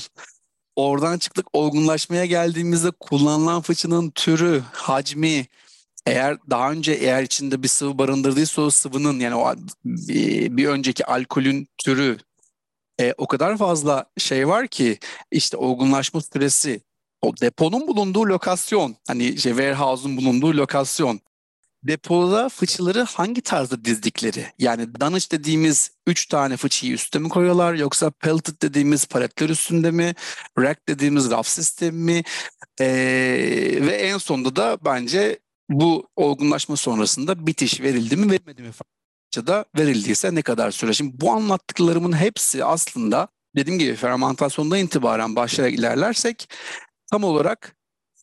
Oradan 0.76 1.18
çıktık 1.18 1.46
olgunlaşmaya 1.54 2.26
geldiğimizde 2.26 2.92
kullanılan 2.92 3.62
fıçının 3.62 4.10
türü, 4.10 4.64
hacmi, 4.74 5.48
eğer 6.08 6.38
daha 6.50 6.72
önce 6.72 6.92
eğer 6.92 7.24
içinde 7.24 7.64
bir 7.64 7.68
sıvı 7.68 7.98
barındırdıysa 7.98 8.62
o 8.62 8.70
sıvının 8.70 9.20
yani 9.20 9.36
o 9.36 9.56
bir 10.58 10.68
önceki 10.68 11.06
alkolün 11.06 11.68
türü 11.78 12.18
e, 13.00 13.14
o 13.18 13.27
kadar 13.27 13.58
fazla 13.58 14.05
şey 14.18 14.48
var 14.48 14.68
ki 14.68 15.00
işte 15.31 15.58
olgunlaşma 15.58 16.22
süresi 16.22 16.81
o 17.22 17.38
deponun 17.42 17.88
bulunduğu 17.88 18.25
lokasyon 18.25 18.96
hani 19.08 19.38
şey 19.38 19.51
warehouse'un 19.51 20.18
bulunduğu 20.18 20.58
lokasyon. 20.58 21.20
Depoda 21.84 22.50
fıçıları 22.50 23.03
hangi 23.03 23.42
tarzda 23.42 23.86
dizdikleri? 23.86 24.46
Yani 24.60 25.00
danış 25.00 25.31
dediğimiz 25.31 25.92
3 26.08 26.25
tane 26.25 26.58
fıçıyı 26.58 26.94
üstte 26.94 27.20
mi 27.20 27.29
koyuyorlar 27.29 27.74
yoksa 27.74 28.12
pelleted 28.12 28.62
dediğimiz 28.62 29.05
paletler 29.05 29.50
üstünde 29.50 29.92
mi? 29.92 30.16
Rack 30.60 30.88
dediğimiz 30.90 31.31
raf 31.31 31.48
sistemi 31.48 32.03
mi? 32.03 32.24
Ee, 32.79 32.86
ve 33.81 33.92
en 33.92 34.18
sonunda 34.18 34.55
da 34.55 34.77
bence 34.86 35.40
bu 35.70 36.08
olgunlaşma 36.16 36.75
sonrasında 36.75 37.48
bitiş 37.48 37.82
verildi 37.82 38.18
mi 38.18 38.32
verilmedi 38.32 38.64
mi 38.64 38.72
da 39.48 39.66
verildiyse 39.77 40.36
ne 40.36 40.42
kadar 40.42 40.72
süre? 40.72 40.94
Şimdi 40.94 41.22
bu 41.22 41.32
anlattıklarımın 41.32 42.18
hepsi 42.18 42.66
aslında 42.66 43.27
dediğim 43.56 43.80
gibi 43.80 43.96
fermentasyondan 43.96 44.80
itibaren 44.80 45.36
başlayarak 45.36 45.80
ilerlersek 45.80 46.50
tam 47.12 47.24
olarak 47.24 47.75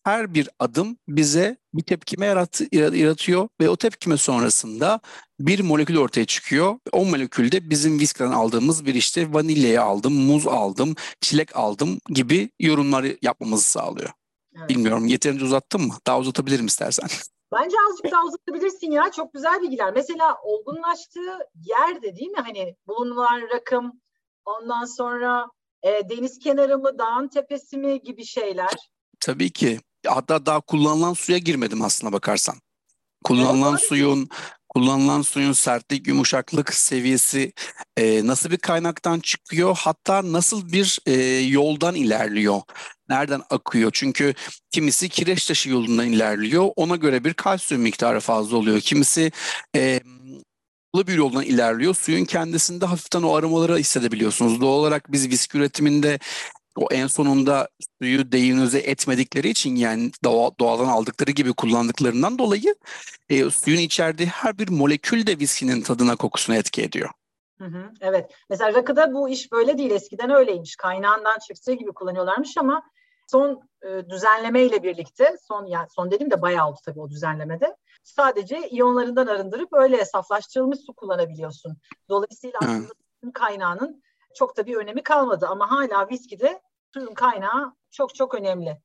her 0.04 0.35
bir 0.35 0.48
adım 0.59 0.98
bize 1.09 1.57
bir 1.74 1.83
tepkime 1.83 2.26
yarat, 2.26 2.61
yaratıyor 2.72 3.48
ve 3.61 3.68
o 3.68 3.76
tepkime 3.76 4.16
sonrasında 4.16 5.00
bir 5.40 5.61
molekül 5.61 5.96
ortaya 5.96 6.24
çıkıyor. 6.24 6.78
O 6.92 7.04
molekülde 7.04 7.70
bizim 7.70 7.98
viskiden 7.98 8.30
aldığımız 8.30 8.87
bir 8.87 8.94
işte 8.94 9.33
vanilyayı 9.33 9.83
aldım, 9.83 10.12
muz 10.14 10.46
aldım, 10.46 10.94
çilek 11.20 11.57
aldım 11.57 11.98
gibi 12.09 12.50
yorumları 12.61 13.18
yapmamızı 13.22 13.70
sağlıyor. 13.70 14.11
Evet. 14.59 14.70
Bilmiyorum 14.70 15.07
yeterince 15.07 15.44
uzattım 15.44 15.87
mı? 15.87 15.94
Daha 16.07 16.18
uzatabilirim 16.18 16.66
istersen. 16.66 17.09
Bence 17.54 17.76
azıcık 17.88 18.12
daha 18.12 18.24
uzatabilirsin 18.24 18.90
ya. 18.90 19.10
Çok 19.10 19.32
güzel 19.32 19.62
bilgiler. 19.62 19.92
Mesela 19.94 20.38
olgunlaştığı 20.42 21.38
yerde 21.54 22.16
değil 22.16 22.30
mi? 22.30 22.40
Hani 22.44 22.76
bulunan 22.86 23.40
rakım, 23.54 24.00
ondan 24.44 24.84
sonra 24.84 25.46
e, 25.82 26.08
deniz 26.08 26.38
kenarı 26.38 26.78
mı, 26.78 26.98
dağın 26.98 27.28
tepesi 27.28 27.76
mi 27.76 28.02
gibi 28.02 28.24
şeyler. 28.24 28.90
Tabii 29.20 29.52
ki. 29.52 29.80
Hatta 30.06 30.46
daha 30.46 30.60
kullanılan 30.60 31.12
suya 31.12 31.38
girmedim 31.38 31.82
aslına 31.82 32.12
bakarsan. 32.12 32.54
Kullanılan 33.24 33.70
evet, 33.72 33.88
suyun 33.88 34.28
kullanılan 34.74 35.22
suyun 35.22 35.52
sertlik, 35.52 36.06
yumuşaklık 36.06 36.74
seviyesi 36.74 37.52
e, 37.96 38.26
nasıl 38.26 38.50
bir 38.50 38.56
kaynaktan 38.56 39.20
çıkıyor? 39.20 39.76
Hatta 39.80 40.32
nasıl 40.32 40.72
bir 40.72 40.98
e, 41.06 41.12
yoldan 41.40 41.94
ilerliyor? 41.94 42.60
Nereden 43.08 43.42
akıyor? 43.50 43.90
Çünkü 43.94 44.34
kimisi 44.70 45.08
kireç 45.08 45.46
taşı 45.46 45.70
yolundan 45.70 46.06
ilerliyor. 46.06 46.70
Ona 46.76 46.96
göre 46.96 47.24
bir 47.24 47.34
kalsiyum 47.34 47.82
miktarı 47.82 48.20
fazla 48.20 48.56
oluyor. 48.56 48.80
Kimisi 48.80 49.32
e, 49.76 50.00
bir 50.94 51.14
yoldan 51.14 51.42
ilerliyor. 51.42 51.94
Suyun 51.94 52.24
kendisinde 52.24 52.87
hafiften 52.87 53.22
o 53.22 53.34
aromaları 53.34 53.76
hissedebiliyorsunuz. 53.76 54.60
Doğal 54.60 54.72
olarak 54.72 55.12
biz 55.12 55.28
viski 55.28 55.58
üretiminde 55.58 56.18
o 56.76 56.88
en 56.90 57.06
sonunda 57.06 57.68
suyu 57.98 58.32
deyinize 58.32 58.78
etmedikleri 58.78 59.48
için 59.48 59.76
yani 59.76 60.10
doğa, 60.24 60.50
doğadan 60.60 60.88
aldıkları 60.88 61.30
gibi 61.30 61.52
kullandıklarından 61.52 62.38
dolayı 62.38 62.74
e, 63.28 63.50
suyun 63.50 63.78
içerdiği 63.78 64.28
her 64.28 64.58
bir 64.58 64.68
molekül 64.68 65.26
de 65.26 65.38
viskinin 65.38 65.80
tadına 65.80 66.16
kokusuna 66.16 66.56
etki 66.56 66.82
ediyor. 66.82 67.10
Hı 67.58 67.64
hı, 67.64 67.90
evet. 68.00 68.30
Mesela 68.50 68.74
rakıda 68.74 69.14
bu 69.14 69.28
iş 69.28 69.52
böyle 69.52 69.78
değil. 69.78 69.90
Eskiden 69.90 70.30
öyleymiş. 70.30 70.76
Kaynağından 70.76 71.38
çıktığı 71.38 71.72
gibi 71.72 71.92
kullanıyorlarmış 71.92 72.58
ama 72.58 72.82
son 73.26 73.68
e, 73.82 74.10
düzenlemeyle 74.10 74.82
birlikte 74.82 75.37
son 75.48 75.66
yani 75.66 75.88
son 75.90 76.10
dediğim 76.10 76.30
de 76.30 76.42
bayağı 76.42 76.68
oldu 76.68 76.78
tabii 76.84 77.00
o 77.00 77.10
düzenlemede. 77.10 77.76
Sadece 78.02 78.68
iyonlarından 78.68 79.26
arındırıp 79.26 79.68
öyle 79.72 80.04
saflaştırılmış 80.04 80.78
su 80.80 80.92
kullanabiliyorsun. 80.92 81.76
Dolayısıyla 82.08 82.58
aslında 82.62 82.92
kaynağının 83.34 84.02
çok 84.34 84.56
da 84.56 84.66
bir 84.66 84.76
önemi 84.76 85.02
kalmadı 85.02 85.46
ama 85.46 85.70
hala 85.70 86.08
viskide 86.08 86.62
suyun 86.94 87.14
kaynağı 87.14 87.74
çok 87.90 88.14
çok 88.14 88.34
önemli. 88.34 88.78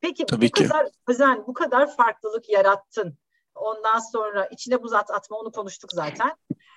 Peki 0.00 0.26
Tabii 0.26 0.46
bu 0.46 0.50
ki. 0.50 0.68
kadar 0.68 0.88
özen, 1.08 1.46
bu 1.46 1.54
kadar 1.54 1.96
farklılık 1.96 2.48
yarattın. 2.48 3.18
Ondan 3.54 3.98
sonra 3.98 4.46
içine 4.46 4.82
buz 4.82 4.92
at 4.92 5.10
atma 5.10 5.36
onu 5.36 5.52
konuştuk 5.52 5.92
zaten. 5.92 6.36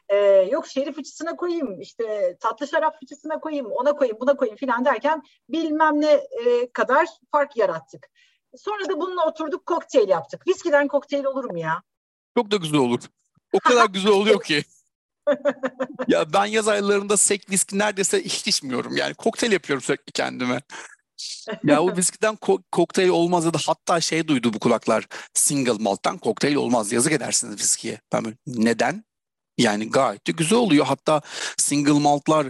Ee, 0.09 0.17
yok 0.51 0.67
şerif 0.67 0.95
fıçısına 0.95 1.35
koyayım, 1.35 1.81
işte 1.81 2.37
tatlı 2.39 2.67
şarap 2.67 2.99
fıçısına 2.99 3.39
koyayım, 3.39 3.71
ona 3.71 3.93
koyayım, 3.93 4.17
buna 4.19 4.37
koyayım 4.37 4.57
filan 4.57 4.85
derken 4.85 5.23
bilmem 5.49 6.01
ne 6.01 6.11
e, 6.11 6.71
kadar 6.71 7.07
fark 7.31 7.57
yarattık. 7.57 8.07
Sonra 8.57 8.89
da 8.89 8.99
bununla 8.99 9.27
oturduk 9.27 9.65
kokteyl 9.65 10.09
yaptık. 10.09 10.47
Viskiden 10.47 10.87
kokteyl 10.87 11.25
olur 11.25 11.51
mu 11.51 11.59
ya? 11.59 11.83
Çok 12.37 12.51
da 12.51 12.55
güzel 12.55 12.79
olur. 12.79 12.99
O 13.53 13.59
kadar 13.59 13.85
güzel 13.85 14.11
oluyor 14.11 14.43
ki. 14.43 14.63
ya 16.07 16.33
ben 16.33 16.45
yaz 16.45 16.67
aylarında 16.67 17.17
sek 17.17 17.51
viski 17.51 17.79
neredeyse 17.79 18.23
hiç 18.23 18.47
içmiyorum. 18.47 18.97
Yani 18.97 19.13
kokteyl 19.13 19.51
yapıyorum 19.51 19.83
sürekli 19.83 20.11
kendime. 20.11 20.61
ya 21.63 21.81
o 21.81 21.97
viskiden 21.97 22.35
ko- 22.35 22.63
kokteyl 22.71 23.09
olmaz 23.09 23.45
ya 23.45 23.53
da 23.53 23.57
hatta 23.65 24.01
şey 24.01 24.27
duydu 24.27 24.53
bu 24.53 24.59
kulaklar. 24.59 25.07
Single 25.33 25.83
malt'tan 25.83 26.17
kokteyl 26.17 26.55
olmaz. 26.55 26.91
Yazık 26.91 27.11
edersiniz 27.13 27.59
viskiye. 27.59 27.99
Ben 28.13 28.25
böyle, 28.25 28.37
neden? 28.47 29.03
Yani 29.57 29.89
gayet 29.89 30.27
de 30.27 30.31
güzel 30.31 30.57
oluyor. 30.57 30.85
Hatta 30.85 31.21
single 31.57 31.99
malt'lar 31.99 32.47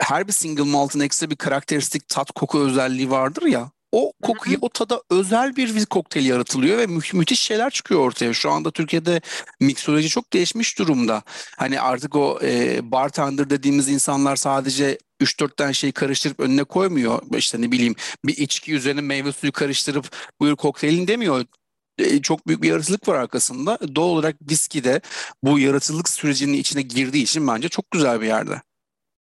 her 0.00 0.28
bir 0.28 0.32
single 0.32 0.62
malt'ın 0.62 1.00
ekstra 1.00 1.30
bir 1.30 1.36
karakteristik 1.36 2.08
tat 2.08 2.32
koku 2.32 2.60
özelliği 2.60 3.10
vardır 3.10 3.42
ya. 3.42 3.70
O 3.92 4.12
kokuya, 4.22 4.58
o 4.60 4.68
tada 4.68 5.02
özel 5.10 5.56
bir 5.56 5.74
viski 5.74 5.88
kokteyli 5.88 6.28
yaratılıyor 6.28 6.78
ve 6.78 6.86
mü- 6.86 7.00
müthiş 7.12 7.40
şeyler 7.40 7.70
çıkıyor 7.70 8.00
ortaya. 8.00 8.32
Şu 8.34 8.50
anda 8.50 8.70
Türkiye'de 8.70 9.20
miksoloji 9.60 10.08
çok 10.08 10.32
değişmiş 10.32 10.78
durumda. 10.78 11.22
Hani 11.56 11.80
artık 11.80 12.16
o 12.16 12.38
e, 12.42 12.80
bartender 12.92 13.50
dediğimiz 13.50 13.88
insanlar 13.88 14.36
sadece 14.36 14.98
3-4 15.20 15.56
tane 15.56 15.72
şeyi 15.72 15.92
karıştırıp 15.92 16.40
önüne 16.40 16.64
koymuyor. 16.64 17.22
İşte 17.36 17.60
ne 17.60 17.72
bileyim 17.72 17.94
bir 18.24 18.36
içki 18.36 18.74
üzerine 18.74 19.00
meyve 19.00 19.32
suyu 19.32 19.52
karıştırıp 19.52 20.16
buyur 20.40 20.56
kokteylin 20.56 21.06
demiyor. 21.08 21.44
E, 21.98 22.22
çok 22.22 22.46
büyük 22.46 22.62
bir 22.62 22.68
yaratıcılık 22.68 23.08
var 23.08 23.14
arkasında. 23.14 23.78
Doğal 23.94 24.08
olarak 24.08 24.36
viski 24.50 24.84
de 24.84 25.00
bu 25.44 25.58
yaratıcılık 25.58 26.08
sürecinin 26.08 26.52
içine 26.52 26.82
girdiği 26.82 27.22
için 27.22 27.48
bence 27.48 27.68
çok 27.68 27.90
güzel 27.90 28.20
bir 28.20 28.26
yerde. 28.26 28.62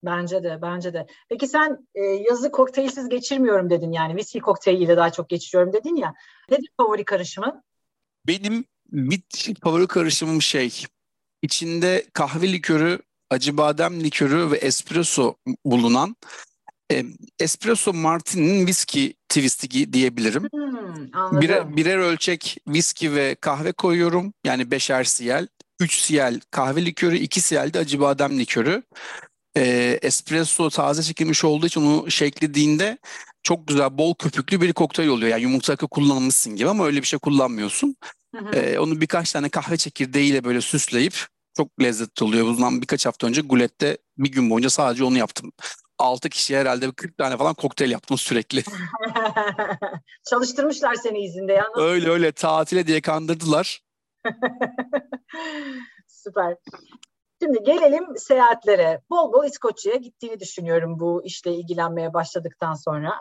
Bence 0.04 0.44
de, 0.44 0.60
bence 0.62 0.94
de. 0.94 1.08
Peki 1.30 1.48
sen 1.48 1.88
e, 1.96 2.02
yazı 2.02 2.52
kokteylsiz 2.52 3.10
geçirmiyorum 3.10 3.70
dedin 3.70 3.92
yani. 3.92 4.16
Viski 4.16 4.40
kokteyliyle 4.40 4.98
daha 4.98 5.12
çok 5.12 5.30
geçiriyorum 5.30 5.74
dedin 5.74 5.96
ya. 5.96 6.14
Nedir 6.50 6.70
favori 6.78 7.06
karışımın? 7.06 7.64
Benim 8.28 8.66
bir 8.92 9.22
favori 9.64 9.88
karışımım 9.88 10.42
şey, 10.42 10.84
içinde 11.42 12.06
kahve 12.14 12.52
likörü, 12.52 13.00
acı 13.30 13.58
badem 13.58 14.04
likörü 14.04 14.52
ve 14.52 14.58
espresso 14.58 15.36
bulunan 15.66 16.16
e, 16.92 17.06
espresso 17.40 17.94
martini'nin 17.94 18.68
viski 18.68 19.14
twisti 19.30 19.94
diyebilirim. 19.94 20.48
Hmm, 20.52 21.08
anladım. 21.14 21.42
Birer, 21.42 21.78
birer 21.78 21.98
ölçek 21.98 22.58
viski 22.68 23.16
ve 23.16 23.36
kahve 23.36 23.72
koyuyorum. 23.72 24.34
Yani 24.46 24.72
beşer 24.72 25.04
siyel. 25.04 25.48
3 25.80 26.00
siyel 26.00 26.42
kahve 26.52 26.86
likörü, 26.86 27.16
2 27.16 27.42
siyel 27.42 27.74
de 27.74 27.80
acı 27.80 28.00
badem 28.00 28.40
likörü. 28.40 28.84
E, 29.58 30.00
espresso 30.02 30.70
taze 30.70 31.04
çekilmiş 31.04 31.44
olduğu 31.44 31.66
için 31.66 31.82
onu 31.82 32.12
şeklediğinde 32.12 32.98
çok 33.44 33.68
güzel 33.68 33.98
bol 33.98 34.16
köpüklü 34.16 34.62
bir 34.62 34.74
kokteyl 34.74 35.08
oluyor. 35.08 35.32
Yani 35.32 35.42
yumurta 35.42 35.74
akı 35.74 35.88
kullanmışsın 35.88 36.56
gibi 36.56 36.70
ama 36.70 36.86
öyle 36.86 37.02
bir 37.02 37.08
şey 37.08 37.20
kullanmıyorsun. 37.20 37.96
Hı 38.36 38.46
hı. 38.46 38.56
E, 38.56 38.80
onu 38.80 39.02
birkaç 39.02 39.32
tane 39.32 39.50
kahve 39.50 39.78
çekirdeğiyle 39.78 40.44
böyle 40.44 40.62
süsleyip 40.62 41.26
çok 41.58 41.82
lezzetli 41.82 42.24
oluyor. 42.24 42.46
Bundan 42.46 42.82
birkaç 42.82 43.06
hafta 43.06 43.28
önce 43.28 43.42
Gulet'te 43.42 43.98
bir 44.18 44.32
gün 44.32 44.50
boyunca 44.50 44.70
sadece 44.70 45.04
onu 45.04 45.18
yaptım. 45.18 45.52
6 45.98 46.30
kişiye 46.30 46.60
herhalde 46.60 46.88
bir 46.88 46.94
40 46.94 47.18
tane 47.18 47.38
falan 47.38 47.54
kokteyl 47.54 47.92
yaptım 47.92 48.18
sürekli. 48.18 48.64
Çalıştırmışlar 50.30 50.96
seni 50.96 51.24
izinde 51.26 51.54
ya. 51.54 51.64
Nasıl? 51.64 51.82
öyle 51.82 52.10
öyle 52.10 52.32
tatile 52.32 52.88
diye 52.88 53.02
kandırdılar. 53.02 53.82
Süper. 56.08 56.56
Şimdi 57.44 57.64
gelelim 57.64 58.06
seyahatlere. 58.18 59.02
Bol 59.10 59.34
bol 59.34 59.46
İskoçya'ya 59.46 59.98
gittiğini 59.98 60.40
düşünüyorum 60.40 61.00
bu 61.00 61.24
işle 61.26 61.54
ilgilenmeye 61.56 62.14
başladıktan 62.14 62.74
sonra. 62.74 63.14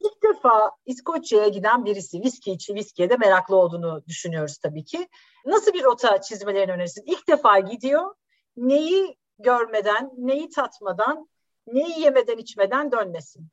İlk 0.00 0.22
defa 0.22 0.70
İskoçya'ya 0.86 1.48
giden 1.48 1.84
birisi, 1.84 2.22
viski 2.22 2.52
içi, 2.52 2.74
viskiye 2.74 3.10
de 3.10 3.16
meraklı 3.16 3.56
olduğunu 3.56 4.02
düşünüyoruz 4.08 4.58
tabii 4.58 4.84
ki. 4.84 5.08
Nasıl 5.46 5.72
bir 5.72 5.84
rota 5.84 6.20
çizmelerini 6.20 6.72
önerirsin? 6.72 7.04
İlk 7.06 7.28
defa 7.28 7.60
gidiyor, 7.60 8.14
neyi 8.56 9.16
görmeden, 9.38 10.10
neyi 10.18 10.50
tatmadan, 10.50 11.28
neyi 11.66 12.00
yemeden 12.00 12.38
içmeden 12.38 12.92
dönmesin. 12.92 13.48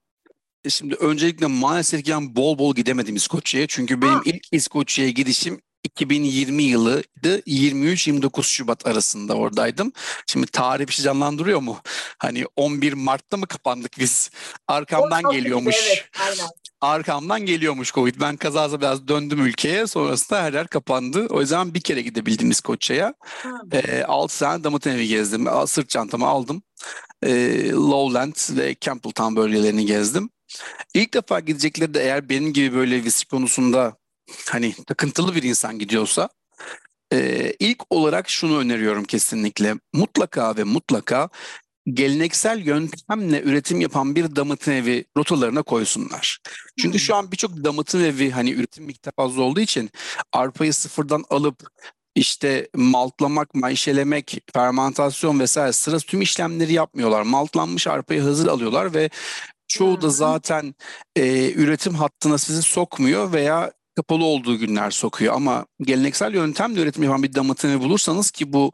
E 0.66 0.70
Şimdi 0.70 0.96
öncelikle 0.96 1.48
maalesef 1.48 2.04
ki 2.04 2.12
ben 2.12 2.36
bol 2.36 2.58
bol 2.58 2.76
gidemedim 2.76 3.16
İskoçya'ya. 3.16 3.68
Çünkü 3.68 4.02
benim 4.02 4.14
Ha. 4.14 4.22
ilk 4.26 4.54
İskoçya'ya 4.54 5.12
gidişim 5.12 5.62
2020 5.84 6.64
yılıydı. 6.64 7.40
23-29 7.40 8.44
Şubat 8.44 8.88
arasında 8.88 9.34
oradaydım. 9.34 9.92
Şimdi 10.28 10.48
tarih 10.48 10.88
bir 10.88 10.94
şey 10.94 11.06
canlandırıyor 11.06 11.60
mu? 11.60 11.78
Hani 12.18 12.46
11 12.56 12.94
Mart'ta 12.94 13.38
mı 13.38 13.48
kapandık 13.48 14.00
biz? 14.00 14.30
Arkamdan 14.68 15.24
16 15.24 15.32
gibi, 15.32 15.44
geliyormuş. 15.44 15.76
Evet, 15.88 16.06
aynen. 16.22 16.50
Arkamdan 16.82 17.46
geliyormuş 17.46 17.94
Covid. 17.94 18.16
Ben 18.22 18.38
kazası 18.38 18.82
biraz 18.82 19.08
döndüm 19.08 19.46
ülkeye. 19.46 19.88
Sonrasında 19.88 20.44
her 20.44 20.54
yer 20.54 20.68
kapandı. 20.68 21.28
O 21.30 21.42
yüzden 21.42 21.74
bir 21.74 21.82
kere 21.82 22.02
gidebildim 22.02 22.52
İskoçya'ya. 22.52 23.14
E, 23.72 24.04
6 24.04 24.40
tane 24.40 24.64
Damıtın 24.64 24.92
evi 24.92 25.08
gezdim. 25.08 25.48
Sırt 25.68 25.90
çantamı 25.90 26.28
aldım. 26.28 26.64
E, 27.24 27.70
Lowland 27.72 28.58
ve 28.58 28.76
Campbelltown 28.82 29.36
bölgelerini 29.36 29.86
gezdim. 29.86 30.30
İlk 30.94 31.14
defa 31.14 31.40
gidecekleri 31.40 31.94
de 31.94 32.04
eğer 32.04 32.30
benim 32.30 32.54
gibi 32.54 32.76
böyle 32.76 33.04
viski 33.04 33.28
konusunda 33.28 33.98
hani 34.50 34.74
takıntılı 34.88 35.36
bir 35.36 35.44
insan 35.44 35.80
gidiyorsa 35.80 36.30
e, 37.14 37.54
ilk 37.60 37.84
olarak 37.90 38.30
şunu 38.30 38.58
öneriyorum 38.58 39.04
kesinlikle. 39.04 39.76
Mutlaka 39.94 40.58
ve 40.58 40.64
mutlaka 40.64 41.30
geleneksel 41.88 42.66
yöntemle 42.66 43.42
üretim 43.42 43.82
yapan 43.82 44.16
bir 44.16 44.36
damıtım 44.36 44.74
evi 44.74 45.06
rotalarına 45.18 45.62
koysunlar. 45.62 46.40
Çünkü 46.80 46.94
Hmm. 46.94 47.00
şu 47.00 47.16
an 47.16 47.32
birçok 47.32 47.64
damıtım 47.64 48.04
evi 48.04 48.32
hani 48.32 48.52
üretim 48.52 48.86
miktarı 48.86 49.14
fazla 49.16 49.42
olduğu 49.42 49.60
için 49.60 49.90
arpayı 50.32 50.74
sıfırdan 50.74 51.24
alıp 51.30 51.68
işte 52.16 52.70
maltlamak, 52.76 53.56
mayşelemek, 53.56 54.44
fermantasyon 54.54 55.40
vesaire 55.40 55.74
sıra 55.74 55.98
tüm 55.98 56.22
işlemleri 56.22 56.74
yapmıyorlar. 56.74 57.22
Maltlanmış 57.22 57.88
arpayı 57.88 58.22
hazır 58.22 58.48
alıyorlar 58.48 58.94
ve 58.94 59.10
çoğu 59.68 60.02
da 60.02 60.08
hı. 60.08 60.12
zaten 60.12 60.76
e, 61.16 61.52
üretim 61.52 61.96
hattına 61.96 62.38
sizi 62.38 62.62
sokmuyor 62.62 63.34
veya 63.34 63.72
kapalı 63.96 64.24
olduğu 64.24 64.58
günler 64.58 64.92
sokuyor. 64.92 65.34
Ama 65.34 65.66
geleneksel 65.82 66.34
yöntemle 66.34 66.82
üretim 66.82 67.04
yapan 67.04 67.24
bir 67.24 67.36
damıtım 67.36 67.72
evi 67.72 67.80
bulursanız 67.80 68.32
ki 68.32 68.54
bu 68.54 68.72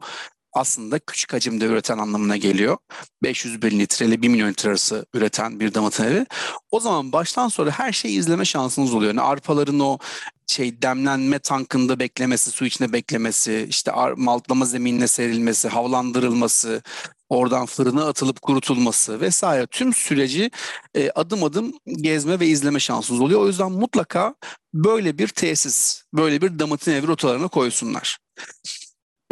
aslında 0.52 0.98
küçük 0.98 1.32
hacimde 1.32 1.64
üreten 1.64 1.98
anlamına 1.98 2.36
geliyor. 2.36 2.76
500 3.22 3.62
bin 3.62 3.78
litre 3.80 4.06
ile 4.06 4.22
1 4.22 4.28
milyon 4.28 4.50
litre 4.50 4.68
arası 4.68 5.06
üreten 5.14 5.60
bir 5.60 5.74
damıtım 5.74 6.06
evi. 6.06 6.26
O 6.70 6.80
zaman 6.80 7.12
baştan 7.12 7.48
sonra 7.48 7.70
her 7.70 7.92
şeyi 7.92 8.18
izleme 8.18 8.44
şansınız 8.44 8.94
oluyor. 8.94 9.14
Yani 9.14 9.20
arpaların 9.20 9.80
o 9.80 9.98
şey 10.46 10.82
demlenme 10.82 11.38
tankında 11.38 11.98
beklemesi, 11.98 12.50
su 12.50 12.66
içinde 12.66 12.92
beklemesi, 12.92 13.66
işte 13.68 13.92
maltlama 14.16 14.64
zeminine 14.64 15.08
serilmesi, 15.08 15.68
havlandırılması, 15.68 16.82
oradan 17.30 17.66
fırına 17.66 18.06
atılıp 18.08 18.42
kurutulması 18.42 19.20
vesaire 19.20 19.66
tüm 19.66 19.94
süreci 19.94 20.50
e, 20.94 21.10
adım 21.10 21.44
adım 21.44 21.74
gezme 21.86 22.40
ve 22.40 22.46
izleme 22.46 22.80
şansınız 22.80 23.20
oluyor. 23.20 23.40
O 23.40 23.46
yüzden 23.46 23.72
mutlaka 23.72 24.34
böyle 24.74 25.18
bir 25.18 25.28
tesis, 25.28 26.04
böyle 26.14 26.42
bir 26.42 26.58
damıtım 26.58 26.94
evi 26.94 27.06
rotalarına 27.06 27.48
koysunlar. 27.48 28.18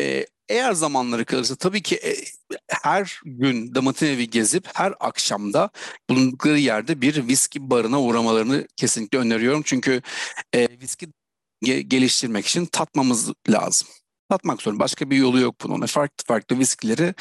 E, 0.01 0.27
eğer 0.49 0.73
zamanları 0.73 1.25
kalırsa 1.25 1.57
tabii 1.57 1.83
ki 1.83 1.97
e, 1.97 2.15
her 2.69 3.21
gün 3.25 3.75
damıtım 3.75 4.09
evi 4.09 4.31
gezip 4.31 4.69
her 4.75 4.95
akşamda 5.01 5.71
bulundukları 6.11 6.59
yerde 6.59 7.01
bir 7.01 7.29
viski 7.29 7.71
barına 7.71 8.01
uğramalarını 8.03 8.69
kesinlikle 8.77 9.19
öneriyorum. 9.19 9.63
Çünkü 9.65 10.03
e, 10.53 10.69
viski 10.81 11.09
ge- 11.65 11.81
geliştirmek 11.81 12.47
için 12.47 12.67
tatmamız 12.67 13.33
lazım. 13.51 13.89
Tatmak 14.29 14.63
zorunda. 14.63 14.81
Başka 14.81 15.11
bir 15.11 15.17
yolu 15.17 15.41
yok 15.41 15.55
bunun. 15.65 15.87
Farklı 15.87 16.25
farklı 16.27 16.59
viskileri 16.59 17.15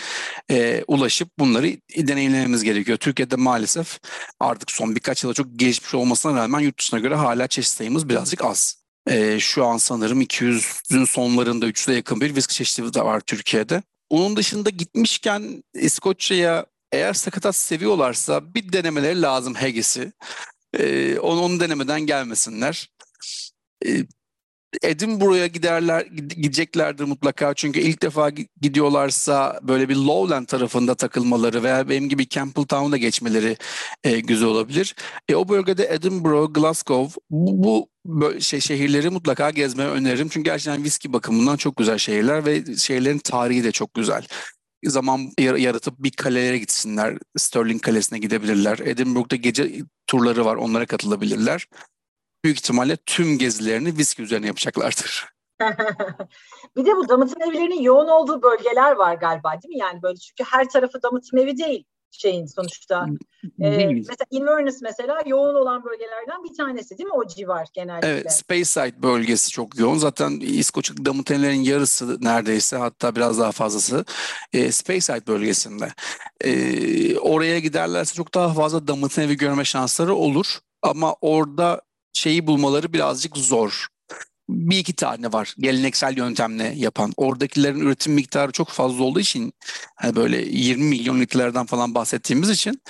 e, 0.52 0.84
ulaşıp 0.88 1.30
bunları 1.39 1.78
deneyimlememiz 1.98 2.63
gerekiyor. 2.63 2.98
Türkiye'de 2.98 3.36
maalesef 3.36 4.00
artık 4.39 4.72
son 4.72 4.96
birkaç 4.96 5.24
yılda 5.24 5.34
çok 5.34 5.48
gelişmiş 5.56 5.93
olmasına 5.93 6.36
rağmen 6.36 6.60
yurt 6.60 6.80
dışına 6.80 7.00
göre 7.00 7.15
hala 7.15 7.48
çeşit 7.48 7.72
sayımız 7.72 8.10
birazcık 8.10 8.46
az. 8.46 8.84
E, 9.08 9.39
şu 9.39 9.65
an 9.65 9.78
sanırım 9.78 10.22
200'ün 10.22 11.06
sonlarında 11.06 11.67
300'e 11.67 11.96
yakın 11.96 12.22
bir 12.22 12.36
viski 12.36 12.54
çeşidi 12.54 12.93
de 12.93 13.02
var 13.02 13.20
Türkiye'de. 13.20 13.84
Onun 14.10 14.36
dışında 14.36 14.70
gitmişken 14.70 15.63
İskoçya'ya 15.74 16.65
eğer 16.91 17.13
sakatat 17.13 17.56
seviyorlarsa 17.56 18.54
bir 18.54 18.74
denemeleri 18.74 19.22
lazım 19.22 19.54
Haggis'i. 19.54 20.12
E, 20.74 21.20
onu, 21.20 21.41
onu 21.41 21.60
denemeden 21.60 22.02
gelmesinler. 22.02 22.89
Edinburgh'a 24.84 25.48
giderler 25.48 26.02
gide- 26.02 26.36
gideceklerdir 26.42 27.04
mutlaka 27.04 27.54
çünkü 27.54 27.80
ilk 27.80 28.02
defa 28.02 28.30
gi- 28.30 28.48
gidiyorlarsa 28.62 29.60
böyle 29.63 29.90
bir 29.90 29.96
Lowland 29.96 30.46
tarafında 30.46 30.96
takılmaları 30.96 31.63
veya 31.63 31.90
benim 31.90 32.10
gibi 32.10 32.30
Campbelltown'da 32.30 32.98
geçmeleri 32.98 33.58
e, 34.04 34.20
güzel 34.20 34.48
olabilir. 34.48 34.96
E, 35.30 35.36
o 35.36 35.50
bölgede 35.50 35.88
Edinburgh, 35.94 36.54
Glasgow 36.54 37.22
bu, 37.30 37.90
bu 38.06 38.42
şey 38.42 38.60
şehirleri 38.60 39.10
mutlaka 39.10 39.50
gezmeyi 39.50 39.90
öneririm 39.90 40.30
çünkü 40.30 40.44
gerçekten 40.50 40.84
viski 40.84 41.13
bakımından 41.13 41.58
çok 41.58 41.76
güzel 41.78 41.98
şehirler 41.98 42.46
ve 42.46 42.76
şehirlerin 42.76 43.20
tarihi 43.20 43.63
de 43.63 43.72
çok 43.72 43.94
güzel. 43.94 44.26
Zaman 44.86 45.32
yar- 45.40 45.56
yaratıp 45.56 45.94
bir 46.00 46.12
kalelere 46.12 46.58
gitsinler. 46.58 47.18
Stirling 47.38 47.82
Kalesi'ne 47.82 48.20
gidebilirler. 48.20 48.80
Edinburgh'da 48.80 49.36
gece 49.36 49.72
turları 50.08 50.46
var. 50.46 50.56
Onlara 50.56 50.86
katılabilirler 50.86 51.66
büyük 52.48 52.60
ihtimalle 52.60 52.98
tüm 53.06 53.38
gezilerini 53.38 53.98
viski 53.98 54.22
üzerine 54.22 54.48
yapacaklardır. 54.48 55.26
bir 56.78 56.86
de 56.86 56.96
bu 56.96 57.10
damıtım 57.10 57.42
evlerinin 57.42 57.82
yoğun 57.82 58.08
olduğu 58.08 58.42
bölgeler 58.42 58.92
var 58.92 59.16
galiba 59.16 59.52
değil 59.52 59.76
mi? 59.76 59.80
Yani 59.80 60.02
böyle 60.02 60.18
çünkü 60.18 60.44
her 60.52 60.70
tarafı 60.70 61.04
damıtım 61.04 61.40
evi 61.40 61.58
değil 61.58 61.86
şeyin 62.12 62.46
sonuçta. 62.46 63.06
Ee, 63.62 63.88
mesela 63.88 64.26
Inverness 64.32 64.82
mesela 64.82 65.22
yoğun 65.26 65.56
olan 65.56 65.86
bölgelerden 65.86 66.44
bir 66.44 66.58
tanesi 66.58 66.98
değil 66.98 67.08
mi 67.08 67.14
o 67.14 67.28
civar 67.28 67.68
genellikle? 67.74 68.08
Evet, 68.08 68.34
Speyside 68.34 69.02
bölgesi 69.02 69.52
çok 69.52 69.80
yoğun. 69.80 69.98
Zaten 69.98 70.40
İskoç'un 70.40 71.06
damıtenlerin 71.06 71.62
yarısı 71.62 72.18
neredeyse 72.22 72.78
hatta 72.78 73.16
biraz 73.16 73.40
daha 73.40 73.52
fazlası 73.52 74.06
e, 74.54 74.72
Speyside 74.72 75.28
bölgesinde. 75.28 75.94
E, 76.42 77.18
oraya 77.18 77.60
giderlerse 77.60 78.16
çok 78.16 78.34
daha 78.34 78.54
fazla 78.54 78.88
damıtın 78.88 79.22
evi 79.22 79.38
görme 79.38 79.66
şansları 79.66 80.16
olur. 80.16 80.60
Ama 80.82 81.16
orada 81.22 81.82
şeyi 82.18 82.48
bulmaları 82.48 82.94
birazcık 82.94 83.38
zor. 83.38 83.88
Bir 84.50 84.78
iki 84.78 84.94
tane 84.96 85.34
var 85.34 85.56
geleneksel 85.60 86.18
yöntemle 86.18 86.74
yapan. 86.76 87.14
Oradakilerin 87.18 87.80
üretim 87.80 88.14
miktarı 88.14 88.52
çok 88.52 88.70
fazla 88.70 89.04
olduğu 89.04 89.20
için 89.20 89.54
hani 89.96 90.16
böyle 90.16 90.38
20 90.42 90.84
milyon 90.84 91.20
litrelerden 91.20 91.66
falan 91.66 91.96
bahsettiğimiz 91.96 92.50
için 92.50 92.82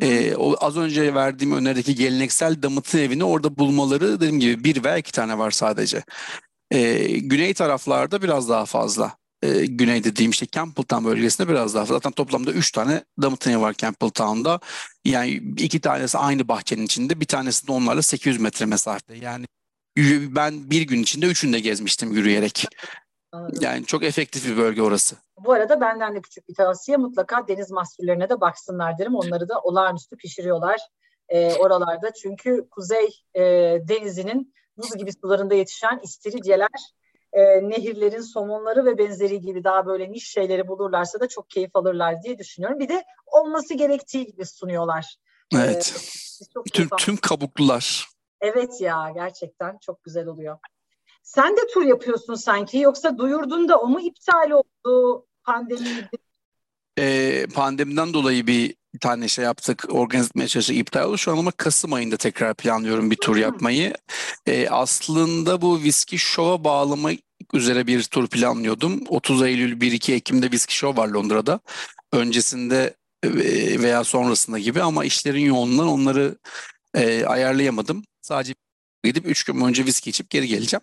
e, 0.00 0.34
o 0.36 0.56
az 0.60 0.76
önce 0.76 1.14
verdiğim 1.14 1.52
önerideki 1.52 1.94
geleneksel 1.94 2.62
damıtı 2.62 2.98
evini 2.98 3.24
orada 3.24 3.56
bulmaları 3.56 4.16
dediğim 4.16 4.40
gibi 4.40 4.64
bir 4.64 4.84
veya 4.84 4.96
iki 4.98 5.12
tane 5.12 5.38
var 5.38 5.50
sadece. 5.50 6.02
E, 6.70 7.04
güney 7.18 7.54
taraflarda 7.54 8.22
biraz 8.22 8.48
daha 8.48 8.66
fazla 8.66 9.16
e, 9.42 9.66
güney 9.66 10.04
dediğim 10.04 10.30
işte 10.30 10.46
Campbelltown 10.52 11.04
bölgesinde 11.04 11.48
biraz 11.48 11.74
daha 11.74 11.84
zaten 11.84 12.12
toplamda 12.12 12.52
3 12.52 12.72
tane 12.72 13.04
damıtını 13.22 13.60
var 13.60 13.72
Campbelltown'da. 13.72 14.60
Yani 15.04 15.30
iki 15.58 15.80
tanesi 15.80 16.18
aynı 16.18 16.48
bahçenin 16.48 16.84
içinde 16.84 17.20
bir 17.20 17.26
tanesi 17.26 17.66
de 17.66 17.72
onlarla 17.72 18.02
800 18.02 18.40
metre 18.40 18.66
mesafede. 18.66 19.16
Yani 19.16 19.46
ben 20.36 20.70
bir 20.70 20.82
gün 20.82 21.02
içinde 21.02 21.26
üçünü 21.26 21.52
de 21.52 21.60
gezmiştim 21.60 22.12
yürüyerek. 22.12 22.66
Anladım. 23.32 23.58
Yani 23.60 23.86
çok 23.86 24.02
efektif 24.02 24.46
bir 24.46 24.56
bölge 24.56 24.82
orası. 24.82 25.16
Bu 25.44 25.52
arada 25.52 25.80
benden 25.80 26.14
de 26.14 26.20
küçük 26.20 26.48
bir 26.48 26.54
tavsiye 26.54 26.96
mutlaka 26.96 27.48
deniz 27.48 27.70
mahsullerine 27.70 28.28
de 28.28 28.40
baksınlar 28.40 28.98
derim. 28.98 29.14
Onları 29.14 29.48
da 29.48 29.60
olağanüstü 29.60 30.16
pişiriyorlar 30.16 30.80
e, 31.28 31.54
oralarda. 31.54 32.12
Çünkü 32.12 32.68
Kuzey 32.70 33.08
e, 33.34 33.42
Denizi'nin 33.88 34.54
buz 34.76 34.96
gibi 34.96 35.12
sularında 35.12 35.54
yetişen 35.54 36.00
istiridyeler 36.02 36.68
e, 37.32 37.68
nehirlerin 37.68 38.20
somonları 38.20 38.84
ve 38.84 38.98
benzeri 38.98 39.40
gibi 39.40 39.64
daha 39.64 39.86
böyle 39.86 40.12
niş 40.12 40.30
şeyleri 40.30 40.68
bulurlarsa 40.68 41.20
da 41.20 41.28
çok 41.28 41.50
keyif 41.50 41.70
alırlar 41.76 42.22
diye 42.22 42.38
düşünüyorum. 42.38 42.78
Bir 42.78 42.88
de 42.88 43.04
olması 43.26 43.74
gerektiği 43.74 44.26
gibi 44.26 44.46
sunuyorlar. 44.46 45.16
Evet. 45.54 45.94
Ee, 46.56 46.70
tüm, 46.72 46.88
tüm 46.98 47.16
kabuklular. 47.16 48.08
Evet 48.40 48.80
ya 48.80 49.12
gerçekten 49.14 49.78
çok 49.78 50.04
güzel 50.04 50.26
oluyor. 50.26 50.58
Sen 51.22 51.56
de 51.56 51.60
tur 51.74 51.84
yapıyorsun 51.84 52.34
sanki 52.34 52.78
yoksa 52.78 53.18
duyurdun 53.18 53.68
da 53.68 53.80
o 53.80 53.88
mu 53.88 54.00
iptal 54.00 54.50
oldu 54.50 55.26
pandemiydi? 55.44 56.10
Ee, 56.98 57.46
pandemiden 57.54 58.14
dolayı 58.14 58.46
bir 58.46 58.74
bir 58.94 58.98
tane 58.98 59.28
şey 59.28 59.44
yaptık, 59.44 59.84
organize 59.90 60.26
etmeye 60.26 60.48
çalıştık, 60.48 60.76
iptal 60.76 61.08
oldu. 61.08 61.18
Şu 61.18 61.32
an 61.32 61.38
ama 61.38 61.50
Kasım 61.50 61.92
ayında 61.92 62.16
tekrar 62.16 62.54
planlıyorum 62.54 63.10
bir 63.10 63.16
tur 63.16 63.36
yapmayı. 63.36 63.94
Ee, 64.46 64.68
aslında 64.68 65.62
bu 65.62 65.76
Whiskey 65.76 66.18
Show'a 66.18 66.64
bağlamak 66.64 67.18
üzere 67.52 67.86
bir 67.86 68.02
tur 68.02 68.28
planlıyordum. 68.28 69.00
30 69.08 69.42
Eylül 69.42 69.80
1-2 69.80 70.12
Ekim'de 70.12 70.46
Whiskey 70.46 70.74
Show 70.74 71.02
var 71.02 71.08
Londra'da. 71.08 71.60
Öncesinde 72.12 72.94
e, 73.22 73.28
veya 73.82 74.04
sonrasında 74.04 74.58
gibi 74.58 74.82
ama 74.82 75.04
işlerin 75.04 75.44
yoğunluğundan 75.44 75.88
onları 75.88 76.38
e, 76.94 77.24
ayarlayamadım. 77.24 78.04
Sadece 78.22 78.54
gidip 79.04 79.26
3 79.26 79.44
gün 79.44 79.60
önce 79.60 79.84
viski 79.84 80.10
içip 80.10 80.30
geri 80.30 80.48
geleceğim. 80.48 80.82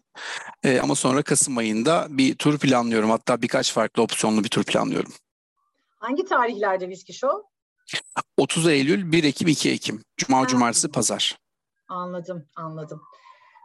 E, 0.64 0.80
ama 0.80 0.96
sonra 0.96 1.22
Kasım 1.22 1.58
ayında 1.58 2.08
bir 2.10 2.36
tur 2.36 2.60
planlıyorum. 2.60 3.10
Hatta 3.10 3.42
birkaç 3.42 3.74
farklı 3.74 4.04
opsiyonlu 4.04 4.44
bir 4.44 4.50
tur 4.50 4.64
planlıyorum. 4.64 5.14
Hangi 6.00 6.26
tarihlerde 6.26 6.86
Whiskey 6.86 7.16
Show? 7.16 7.50
30 8.38 8.68
Eylül, 8.68 9.12
1 9.12 9.24
Ekim, 9.24 9.48
2 9.48 9.72
Ekim. 9.72 10.04
Cuma, 10.18 10.42
ha. 10.42 10.48
Cumartesi, 10.48 10.92
Pazar. 10.92 11.38
Anladım, 11.88 12.46
anladım. 12.56 13.02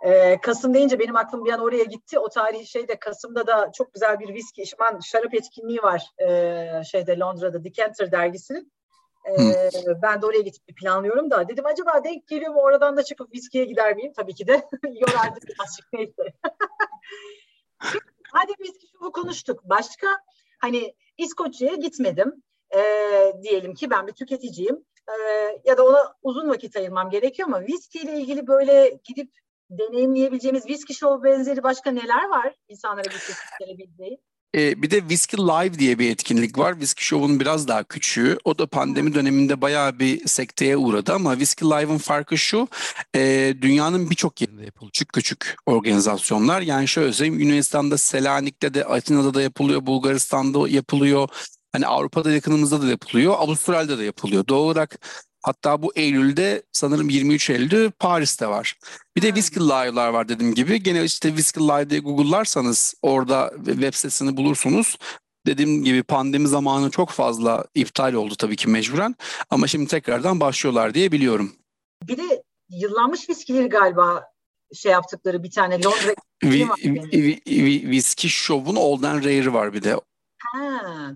Ee, 0.04 0.40
Kasım 0.40 0.74
deyince 0.74 0.98
benim 0.98 1.16
aklım 1.16 1.44
bir 1.44 1.52
an 1.52 1.60
oraya 1.60 1.84
gitti. 1.84 2.18
O 2.18 2.28
tarihi 2.28 2.66
şeyde 2.66 2.98
Kasım'da 2.98 3.46
da 3.46 3.70
çok 3.74 3.94
güzel 3.94 4.20
bir 4.20 4.34
viski 4.34 4.62
içman 4.62 5.00
şarap 5.00 5.34
etkinliği 5.34 5.82
var 5.82 6.10
ee, 6.18 6.82
şeyde 6.84 7.18
Londra'da 7.18 7.64
Decanter 7.64 8.12
dergisinin. 8.12 8.72
Ee, 9.28 9.70
ben 10.02 10.22
de 10.22 10.26
oraya 10.26 10.40
gitmeyi 10.40 10.74
planlıyorum 10.74 11.30
da 11.30 11.48
dedim 11.48 11.66
acaba 11.66 12.04
denk 12.04 12.28
geliyor 12.28 12.52
mu 12.52 12.60
oradan 12.60 12.96
da 12.96 13.02
çıkıp 13.02 13.34
viskiye 13.34 13.64
gider 13.64 13.96
miyim? 13.96 14.12
Tabii 14.16 14.34
ki 14.34 14.46
de 14.46 14.52
yorardı 14.84 15.40
birazcık 15.48 15.92
neyse. 15.92 16.22
Hadi 18.32 18.52
viski 18.60 18.86
şubu 18.92 19.12
konuştuk. 19.12 19.60
Başka 19.64 20.06
hani 20.58 20.94
İskoçya'ya 21.18 21.76
gitmedim 21.76 22.42
e, 22.74 22.82
diyelim 23.42 23.74
ki 23.74 23.90
ben 23.90 24.06
bir 24.06 24.12
tüketiciyim 24.12 24.84
e, 25.08 25.14
ya 25.64 25.78
da 25.78 25.84
ona 25.86 26.14
uzun 26.22 26.48
vakit 26.48 26.76
ayırmam 26.76 27.10
gerekiyor 27.10 27.48
ama 27.48 27.60
viski 27.60 27.98
ile 27.98 28.20
ilgili 28.20 28.46
böyle 28.46 28.98
gidip 29.04 29.30
deneyimleyebileceğimiz 29.70 30.66
viski 30.66 30.94
show 30.94 31.30
benzeri 31.30 31.62
başka 31.62 31.90
neler 31.90 32.28
var 32.28 32.54
insanlara 32.68 33.08
gösterebileceği? 33.08 34.18
Ee, 34.54 34.82
bir 34.82 34.90
de 34.90 35.00
Whiskey 35.00 35.40
Live 35.40 35.78
diye 35.78 35.98
bir 35.98 36.10
etkinlik 36.10 36.58
var. 36.58 36.72
Whiskey 36.72 37.02
Show'un 37.04 37.40
biraz 37.40 37.68
daha 37.68 37.84
küçüğü. 37.84 38.38
O 38.44 38.58
da 38.58 38.66
pandemi 38.66 39.14
döneminde 39.14 39.60
bayağı 39.60 39.98
bir 39.98 40.28
sekteye 40.28 40.76
uğradı 40.76 41.12
ama 41.12 41.30
Whiskey 41.30 41.70
Live'ın 41.70 41.98
farkı 41.98 42.38
şu. 42.38 42.68
E, 43.14 43.54
dünyanın 43.60 44.10
birçok 44.10 44.40
yerinde 44.40 44.64
yapılıyor. 44.64 44.92
Küçük 44.92 45.12
küçük 45.12 45.56
organizasyonlar. 45.66 46.60
Yani 46.60 46.88
şöyle 46.88 47.12
söyleyeyim 47.12 47.40
Yunanistan'da, 47.40 47.98
Selanik'te 47.98 48.74
de, 48.74 48.84
Atina'da 48.84 49.34
da 49.34 49.42
yapılıyor, 49.42 49.86
Bulgaristan'da 49.86 50.68
yapılıyor. 50.68 51.28
Hani 51.74 51.86
Avrupa'da 51.86 52.32
yakınımızda 52.32 52.82
da 52.82 52.86
yapılıyor, 52.86 53.34
Avustralya'da 53.38 53.98
da 53.98 54.02
yapılıyor. 54.04 54.46
Doğal 54.48 54.58
olarak 54.58 54.98
hatta 55.42 55.82
bu 55.82 55.92
Eylül'de 55.96 56.62
sanırım 56.72 57.08
23 57.08 57.50
Eylül'de 57.50 57.90
Paris'te 57.90 58.46
var. 58.46 58.78
Bir 59.16 59.22
de 59.22 59.26
Whiskey 59.26 59.62
Live'lar 59.62 60.08
var 60.08 60.28
dediğim 60.28 60.54
gibi. 60.54 60.82
Gene 60.82 61.04
işte 61.04 61.28
Whiskey 61.28 61.68
Live 61.68 61.90
diye 61.90 62.00
Google'larsanız 62.00 62.94
orada 63.02 63.52
web 63.64 63.94
sitesini 63.94 64.36
bulursunuz. 64.36 64.98
Dediğim 65.46 65.84
gibi 65.84 66.02
pandemi 66.02 66.48
zamanı 66.48 66.90
çok 66.90 67.10
fazla 67.10 67.64
iptal 67.74 68.12
oldu 68.12 68.34
tabii 68.34 68.56
ki 68.56 68.68
mecburen. 68.68 69.14
Ama 69.50 69.66
şimdi 69.66 69.86
tekrardan 69.86 70.40
başlıyorlar 70.40 70.94
diye 70.94 71.12
biliyorum. 71.12 71.52
Bir 72.02 72.16
de 72.16 72.42
yıllanmış 72.68 73.28
viskileri 73.28 73.68
galiba 73.68 74.24
şey 74.74 74.92
yaptıkları 74.92 75.42
bir 75.42 75.50
tane 75.50 75.82
Londra 75.82 76.14
vi, 76.44 76.66
vi, 77.12 77.40
vi, 77.46 77.80
Whiskey 77.80 78.30
Show'un 78.30 78.76
Old 78.76 79.02
and 79.02 79.24
Rare'ı 79.24 79.52
var 79.52 79.72
bir 79.72 79.82
de. 79.82 79.96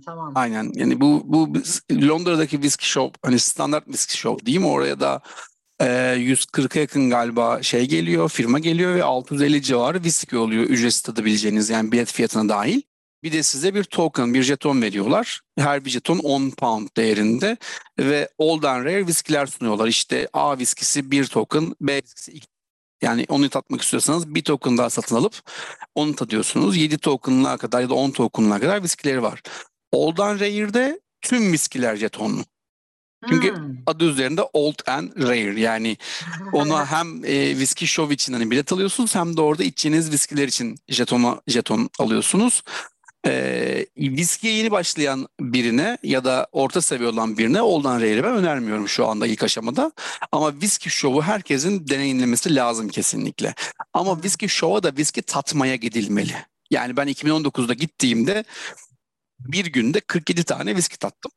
Tamam. 0.04 0.32
Aynen. 0.34 0.72
Yani 0.74 1.00
bu 1.00 1.22
bu 1.24 1.52
Londra'daki 1.92 2.50
Whiskey 2.50 2.86
Shop 2.86 3.14
hani 3.22 3.38
standart 3.38 3.84
Whiskey 3.84 4.16
Shop 4.16 4.46
değil 4.46 4.58
mi? 4.58 4.66
Oraya 4.66 5.00
da 5.00 5.20
e, 5.80 5.86
140'a 6.18 6.80
yakın 6.80 7.10
galiba 7.10 7.62
şey 7.62 7.88
geliyor, 7.88 8.28
firma 8.28 8.58
geliyor 8.58 8.94
ve 8.94 9.04
650 9.04 9.62
civarı 9.62 9.96
whisky 9.96 10.42
oluyor 10.42 10.64
ücretsiz 10.64 11.02
tadabileceğiniz 11.02 11.70
yani 11.70 11.92
bilet 11.92 12.12
fiyatına 12.12 12.48
dahil. 12.48 12.82
Bir 13.22 13.32
de 13.32 13.42
size 13.42 13.74
bir 13.74 13.84
token, 13.84 14.34
bir 14.34 14.42
jeton 14.42 14.82
veriyorlar. 14.82 15.40
Her 15.58 15.84
bir 15.84 15.90
jeton 15.90 16.18
10 16.18 16.50
pound 16.50 16.88
değerinde 16.96 17.56
ve 17.98 18.28
old 18.38 18.62
and 18.62 18.84
rare 18.84 19.06
viskiler 19.06 19.46
sunuyorlar. 19.46 19.88
İşte 19.88 20.28
A 20.32 20.58
viskisi 20.58 21.10
1 21.10 21.26
token, 21.26 21.74
B 21.80 21.96
viskisi 22.02 22.32
2 22.32 22.46
yani 23.02 23.24
onu 23.28 23.48
tatmak 23.48 23.82
istiyorsanız 23.82 24.34
bir 24.34 24.42
token 24.42 24.78
daha 24.78 24.90
satın 24.90 25.16
alıp 25.16 25.34
onu 25.94 26.16
tadıyorsunuz. 26.16 26.76
7 26.76 26.98
token'lığa 26.98 27.56
kadar 27.56 27.80
ya 27.80 27.88
da 27.88 27.94
10 27.94 28.10
token'lığa 28.10 28.60
kadar 28.60 28.82
viskileri 28.82 29.22
var. 29.22 29.42
Old 29.92 30.18
and 30.18 30.40
Rare'de 30.40 31.00
tüm 31.20 31.52
viskiler 31.52 31.96
jetonlu. 31.96 32.44
Çünkü 33.28 33.56
hmm. 33.56 33.76
adı 33.86 34.04
üzerinde 34.04 34.42
Old 34.52 34.78
and 34.86 35.10
Rare 35.16 35.60
yani 35.60 35.96
ona 36.52 36.86
hem 36.86 37.24
e, 37.24 37.58
viski 37.58 37.86
show 37.86 38.14
için 38.14 38.32
hani 38.32 38.50
bilet 38.50 38.72
alıyorsunuz 38.72 39.14
hem 39.14 39.36
de 39.36 39.40
orada 39.40 39.64
içeceğiniz 39.64 40.12
viskiler 40.12 40.48
için 40.48 40.78
jetona, 40.88 41.40
jeton 41.46 41.90
alıyorsunuz. 41.98 42.62
E, 43.26 43.86
viskiye 43.98 44.52
yeni 44.54 44.70
başlayan 44.70 45.28
birine 45.40 45.98
ya 46.02 46.24
da 46.24 46.46
orta 46.52 46.80
seviye 46.80 47.08
olan 47.08 47.38
birine 47.38 47.62
Oldan 47.62 48.00
Rare'i 48.00 48.24
ben 48.24 48.32
önermiyorum 48.32 48.88
şu 48.88 49.06
anda 49.06 49.26
ilk 49.26 49.42
aşamada. 49.42 49.92
Ama 50.32 50.60
viski 50.60 50.90
şovu 50.90 51.22
herkesin 51.22 51.88
deneyimlemesi 51.88 52.54
lazım 52.54 52.88
kesinlikle. 52.88 53.54
Ama 53.92 54.22
viski 54.22 54.48
şova 54.48 54.82
da 54.82 54.96
viski 54.96 55.22
tatmaya 55.22 55.76
gidilmeli. 55.76 56.34
Yani 56.70 56.96
ben 56.96 57.08
2019'da 57.08 57.74
gittiğimde 57.74 58.44
bir 59.40 59.66
günde 59.66 60.00
47 60.00 60.44
tane 60.44 60.76
viski 60.76 60.98
tattım. 60.98 61.32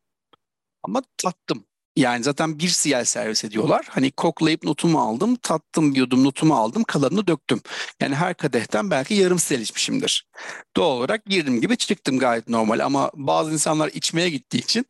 Ama 0.84 1.02
tattım. 1.18 1.66
Yani 1.96 2.24
zaten 2.24 2.60
bir 2.60 2.68
CL 2.68 3.06
servis 3.06 3.44
ediyorlar. 3.44 3.88
Hani 3.90 4.12
koklayıp 4.12 4.64
notumu 4.64 5.00
aldım, 5.00 5.36
tattım, 5.36 5.94
yudum 5.94 6.24
notumu 6.24 6.56
aldım, 6.56 6.84
kalanını 6.84 7.28
döktüm. 7.28 7.62
Yani 8.02 8.16
her 8.16 8.34
kadehten 8.34 8.92
belki 8.92 9.14
yarım 9.14 9.38
CL 9.38 9.60
içmişimdir. 9.60 10.28
Doğal 10.78 10.98
olarak 10.98 11.26
girdim 11.26 11.62
gibi 11.62 11.78
çıktım 11.78 12.20
gayet 12.20 12.50
normal. 12.50 12.80
Ama 12.80 13.12
bazı 13.14 13.52
insanlar 13.52 13.88
içmeye 13.88 14.30
gittiği 14.30 14.58
için 14.58 14.86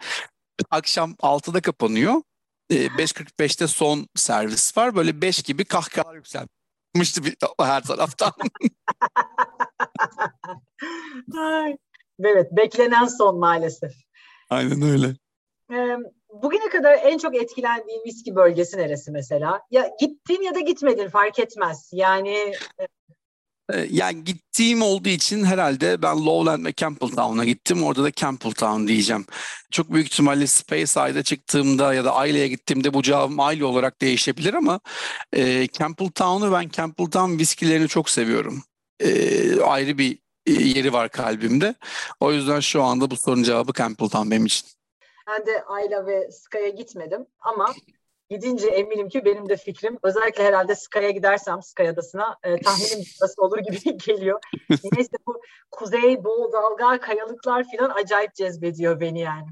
akşam 0.72 1.12
6'da 1.12 1.62
kapanıyor. 1.62 2.22
5.45'te 2.72 3.68
son 3.68 4.08
servis 4.16 4.78
var. 4.78 4.96
Böyle 4.96 5.22
5 5.22 5.44
gibi 5.44 5.66
kahkahalar 5.66 6.16
yükselmişti 6.16 7.36
her 7.60 7.84
taraftan. 7.84 8.32
evet, 12.20 12.52
beklenen 12.52 13.06
son 13.06 13.40
maalesef. 13.40 13.92
Aynen 14.50 14.82
öyle 14.82 15.16
bugüne 16.34 16.70
kadar 16.70 16.94
en 17.04 17.18
çok 17.18 17.36
etkilendiğin 17.36 18.04
viski 18.06 18.36
bölgesi 18.36 18.78
neresi 18.78 19.12
mesela? 19.12 19.62
Ya 19.72 19.92
gittin 20.00 20.42
ya 20.42 20.56
da 20.56 20.60
gitmedin 20.60 21.10
fark 21.10 21.40
etmez. 21.40 21.90
Yani 21.94 22.54
Ee, 23.74 23.88
yani 23.92 24.24
gittiğim 24.24 24.82
olduğu 24.82 25.10
için 25.10 25.44
herhalde 25.44 26.02
ben 26.02 26.26
Lowland 26.26 26.66
ve 26.66 26.74
Campbelltown'a 26.74 27.46
gittim. 27.46 27.84
Orada 27.84 28.04
da 28.04 28.12
Campbelltown 28.12 28.88
diyeceğim. 28.88 29.26
Çok 29.72 29.94
büyük 29.94 30.08
ihtimalle 30.08 30.48
Space 30.48 31.00
Eye'da 31.00 31.24
çıktığımda 31.24 31.94
ya 31.94 32.06
da 32.06 32.16
Aile'ye 32.16 32.48
gittiğimde 32.48 32.94
bu 32.94 33.04
cevabım 33.04 33.40
Aile 33.40 33.66
olarak 33.66 34.02
değişebilir 34.02 34.54
ama 34.54 34.80
e, 35.34 35.68
Campbelltown'u 35.68 36.52
ben 36.52 36.70
Campbelltown 36.70 37.38
viskilerini 37.38 37.88
çok 37.88 38.10
seviyorum. 38.10 38.64
E, 39.00 39.62
ayrı 39.62 39.98
bir 39.98 40.20
e, 40.46 40.52
yeri 40.52 40.94
var 40.94 41.10
kalbimde. 41.10 41.76
O 42.20 42.32
yüzden 42.32 42.60
şu 42.60 42.84
anda 42.84 43.12
bu 43.12 43.16
sorunun 43.18 43.44
cevabı 43.44 43.74
Campbelltown 43.74 44.32
benim 44.32 44.46
için. 44.46 44.68
Ben 45.28 45.46
de 45.46 45.64
Ayla 45.64 46.06
ve 46.06 46.32
Sky'a 46.32 46.70
gitmedim 46.70 47.26
ama 47.40 47.74
gidince 48.30 48.68
eminim 48.68 49.10
ki 49.10 49.26
benim 49.26 49.50
de 49.50 49.58
fikrim 49.58 49.98
özellikle 50.04 50.44
herhalde 50.44 50.76
Sky'a 50.76 51.10
gidersem 51.10 51.62
Sky 51.62 51.90
Adası'na 51.90 52.38
e, 52.44 52.62
tahminim 52.62 53.06
nasıl 53.22 53.42
olur 53.42 53.58
gibi 53.58 53.98
geliyor. 54.06 54.40
Neyse 54.70 55.18
bu 55.28 55.42
kuzey, 55.72 56.24
bol 56.24 56.52
dalga, 56.52 57.00
kayalıklar 57.00 57.66
falan 57.78 57.90
acayip 57.90 58.36
cezbediyor 58.36 59.00
beni 59.00 59.20
yani. 59.20 59.48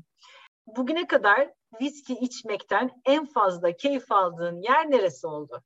Bugüne 0.68 1.08
kadar 1.08 1.50
viski 1.82 2.14
içmekten 2.14 2.92
en 3.06 3.26
fazla 3.26 3.72
keyif 3.72 4.12
aldığın 4.12 4.62
yer 4.62 4.92
neresi 4.92 5.28
oldu? 5.28 5.64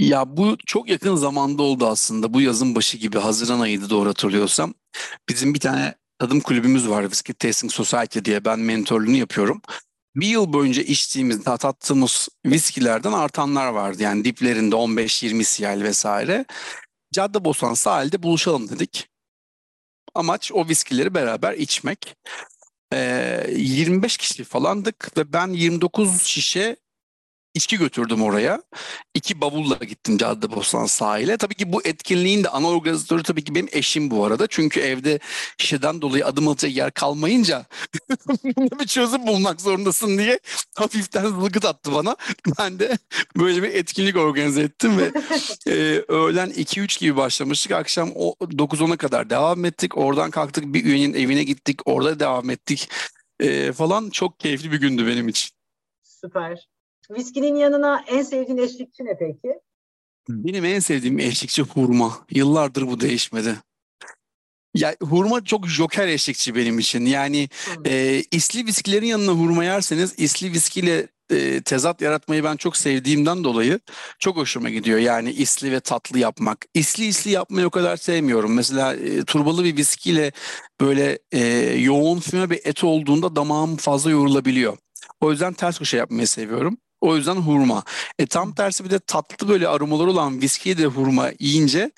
Ya 0.00 0.36
bu 0.36 0.56
çok 0.66 0.88
yakın 0.88 1.14
zamanda 1.14 1.62
oldu 1.62 1.86
aslında. 1.86 2.34
Bu 2.34 2.40
yazın 2.40 2.74
başı 2.74 2.98
gibi 2.98 3.18
Haziran 3.18 3.60
ayıydı 3.60 3.90
doğru 3.90 4.08
hatırlıyorsam. 4.08 4.74
Bizim 5.28 5.54
bir 5.54 5.60
tane 5.60 5.94
tadım 6.18 6.40
kulübümüz 6.40 6.88
var 6.88 7.02
Whiskey 7.02 7.34
Tasting 7.34 7.72
Society 7.72 8.18
diye 8.24 8.44
ben 8.44 8.58
mentorluğunu 8.58 9.16
yapıyorum. 9.16 9.62
Bir 10.16 10.26
yıl 10.26 10.52
boyunca 10.52 10.82
içtiğimiz, 10.82 11.44
tattığımız 11.44 12.28
viskilerden 12.46 13.12
artanlar 13.12 13.66
vardı. 13.68 14.02
Yani 14.02 14.24
diplerinde 14.24 14.74
15-20 14.74 15.44
siyal 15.44 15.82
vesaire. 15.82 16.44
Caddebostan 17.12 17.74
sahilde 17.74 18.22
buluşalım 18.22 18.68
dedik. 18.68 19.08
Amaç 20.14 20.52
o 20.52 20.68
viskileri 20.68 21.14
beraber 21.14 21.54
içmek. 21.54 22.16
Ee, 22.92 23.46
25 23.56 24.16
kişi 24.16 24.44
falandık 24.44 25.18
ve 25.18 25.32
ben 25.32 25.48
29 25.48 26.22
şişe 26.22 26.76
içki 27.54 27.78
götürdüm 27.78 28.22
oraya. 28.22 28.62
İki 29.14 29.40
bavulla 29.40 29.74
gittim 29.74 30.18
Caddebostan 30.18 30.86
sahile. 30.86 31.36
Tabii 31.36 31.54
ki 31.54 31.72
bu 31.72 31.82
etkinliğin 31.84 32.44
de 32.44 32.48
ana 32.48 32.68
organizatörü 32.68 33.22
tabii 33.22 33.44
ki 33.44 33.54
benim 33.54 33.68
eşim 33.72 34.10
bu 34.10 34.24
arada. 34.24 34.46
Çünkü 34.46 34.80
evde 34.80 35.18
işeden 35.58 36.02
dolayı 36.02 36.26
adım 36.26 36.48
atacak 36.48 36.76
yer 36.76 36.90
kalmayınca 36.90 37.66
bir 38.80 38.86
çözüm 38.86 39.26
bulmak 39.26 39.60
zorundasın 39.60 40.18
diye 40.18 40.40
hafiften 40.76 41.26
zılgıt 41.26 41.64
attı 41.64 41.92
bana. 41.94 42.16
Ben 42.58 42.78
de 42.78 42.98
böyle 43.36 43.62
bir 43.62 43.74
etkinlik 43.74 44.16
organize 44.16 44.62
ettim 44.62 44.98
ve 44.98 45.12
e, 45.66 46.04
öğlen 46.08 46.50
2-3 46.50 47.00
gibi 47.00 47.16
başlamıştık. 47.16 47.72
Akşam 47.72 48.08
9-10'a 48.08 48.96
kadar 48.96 49.30
devam 49.30 49.64
ettik. 49.64 49.98
Oradan 49.98 50.30
kalktık 50.30 50.64
bir 50.64 50.84
üyenin 50.84 51.14
evine 51.14 51.44
gittik. 51.44 51.80
Orada 51.84 52.20
devam 52.20 52.50
ettik 52.50 52.90
e, 53.40 53.72
falan. 53.72 54.10
Çok 54.10 54.40
keyifli 54.40 54.72
bir 54.72 54.80
gündü 54.80 55.06
benim 55.06 55.28
için. 55.28 55.50
Süper. 56.02 56.68
Viskinin 57.10 57.56
yanına 57.56 58.04
en 58.08 58.22
sevdiğin 58.22 58.58
eşlikçi 58.58 59.04
ne 59.04 59.18
peki? 59.18 59.60
Benim 60.28 60.64
en 60.64 60.78
sevdiğim 60.78 61.18
eşlikçi 61.18 61.62
hurma. 61.62 62.18
Yıllardır 62.30 62.86
bu 62.86 63.00
değişmedi. 63.00 63.54
Ya 64.74 64.96
hurma 65.02 65.44
çok 65.44 65.66
joker 65.66 66.08
eşlikçi 66.08 66.54
benim 66.54 66.78
için. 66.78 67.06
Yani 67.06 67.48
hmm. 67.74 67.86
e, 67.86 68.22
isli 68.30 68.66
viskilerin 68.66 69.06
yanına 69.06 69.32
hurma 69.32 69.64
yerseniz 69.64 70.14
isli 70.18 70.52
viskiyle 70.52 71.08
e, 71.30 71.62
tezat 71.62 72.00
yaratmayı 72.02 72.44
ben 72.44 72.56
çok 72.56 72.76
sevdiğimden 72.76 73.44
dolayı 73.44 73.80
çok 74.18 74.36
hoşuma 74.36 74.70
gidiyor. 74.70 74.98
Yani 74.98 75.30
isli 75.30 75.72
ve 75.72 75.80
tatlı 75.80 76.18
yapmak. 76.18 76.66
İsli 76.74 77.04
isli 77.04 77.30
yapmayı 77.30 77.66
o 77.66 77.70
kadar 77.70 77.96
sevmiyorum. 77.96 78.54
Mesela 78.54 78.94
e, 78.94 79.24
turbalı 79.24 79.64
bir 79.64 79.76
viskiyle 79.76 80.32
böyle 80.80 81.18
e, 81.32 81.40
yoğun 81.78 82.20
füme 82.20 82.50
bir 82.50 82.60
et 82.64 82.84
olduğunda 82.84 83.36
damağım 83.36 83.76
fazla 83.76 84.10
yorulabiliyor. 84.10 84.76
O 85.20 85.30
yüzden 85.30 85.52
ters 85.52 85.78
köşe 85.78 85.96
yapmayı 85.96 86.28
seviyorum. 86.28 86.78
O 87.00 87.16
yüzden 87.16 87.36
hurma. 87.36 87.82
E, 88.18 88.26
tam 88.26 88.54
tersi 88.54 88.84
bir 88.84 88.90
de 88.90 88.98
tatlı 88.98 89.48
böyle 89.48 89.68
aromalar 89.68 90.06
olan 90.06 90.40
viskiyi 90.40 90.78
de 90.78 90.86
hurma 90.86 91.30
yiyince 91.40 91.90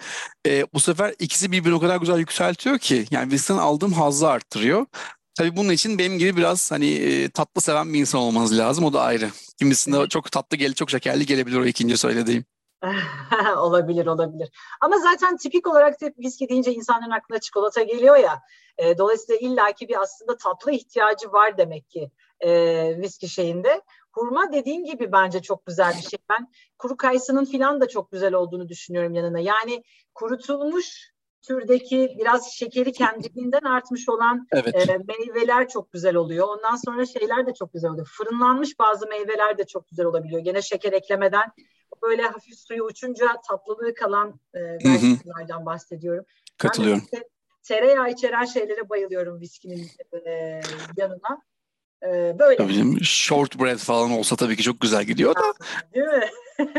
e, 0.47 0.67
bu 0.75 0.81
sefer 0.81 1.15
ikisi 1.19 1.53
birbirini 1.53 1.77
o 1.77 1.81
kadar 1.81 1.97
güzel 1.97 2.19
yükseltiyor 2.19 2.79
ki 2.79 3.07
yani 3.11 3.33
viskiden 3.33 3.59
aldığım 3.59 3.93
hazzı 3.93 4.29
arttırıyor. 4.29 4.87
Tabii 5.35 5.57
bunun 5.57 5.73
için 5.73 5.99
benim 5.99 6.19
gibi 6.19 6.37
biraz 6.37 6.71
hani 6.71 6.91
e, 6.91 7.31
tatlı 7.31 7.61
seven 7.61 7.95
bir 7.95 8.01
insan 8.01 8.21
olmanız 8.21 8.59
lazım. 8.59 8.85
O 8.85 8.93
da 8.93 9.03
ayrı. 9.03 9.31
Kimisinde 9.59 10.09
çok 10.09 10.33
tatlı 10.33 10.57
gel, 10.57 10.75
çok 10.75 10.91
şekerli 10.91 11.27
gelebilir 11.27 11.57
o 11.57 11.67
ikinci 11.67 11.97
söylediğim. 11.97 12.45
olabilir 13.57 14.07
olabilir. 14.07 14.51
Ama 14.81 14.99
zaten 14.99 15.37
tipik 15.37 15.67
olarak 15.67 16.03
hep 16.03 16.19
viski 16.19 16.49
deyince 16.49 16.75
insanların 16.75 17.11
aklına 17.11 17.41
çikolata 17.41 17.83
geliyor 17.83 18.17
ya. 18.17 18.43
E, 18.79 18.99
dolayısıyla 18.99 19.49
illaki 19.49 19.89
bir 19.89 20.01
aslında 20.03 20.37
tatlı 20.37 20.73
ihtiyacı 20.73 21.33
var 21.33 21.59
demek 21.59 21.91
ki 21.91 22.11
e, 22.41 22.51
viski 23.01 23.29
şeyinde. 23.29 23.81
Hurma 24.12 24.53
dediğin 24.53 24.85
gibi 24.85 25.12
bence 25.12 25.42
çok 25.42 25.66
güzel 25.66 25.94
bir 25.96 26.03
şey. 26.03 26.18
Ben 26.31 26.49
kuru 26.79 26.96
kayısının 26.96 27.44
filan 27.44 27.81
da 27.81 27.88
çok 27.88 28.12
güzel 28.12 28.35
olduğunu 28.35 28.68
düşünüyorum 28.68 29.14
yanına. 29.14 29.38
Yani 29.40 29.85
kurutulmuş 30.14 31.11
türdeki 31.42 32.16
biraz 32.18 32.53
şekeri 32.53 32.92
kendiliğinden 32.92 33.62
artmış 33.62 34.09
olan 34.09 34.46
evet. 34.53 34.88
e, 34.88 34.99
meyveler 35.09 35.68
çok 35.68 35.92
güzel 35.92 36.14
oluyor. 36.14 36.49
Ondan 36.49 36.77
sonra 36.77 37.07
şeyler 37.07 37.46
de 37.46 37.55
çok 37.55 37.73
güzel 37.73 37.90
oluyor. 37.90 38.07
Fırınlanmış 38.07 38.79
bazı 38.79 39.07
meyveler 39.07 39.59
de 39.59 39.64
çok 39.64 39.88
güzel 39.88 40.07
olabiliyor. 40.07 40.40
Gene 40.40 40.62
şeker 40.62 40.92
eklemeden 40.92 41.53
böyle 42.03 42.23
hafif 42.23 42.59
suyu 42.59 42.85
uçunca 42.85 43.27
tatlılığı 43.49 43.94
kalan 43.94 44.40
e, 44.55 44.61
versiyonlardan 44.61 45.66
bahsediyorum. 45.66 46.25
Katılıyorum. 46.59 47.03
Ben 47.12 47.20
de 47.20 47.29
tereyağı 47.62 48.11
içeren 48.11 48.44
şeylere 48.44 48.88
bayılıyorum 48.88 49.40
viskinin 49.40 49.87
e, 50.27 50.61
yanına. 50.96 51.42
Ee, 52.03 52.39
böyle. 52.39 52.57
Tabii 52.57 52.75
canım, 52.75 52.99
shortbread 53.03 53.79
falan 53.79 54.11
olsa 54.11 54.37
tabii 54.37 54.57
ki 54.57 54.63
çok 54.63 54.81
güzel 54.81 55.05
gidiyor 55.05 55.35
da. 55.35 55.53
Değil 55.95 56.07
mi? 56.07 56.31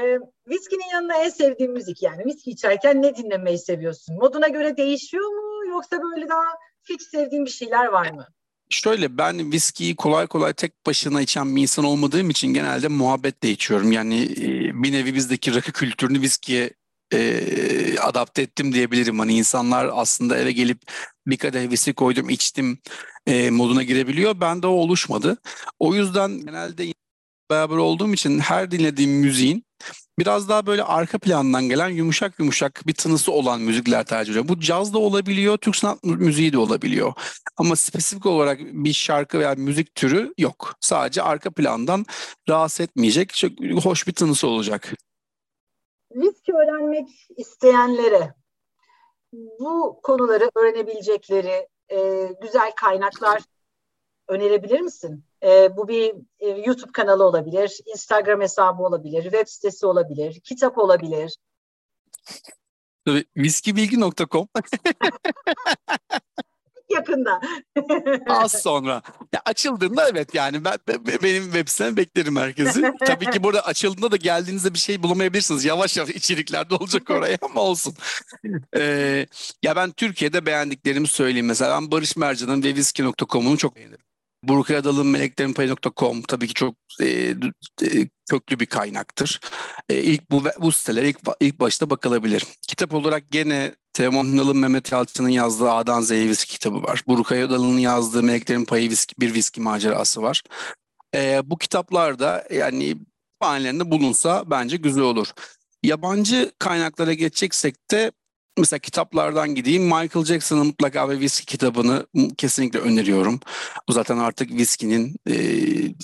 e, 0.00 0.18
viskinin 0.48 0.90
yanına 0.92 1.16
en 1.16 1.28
sevdiğin 1.28 1.72
müzik 1.72 2.02
yani. 2.02 2.24
Viski 2.24 2.50
içerken 2.50 3.02
ne 3.02 3.16
dinlemeyi 3.16 3.58
seviyorsun? 3.58 4.16
Moduna 4.16 4.48
göre 4.48 4.76
değişiyor 4.76 5.28
mu? 5.28 5.66
Yoksa 5.68 6.02
böyle 6.02 6.28
daha 6.28 6.44
fix 6.82 7.10
sevdiğin 7.10 7.44
bir 7.44 7.50
şeyler 7.50 7.86
var 7.86 8.10
mı? 8.10 8.26
Şöyle 8.70 9.18
ben 9.18 9.52
viskiyi 9.52 9.96
kolay 9.96 10.26
kolay 10.26 10.52
tek 10.52 10.86
başına 10.86 11.20
içen 11.20 11.56
bir 11.56 11.62
insan 11.62 11.84
olmadığım 11.84 12.30
için 12.30 12.54
genelde 12.54 12.88
muhabbetle 12.88 13.50
içiyorum. 13.50 13.92
Yani 13.92 14.28
bir 14.74 14.92
nevi 14.92 15.14
bizdeki 15.14 15.54
rakı 15.54 15.72
kültürünü 15.72 16.20
viskiye 16.20 16.70
e, 17.12 17.18
adapte 18.02 18.42
ettim 18.42 18.72
diyebilirim. 18.72 19.18
Hani 19.18 19.36
insanlar 19.36 19.90
aslında 19.92 20.38
eve 20.38 20.52
gelip 20.52 20.82
bir 21.26 21.36
kadeh 21.36 21.70
viski 21.70 21.92
koydum 21.92 22.30
içtim 22.30 22.78
e, 23.26 23.50
moduna 23.50 23.82
girebiliyor. 23.82 24.40
Bende 24.40 24.66
o 24.66 24.70
oluşmadı. 24.70 25.38
O 25.78 25.94
yüzden 25.94 26.40
genelde 26.40 26.92
beraber 27.50 27.76
olduğum 27.76 28.14
için 28.14 28.38
her 28.38 28.70
dinlediğim 28.70 29.10
müziğin 29.10 29.64
biraz 30.18 30.48
daha 30.48 30.66
böyle 30.66 30.82
arka 30.84 31.18
plandan 31.18 31.68
gelen 31.68 31.88
yumuşak 31.88 32.38
yumuşak 32.38 32.82
bir 32.86 32.94
tınısı 32.94 33.32
olan 33.32 33.60
müzikler 33.60 34.04
tercih 34.04 34.32
ediyorum. 34.32 34.48
Bu 34.48 34.60
caz 34.60 34.94
da 34.94 34.98
olabiliyor, 34.98 35.56
Türk 35.56 35.76
sanat 35.76 36.04
müziği 36.04 36.52
de 36.52 36.58
olabiliyor. 36.58 37.12
Ama 37.56 37.76
spesifik 37.76 38.26
olarak 38.26 38.60
bir 38.60 38.92
şarkı 38.92 39.38
veya 39.38 39.54
müzik 39.54 39.94
türü 39.94 40.34
yok. 40.38 40.74
Sadece 40.80 41.22
arka 41.22 41.50
plandan 41.50 42.06
rahatsız 42.48 42.80
etmeyecek, 42.80 43.34
çok 43.34 43.52
hoş 43.84 44.06
bir 44.06 44.12
tınısı 44.12 44.46
olacak 44.46 44.92
viski 46.14 46.52
öğrenmek 46.52 47.08
isteyenlere 47.36 48.34
bu 49.32 50.00
konuları 50.02 50.50
öğrenebilecekleri 50.54 51.68
e, 51.88 52.28
güzel 52.42 52.72
kaynaklar 52.76 53.42
önerebilir 54.28 54.80
misin? 54.80 55.24
E, 55.42 55.76
bu 55.76 55.88
bir 55.88 56.14
e, 56.38 56.48
YouTube 56.48 56.92
kanalı 56.92 57.24
olabilir, 57.24 57.80
Instagram 57.86 58.40
hesabı 58.40 58.82
olabilir, 58.82 59.22
web 59.22 59.46
sitesi 59.46 59.86
olabilir, 59.86 60.40
kitap 60.40 60.78
olabilir. 60.78 61.36
Tabii, 63.06 63.24
viskibilgi.com 63.36 64.48
yakında. 66.90 67.40
Az 68.28 68.52
sonra. 68.52 69.02
Ya 69.32 69.42
açıldığında 69.44 70.08
evet 70.08 70.34
yani 70.34 70.64
ben, 70.64 70.78
ben 70.88 71.04
benim 71.22 71.44
web 71.44 71.68
sitem 71.68 71.96
beklerim 71.96 72.36
herkesi. 72.36 72.92
Tabii 73.06 73.30
ki 73.30 73.42
burada 73.42 73.66
açıldığında 73.66 74.10
da 74.10 74.16
geldiğinizde 74.16 74.74
bir 74.74 74.78
şey 74.78 75.02
bulamayabilirsiniz. 75.02 75.64
Yavaş 75.64 75.96
yavaş 75.96 76.10
içeriklerde 76.10 76.74
olacak 76.74 77.02
oraya 77.10 77.38
ama 77.42 77.60
olsun. 77.60 77.94
Ee, 78.76 79.26
ya 79.62 79.76
ben 79.76 79.90
Türkiye'de 79.92 80.46
beğendiklerimi 80.46 81.06
söyleyeyim. 81.06 81.46
Mesela 81.46 81.80
ben 81.80 81.90
Barış 81.90 82.16
Mercan'ın 82.16 82.62
ve 82.62 82.74
viski.com'unu 82.74 83.58
çok 83.58 83.76
beğenirim. 83.76 84.09
Burkay 84.44 84.76
Adal'ın 84.76 85.06
meleklerinpayı.com 85.06 86.22
tabii 86.22 86.48
ki 86.48 86.54
çok 86.54 86.74
e, 87.00 87.06
e, 87.06 88.08
köklü 88.30 88.60
bir 88.60 88.66
kaynaktır. 88.66 89.40
E, 89.88 90.02
ilk 90.02 90.30
bu 90.30 90.44
bu 90.58 90.72
sitelere 90.72 91.08
ilk, 91.08 91.18
ilk 91.40 91.60
başta 91.60 91.90
bakılabilir. 91.90 92.46
Kitap 92.68 92.94
olarak 92.94 93.30
gene 93.30 93.74
Teoman 93.92 94.24
Hünal'ın 94.24 94.56
Mehmet 94.56 94.92
Yalçın'ın 94.92 95.28
yazdığı 95.28 95.70
A'dan 95.70 96.00
Z'ye 96.00 96.28
viski 96.28 96.52
kitabı 96.52 96.82
var. 96.82 97.02
Burkay 97.06 97.42
Adal'ın 97.42 97.78
yazdığı 97.78 98.22
Meleklerin 98.22 98.64
Payı 98.64 98.90
viski, 98.90 99.14
bir 99.20 99.34
viski 99.34 99.60
macerası 99.60 100.22
var. 100.22 100.42
E, 101.14 101.42
bu 101.44 101.58
kitaplarda 101.58 102.46
yani 102.50 102.96
kütüphanelerinde 103.40 103.90
bulunsa 103.90 104.50
bence 104.50 104.76
güzel 104.76 105.02
olur. 105.02 105.28
Yabancı 105.82 106.52
kaynaklara 106.58 107.12
geçeceksek 107.12 107.90
de 107.90 108.12
mesela 108.58 108.78
kitaplardan 108.78 109.54
gideyim. 109.54 109.82
Michael 109.82 110.24
Jackson'ın 110.24 110.66
mutlaka 110.66 111.08
ve 111.08 111.12
Whiskey 111.12 111.46
kitabını 111.46 112.06
kesinlikle 112.36 112.78
öneriyorum. 112.78 113.40
Bu 113.88 113.92
zaten 113.92 114.18
artık 114.18 114.48
Whiskey'nin 114.48 115.16
e, 115.28 115.34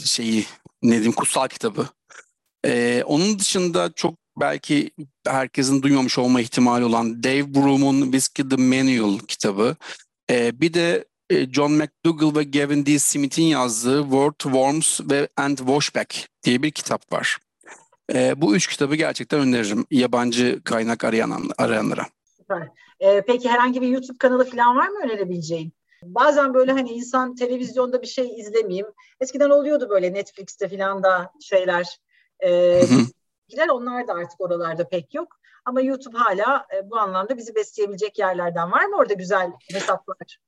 şeyi 0.05 0.47
ne 0.83 0.93
diyeyim 0.93 1.13
kutsal 1.13 1.49
kitabı. 1.49 1.89
E, 2.67 3.03
onun 3.07 3.39
dışında 3.39 3.93
çok 3.93 4.15
belki 4.41 4.91
herkesin 5.27 5.83
duymamış 5.83 6.19
olma 6.19 6.41
ihtimali 6.41 6.85
olan 6.85 7.23
Dave 7.23 7.55
Broom'un 7.55 8.03
Whiskey 8.03 8.49
the 8.49 8.57
Manual 8.57 9.19
kitabı. 9.19 9.77
E, 10.31 10.61
bir 10.61 10.75
de 10.75 11.05
e, 11.31 11.53
John 11.53 11.73
McDougall 11.73 12.35
ve 12.35 12.45
Gavin 12.45 12.87
D. 12.87 12.99
Smith'in 12.99 13.43
yazdığı 13.43 14.03
Word, 14.03 14.41
Worms 14.43 15.01
ve 15.11 15.29
And 15.37 15.59
Washback 15.59 16.29
diye 16.45 16.63
bir 16.63 16.71
kitap 16.71 17.13
var. 17.13 17.39
E, 18.15 18.41
bu 18.41 18.57
üç 18.57 18.67
kitabı 18.67 18.97
gerçekten 18.97 19.41
öneririm 19.41 19.87
yabancı 19.91 20.61
kaynak 20.65 21.05
arayan, 21.05 21.51
arayanlara. 21.59 22.07
Süper. 22.47 22.69
E, 23.01 23.21
peki 23.21 23.49
herhangi 23.49 23.83
bir 23.83 23.89
YouTube 23.89 24.19
kanalı 24.19 24.45
falan 24.51 24.77
var 24.77 24.89
mı 24.89 24.99
önerebileceğin? 25.05 25.73
Bazen 26.03 26.55
böyle 26.55 26.73
hani 26.73 26.91
insan 26.91 27.35
televizyonda 27.35 28.03
bir 28.03 28.07
şey 28.07 28.41
izlemeyeyim. 28.41 28.87
Eskiden 29.21 29.51
oluyordu 29.51 29.89
böyle 29.91 30.13
Netflix'te 30.15 30.69
falan 30.69 31.03
da 31.03 31.33
şeyler. 31.41 31.99
E, 32.45 32.83
Gider 33.49 33.69
onlar 33.69 34.09
da 34.09 34.13
artık 34.13 34.41
oralarda 34.41 34.89
pek 34.89 35.15
yok. 35.15 35.29
Ama 35.65 35.81
YouTube 35.81 36.19
hala 36.19 36.67
e, 36.77 36.91
bu 36.91 36.97
anlamda 36.97 37.37
bizi 37.37 37.55
besleyebilecek 37.55 38.19
yerlerden 38.19 38.73
var 38.73 38.85
mı 38.85 38.97
orada 38.97 39.15
güzel 39.15 39.51
hesaplar? 39.73 40.39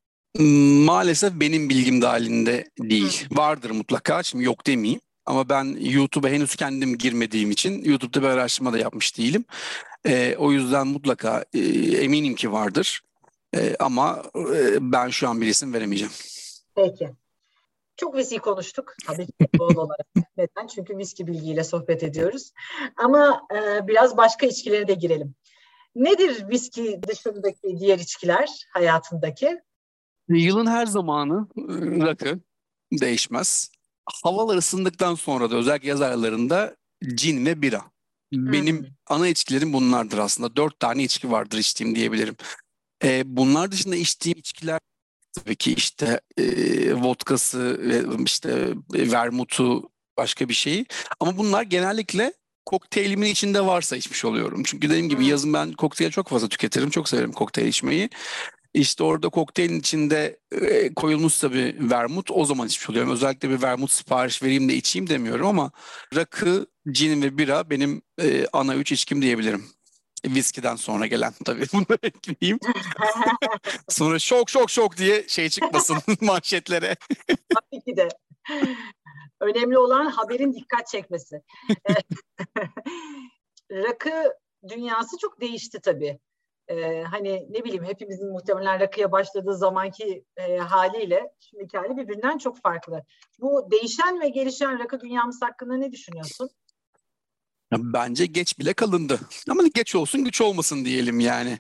Maalesef 0.86 1.32
benim 1.34 1.68
bilgim 1.68 2.03
dahilinde 2.03 2.64
değil. 2.78 3.26
Hı. 3.30 3.36
Vardır 3.36 3.70
mutlaka. 3.70 4.22
Şimdi 4.22 4.44
yok 4.44 4.66
demeyeyim. 4.66 5.01
Ama 5.29 5.49
ben 5.49 5.76
YouTube'a 5.81 6.31
henüz 6.31 6.57
kendim 6.57 6.99
girmediğim 6.99 7.51
için 7.51 7.85
YouTube'da 7.85 8.22
bir 8.22 8.29
araştırma 8.29 8.72
da 8.72 8.79
yapmış 8.79 9.18
değilim. 9.18 9.45
E, 10.07 10.37
o 10.37 10.53
yüzden 10.53 10.87
mutlaka 10.87 11.45
e, 11.55 11.59
eminim 11.97 12.35
ki 12.35 12.53
vardır. 12.53 13.03
E, 13.57 13.76
ama 13.79 14.22
e, 14.55 14.93
ben 14.93 15.09
şu 15.09 15.29
an 15.29 15.41
bir 15.41 15.47
isim 15.47 15.74
veremeyeceğim. 15.74 16.12
Peki. 16.74 17.11
Çok 17.97 18.16
viski 18.16 18.39
konuştuk. 18.39 18.95
Tabii 19.07 19.26
bol 19.59 19.76
olarak. 19.76 20.07
Neden? 20.37 20.66
Çünkü 20.66 20.99
viski 20.99 21.26
bilgiyle 21.26 21.64
sohbet 21.64 22.03
ediyoruz. 22.03 22.53
Ama 22.97 23.43
e, 23.55 23.87
biraz 23.87 24.16
başka 24.16 24.47
içkilere 24.47 24.89
de 24.89 24.95
girelim. 24.95 25.35
Nedir 25.95 26.49
viski 26.49 27.01
dışındaki 27.09 27.79
diğer 27.81 27.99
içkiler 27.99 28.49
hayatındaki? 28.72 29.59
Yılın 30.29 30.66
her 30.66 30.87
zamanı 30.87 31.49
ıı, 31.59 32.07
rakı 32.07 32.41
değişmez. 32.93 33.70
Havalar 34.24 34.56
ısındıktan 34.56 35.14
sonra 35.14 35.50
da 35.50 35.56
özellikle 35.56 35.88
yaz 35.88 36.02
aylarında 36.02 36.76
cin 37.14 37.46
ve 37.46 37.62
bira. 37.62 37.84
Benim 38.32 38.78
hmm. 38.78 38.86
ana 39.06 39.28
içkilerim 39.28 39.72
bunlardır 39.72 40.18
aslında. 40.18 40.56
Dört 40.56 40.80
tane 40.80 41.02
içki 41.02 41.30
vardır 41.30 41.59
içtiğim 41.59 41.94
diyebilirim. 41.94 42.36
Ee, 43.04 43.22
bunlar 43.26 43.72
dışında 43.72 43.96
içtiğim 43.96 44.38
içkiler 44.38 44.80
tabii 45.32 45.56
ki 45.56 45.74
işte 45.74 46.20
e, 46.36 46.94
vodkası, 46.94 47.80
işte 48.24 48.74
e, 48.94 49.12
vermutu, 49.12 49.90
başka 50.16 50.48
bir 50.48 50.54
şeyi. 50.54 50.86
Ama 51.20 51.36
bunlar 51.36 51.62
genellikle 51.62 52.32
kokteylimin 52.66 53.30
içinde 53.30 53.66
varsa 53.66 53.96
içmiş 53.96 54.24
oluyorum. 54.24 54.62
Çünkü 54.66 54.88
dediğim 54.88 55.09
gibi 55.09 55.20
hmm. 55.20 55.28
yazın 55.28 55.52
ben 55.52 55.72
kokteyl 55.72 56.11
çok 56.11 56.28
fazla 56.28 56.48
tüketirim. 56.48 56.90
Çok 56.90 57.09
severim 57.09 57.32
kokteyl 57.32 57.66
içmeyi. 57.66 58.11
İşte 58.79 59.05
orada 59.05 59.29
kokteylin 59.29 59.81
içinde 59.81 60.41
e, 60.53 60.95
koyulmuş 60.95 61.43
bir 61.43 61.91
vermut 61.91 62.31
o 62.31 62.45
zaman 62.45 62.66
içmiş 62.66 62.91
oluyorum. 62.91 63.12
Özellikle 63.12 63.51
bir 63.51 63.62
vermut 63.62 63.91
sipariş 63.91 64.43
vereyim 64.43 64.68
de 64.68 64.74
içeyim 64.74 65.09
demiyorum 65.09 65.47
ama 65.47 65.70
rakı, 66.14 66.66
cin 66.91 67.22
ve 67.22 67.39
bira 67.39 67.70
benim 67.70 68.03
e, 68.22 68.47
ana 68.53 68.74
üç 68.74 68.93
içkim 68.93 69.22
diyebilirim. 69.22 69.66
Viskiden 70.26 70.76
sonra 70.76 71.07
gelen 71.07 71.33
tabii 71.45 71.66
bunları 71.72 71.99
ekleyeyim. 72.03 72.59
sonra 73.89 74.18
şok 74.18 74.51
şok 74.51 74.70
şok 74.70 74.97
diye 74.97 75.29
şey 75.29 75.49
çıkmasın 75.49 75.99
manşetlere. 76.20 76.97
tabii 77.29 77.85
ki 77.85 77.97
de. 77.97 78.09
Önemli 79.41 79.79
olan 79.79 80.07
haberin 80.07 80.53
dikkat 80.53 80.87
çekmesi. 80.89 81.43
Rakı 83.70 84.33
dünyası 84.68 85.16
çok 85.18 85.41
değişti 85.41 85.81
tabii 85.83 86.18
e, 86.69 87.03
hani 87.03 87.47
ne 87.51 87.64
bileyim 87.64 87.85
hepimizin 87.85 88.33
muhtemelen 88.33 88.81
rakıya 88.81 89.12
başladığı 89.12 89.57
zamanki 89.57 90.25
e, 90.37 90.57
haliyle 90.57 91.33
şimdiki 91.41 91.79
hali 91.79 91.97
birbirinden 91.97 92.39
çok 92.39 92.62
farklı. 92.62 93.03
Bu 93.41 93.69
değişen 93.71 94.21
ve 94.21 94.29
gelişen 94.29 94.79
rakı 94.79 95.01
dünyamız 95.01 95.43
hakkında 95.43 95.77
ne 95.77 95.93
düşünüyorsun? 95.93 96.51
Bence 97.73 98.27
geç 98.27 98.59
bile 98.59 98.73
kalındı. 98.73 99.21
Ama 99.51 99.62
geç 99.75 99.95
olsun 99.95 100.25
güç 100.25 100.41
olmasın 100.41 100.85
diyelim 100.85 101.21
yani. 101.21 101.59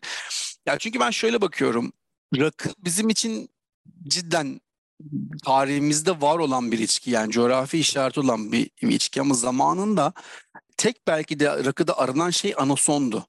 Ya 0.66 0.78
çünkü 0.78 1.00
ben 1.00 1.10
şöyle 1.10 1.40
bakıyorum. 1.40 1.92
Rakı 2.36 2.70
bizim 2.78 3.08
için 3.08 3.48
cidden 4.08 4.60
tarihimizde 5.44 6.20
var 6.20 6.38
olan 6.38 6.72
bir 6.72 6.78
içki 6.78 7.10
yani 7.10 7.32
coğrafi 7.32 7.78
işareti 7.78 8.20
olan 8.20 8.52
bir, 8.52 8.70
bir 8.82 8.88
içki 8.88 9.20
ama 9.20 9.34
zamanında 9.34 10.12
tek 10.78 11.06
belki 11.06 11.40
de 11.40 11.64
rakıda 11.64 11.98
aranan 11.98 12.30
şey 12.30 12.54
anasondu. 12.58 13.26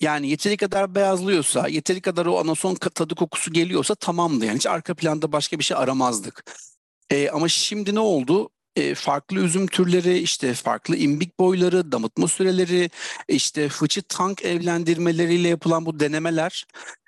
Yani 0.00 0.28
yeteri 0.28 0.56
kadar 0.56 0.94
beyazlıyorsa, 0.94 1.68
yeteri 1.68 2.00
kadar 2.00 2.26
o 2.26 2.38
anason 2.38 2.74
tadı 2.74 3.14
kokusu 3.14 3.52
geliyorsa 3.52 3.94
tamamdı. 3.94 4.44
Yani 4.44 4.56
hiç 4.56 4.66
arka 4.66 4.94
planda 4.94 5.32
başka 5.32 5.58
bir 5.58 5.64
şey 5.64 5.76
aramazdık. 5.76 6.44
E, 7.10 7.30
ama 7.30 7.48
şimdi 7.48 7.94
ne 7.94 8.00
oldu? 8.00 8.50
E, 8.76 8.94
farklı 8.94 9.38
üzüm 9.40 9.66
türleri, 9.66 10.18
işte 10.18 10.54
farklı 10.54 10.96
imbik 10.96 11.40
boyları, 11.40 11.92
damıtma 11.92 12.28
süreleri, 12.28 12.90
işte 13.28 13.68
fıçı 13.68 14.02
tank 14.02 14.44
evlendirmeleriyle 14.44 15.48
yapılan 15.48 15.86
bu 15.86 16.00
denemeler 16.00 16.66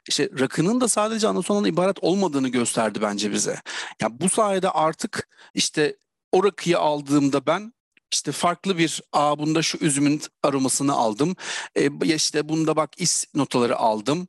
işte 0.09 0.29
rakının 0.39 0.81
da 0.81 0.89
sadece 0.89 1.29
anasondan 1.29 1.65
ibaret 1.65 1.97
olmadığını 2.01 2.49
gösterdi 2.49 2.99
bence 3.03 3.33
bize. 3.33 3.51
Ya 3.51 3.61
yani 4.03 4.21
bu 4.21 4.29
sayede 4.29 4.71
artık 4.71 5.29
işte 5.55 5.97
o 6.33 6.45
rakıyı 6.45 6.79
aldığımda 6.79 7.47
ben 7.47 7.73
işte 8.13 8.33
farklı 8.33 8.79
bir 8.79 9.03
aa 9.13 9.39
bunda 9.39 9.63
şu 9.63 9.79
üzümün 9.81 10.23
aromasını 10.43 10.93
aldım. 10.93 11.37
E, 11.75 12.15
işte 12.15 12.49
bunda 12.49 12.77
bak 12.77 13.01
is 13.01 13.25
notaları 13.35 13.77
aldım. 13.77 14.29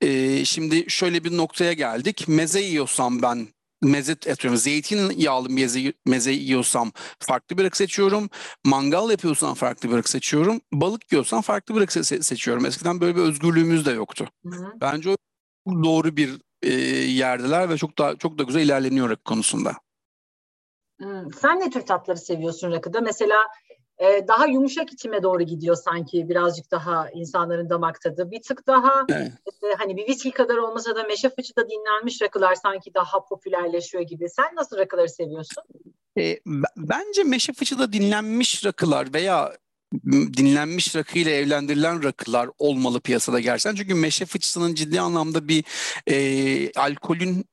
E, 0.00 0.44
şimdi 0.44 0.84
şöyle 0.88 1.24
bir 1.24 1.36
noktaya 1.36 1.72
geldik. 1.72 2.24
Meze 2.28 2.60
yiyorsam 2.60 3.22
ben 3.22 3.48
meze 3.82 4.12
atıyorum 4.12 4.58
zeytin 4.58 5.10
yağlı 5.16 5.50
meze, 5.50 5.92
meze 6.06 6.32
yiyorsam 6.32 6.92
farklı 7.18 7.58
bir 7.58 7.64
rakı 7.64 7.76
seçiyorum. 7.76 8.30
Mangal 8.64 9.10
yapıyorsam 9.10 9.54
farklı 9.54 9.90
bir 9.90 9.96
rakı 9.96 10.10
seçiyorum. 10.10 10.60
Balık 10.72 11.12
yiyorsam 11.12 11.42
farklı 11.42 11.74
bir 11.74 11.80
rakı 11.80 11.98
se- 11.98 12.22
seçiyorum. 12.22 12.66
Eskiden 12.66 13.00
böyle 13.00 13.16
bir 13.16 13.20
özgürlüğümüz 13.20 13.86
de 13.86 13.90
yoktu. 13.90 14.28
Hı-hı. 14.46 14.72
Bence 14.80 15.10
o 15.10 15.16
doğru 15.84 16.16
bir 16.16 16.38
e, 16.62 16.72
yerdeler 17.10 17.70
ve 17.70 17.76
çok 17.76 17.98
da 17.98 18.16
çok 18.18 18.38
da 18.38 18.42
güzel 18.42 18.60
ilerleniyor 18.60 19.10
rakı 19.10 19.24
konusunda. 19.24 19.74
Hmm, 21.02 21.32
sen 21.40 21.60
ne 21.60 21.70
tür 21.70 21.80
tatları 21.80 22.18
seviyorsun 22.18 22.70
rakıda? 22.70 23.00
Mesela 23.00 23.36
e, 23.98 24.28
daha 24.28 24.46
yumuşak 24.46 24.92
içime 24.92 25.22
doğru 25.22 25.42
gidiyor 25.42 25.76
sanki 25.76 26.28
birazcık 26.28 26.70
daha 26.70 27.10
insanların 27.10 27.70
damak 27.70 28.00
tadı. 28.00 28.30
Bir 28.30 28.42
tık 28.42 28.66
daha 28.66 29.06
evet. 29.08 29.32
e, 29.62 29.74
hani 29.78 29.96
bir 29.96 30.08
viski 30.08 30.30
kadar 30.30 30.56
olmasa 30.56 30.96
da 30.96 31.02
meşe 31.02 31.30
fıçıda 31.30 31.70
dinlenmiş 31.70 32.22
rakılar 32.22 32.54
sanki 32.54 32.94
daha 32.94 33.24
popülerleşiyor 33.24 34.02
gibi. 34.02 34.28
Sen 34.28 34.46
nasıl 34.54 34.78
rakıları 34.78 35.08
seviyorsun? 35.08 35.62
E, 36.18 36.38
bence 36.76 37.24
meşe 37.24 37.52
fıçıda 37.52 37.92
dinlenmiş 37.92 38.64
rakılar 38.64 39.14
veya 39.14 39.52
dinlenmiş 40.36 40.96
rakı 40.96 41.18
ile 41.18 41.36
evlendirilen 41.36 42.04
rakılar 42.04 42.50
olmalı 42.58 43.00
piyasada 43.00 43.40
gerçekten. 43.40 43.74
Çünkü 43.74 43.94
meşe 43.94 44.26
fıçısının 44.26 44.74
ciddi 44.74 45.00
anlamda 45.00 45.48
bir 45.48 45.64
e, 46.06 46.72
alkolün 46.72 47.44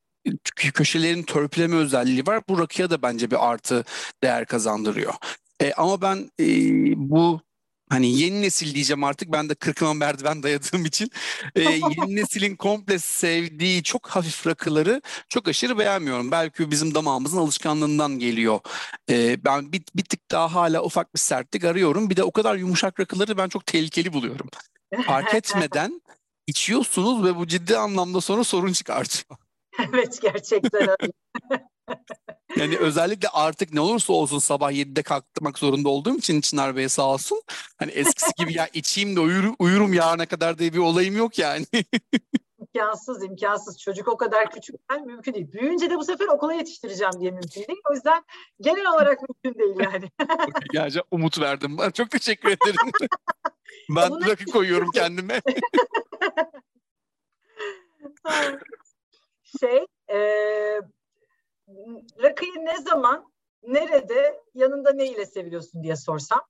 köşelerin 0.55 1.23
törpüleme 1.23 1.75
özelliği 1.75 2.27
var. 2.27 2.43
Bu 2.49 2.59
rakıya 2.59 2.89
da 2.89 3.01
bence 3.01 3.31
bir 3.31 3.49
artı 3.49 3.85
değer 4.23 4.45
kazandırıyor. 4.45 5.13
E, 5.61 5.73
ama 5.73 6.01
ben 6.01 6.31
e, 6.39 6.45
bu 6.95 7.41
hani 7.89 8.17
yeni 8.19 8.41
nesil 8.41 8.73
diyeceğim 8.73 9.03
artık 9.03 9.31
ben 9.31 9.49
de 9.49 9.55
kırkıma 9.55 9.93
merdiven 9.93 10.43
dayadığım 10.43 10.85
için 10.85 11.11
e, 11.55 11.61
yeni 11.61 12.15
neslin 12.15 12.55
komple 12.55 12.99
sevdiği 12.99 13.83
çok 13.83 14.07
hafif 14.07 14.47
rakıları 14.47 15.01
çok 15.29 15.47
aşırı 15.47 15.77
beğenmiyorum. 15.77 16.31
Belki 16.31 16.71
bizim 16.71 16.95
damağımızın 16.95 17.37
alışkanlığından 17.37 18.19
geliyor. 18.19 18.59
E, 19.09 19.43
ben 19.45 19.71
bir, 19.71 19.83
bir 19.95 20.03
tık 20.03 20.31
daha 20.31 20.55
hala 20.55 20.83
ufak 20.83 21.15
bir 21.15 21.19
sertlik 21.19 21.63
arıyorum. 21.63 22.09
Bir 22.09 22.15
de 22.15 22.23
o 22.23 22.31
kadar 22.31 22.55
yumuşak 22.55 22.99
rakıları 22.99 23.37
ben 23.37 23.49
çok 23.49 23.65
tehlikeli 23.65 24.13
buluyorum. 24.13 24.49
Fark 25.05 25.33
etmeden 25.35 26.01
içiyorsunuz 26.47 27.23
ve 27.23 27.35
bu 27.35 27.47
ciddi 27.47 27.77
anlamda 27.77 28.21
sonra 28.21 28.43
sorun 28.43 28.73
çıkartıyor. 28.73 29.48
evet 29.93 30.21
gerçekten 30.21 30.81
öyle. 30.81 31.11
Yani 32.57 32.77
özellikle 32.77 33.27
artık 33.29 33.73
ne 33.73 33.79
olursa 33.79 34.13
olsun 34.13 34.39
sabah 34.39 34.71
7'de 34.71 35.03
kalkmak 35.03 35.59
zorunda 35.59 35.89
olduğum 35.89 36.17
için 36.17 36.41
Çınar 36.41 36.75
Bey 36.75 36.89
sağ 36.89 37.13
olsun. 37.13 37.41
Hani 37.77 37.91
eskisi 37.91 38.31
gibi 38.37 38.53
ya 38.53 38.67
içeyim 38.73 39.15
de 39.15 39.19
uyur, 39.19 39.53
uyurum 39.59 39.93
yarına 39.93 40.25
kadar 40.25 40.57
diye 40.57 40.73
bir 40.73 40.77
olayım 40.77 41.17
yok 41.17 41.39
yani. 41.39 41.65
imkansız 42.73 43.23
imkansız. 43.23 43.79
Çocuk 43.79 44.07
o 44.07 44.17
kadar 44.17 44.51
küçükken 44.51 45.05
mümkün 45.05 45.33
değil. 45.33 45.51
Büyüyünce 45.51 45.89
de 45.89 45.97
bu 45.97 46.03
sefer 46.03 46.27
okula 46.27 46.53
yetiştireceğim 46.53 47.13
diye 47.19 47.31
mümkün 47.31 47.63
değil. 47.67 47.81
O 47.89 47.93
yüzden 47.93 48.23
genel 48.61 48.93
olarak 48.93 49.19
mümkün 49.21 49.59
değil 49.59 49.75
yani. 49.79 50.09
Gerçekten 50.71 51.07
umut 51.11 51.39
verdim. 51.39 51.77
Ben 51.77 51.91
çok 51.91 52.11
teşekkür 52.11 52.49
ederim. 52.49 52.91
Ben 53.89 54.29
rakı 54.29 54.45
koyuyorum 54.45 54.91
kendime. 54.91 55.41
Şey, 59.59 59.85
e, 60.07 60.17
rakıyı 62.23 62.55
ne 62.55 62.77
zaman, 62.77 63.31
nerede, 63.63 64.41
yanında 64.53 64.93
ne 64.93 65.07
ile 65.07 65.25
seviyorsun 65.25 65.83
diye 65.83 65.95
sorsam? 65.95 66.41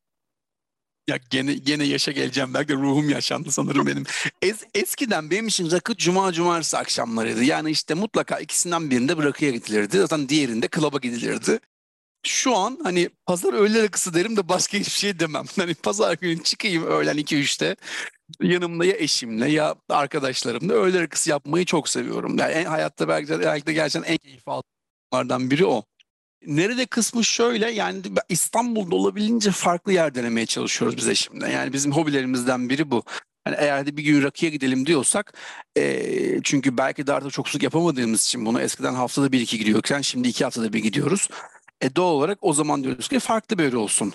Ya 1.10 1.20
gene 1.30 1.54
gene 1.54 1.84
yaşa 1.84 2.12
geleceğim 2.12 2.54
belki 2.54 2.74
ruhum 2.74 3.10
yaşandı 3.10 3.52
sanırım 3.52 3.88
benim. 3.88 4.04
Es, 4.42 4.64
eskiden 4.76 5.32
benim 5.32 5.48
için 5.48 5.72
rakı 5.72 5.96
cuma 5.96 6.32
cumartesi 6.32 6.78
akşamlarıydı. 6.78 7.44
Yani 7.44 7.72
işte 7.72 7.94
mutlaka 7.94 8.40
ikisinden 8.40 8.90
birinde 8.90 9.16
rakıya 9.18 9.52
gidilirdi. 9.52 9.98
Zaten 9.98 10.30
diğerinde 10.30 10.68
klaba 10.68 10.98
gidilirdi. 10.98 11.60
Şu 12.24 12.56
an 12.56 12.80
hani 12.84 13.10
pazar 13.26 13.54
öğle 13.54 13.84
rakısı 13.84 14.14
derim 14.14 14.38
de 14.38 14.50
başka 14.50 14.78
hiçbir 14.78 14.92
şey 14.92 15.20
demem. 15.20 15.46
Hani 15.56 15.74
pazar 15.74 16.14
günü 16.14 16.44
çıkayım 16.44 16.86
öğlen 16.86 17.18
2-3'te 17.18 17.76
yanımda 18.42 18.86
ya 18.86 18.96
eşimle 18.98 19.52
ya 19.52 19.76
arkadaşlarımla 19.90 20.74
öğle 20.74 21.02
rakısı 21.02 21.30
yapmayı 21.30 21.66
çok 21.66 21.90
seviyorum. 21.90 22.38
Yani 22.38 22.52
en, 22.52 22.66
hayatta 22.66 23.08
belki 23.08 23.30
de, 23.30 23.40
belki 23.40 23.66
de 23.66 23.74
gerçekten 23.74 24.12
en 24.12 24.18
keyif 24.18 24.44
aldığımlardan 24.48 25.52
biri 25.52 25.66
o. 25.66 25.84
Nerede 26.46 26.86
kısmı 26.86 27.26
şöyle 27.26 27.72
yani 27.72 28.02
İstanbul'da 28.30 28.96
olabildiğince 28.96 29.52
farklı 29.52 29.94
yer 29.94 30.16
denemeye 30.16 30.46
çalışıyoruz 30.46 30.98
biz 30.98 31.08
eşimle. 31.08 31.52
Yani 31.52 31.74
bizim 31.74 31.92
hobilerimizden 31.92 32.70
biri 32.70 32.92
bu. 32.92 33.04
Yani 33.48 33.58
eğer 33.60 33.86
de 33.86 33.98
bir 33.98 34.04
gün 34.04 34.24
rakıya 34.24 34.52
gidelim 34.52 34.86
diyorsak 34.86 35.34
e, 35.78 36.44
çünkü 36.44 36.78
belki 36.78 37.08
de 37.08 37.14
artık 37.14 37.32
çok 37.32 37.50
sık 37.50 37.64
yapamadığımız 37.64 38.24
için 38.24 38.46
bunu 38.46 38.62
eskiden 38.62 38.94
haftada 38.94 39.32
bir 39.32 39.42
iki 39.42 39.60
gidiyorken 39.60 40.02
şimdi 40.02 40.28
iki 40.28 40.44
haftada 40.44 40.74
bir 40.74 40.80
gidiyoruz. 40.80 41.30
E 41.82 41.96
doğal 41.96 42.14
olarak 42.14 42.38
o 42.42 42.54
zaman 42.54 42.84
diyoruz 42.84 43.08
ki 43.08 43.20
farklı 43.20 43.58
bir 43.58 43.64
yer 43.64 43.74
olsun. 43.74 44.14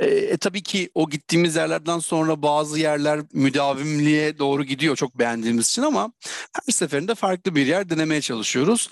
E, 0.00 0.06
e, 0.06 0.36
tabii 0.36 0.62
ki 0.62 0.90
o 0.94 1.10
gittiğimiz 1.10 1.56
yerlerden 1.56 1.98
sonra 1.98 2.42
bazı 2.42 2.78
yerler 2.78 3.20
müdavimliğe 3.32 4.38
doğru 4.38 4.64
gidiyor 4.64 4.96
çok 4.96 5.18
beğendiğimiz 5.18 5.68
için 5.68 5.82
ama 5.82 6.12
her 6.52 6.72
seferinde 6.72 7.14
farklı 7.14 7.54
bir 7.54 7.66
yer 7.66 7.90
denemeye 7.90 8.20
çalışıyoruz. 8.20 8.90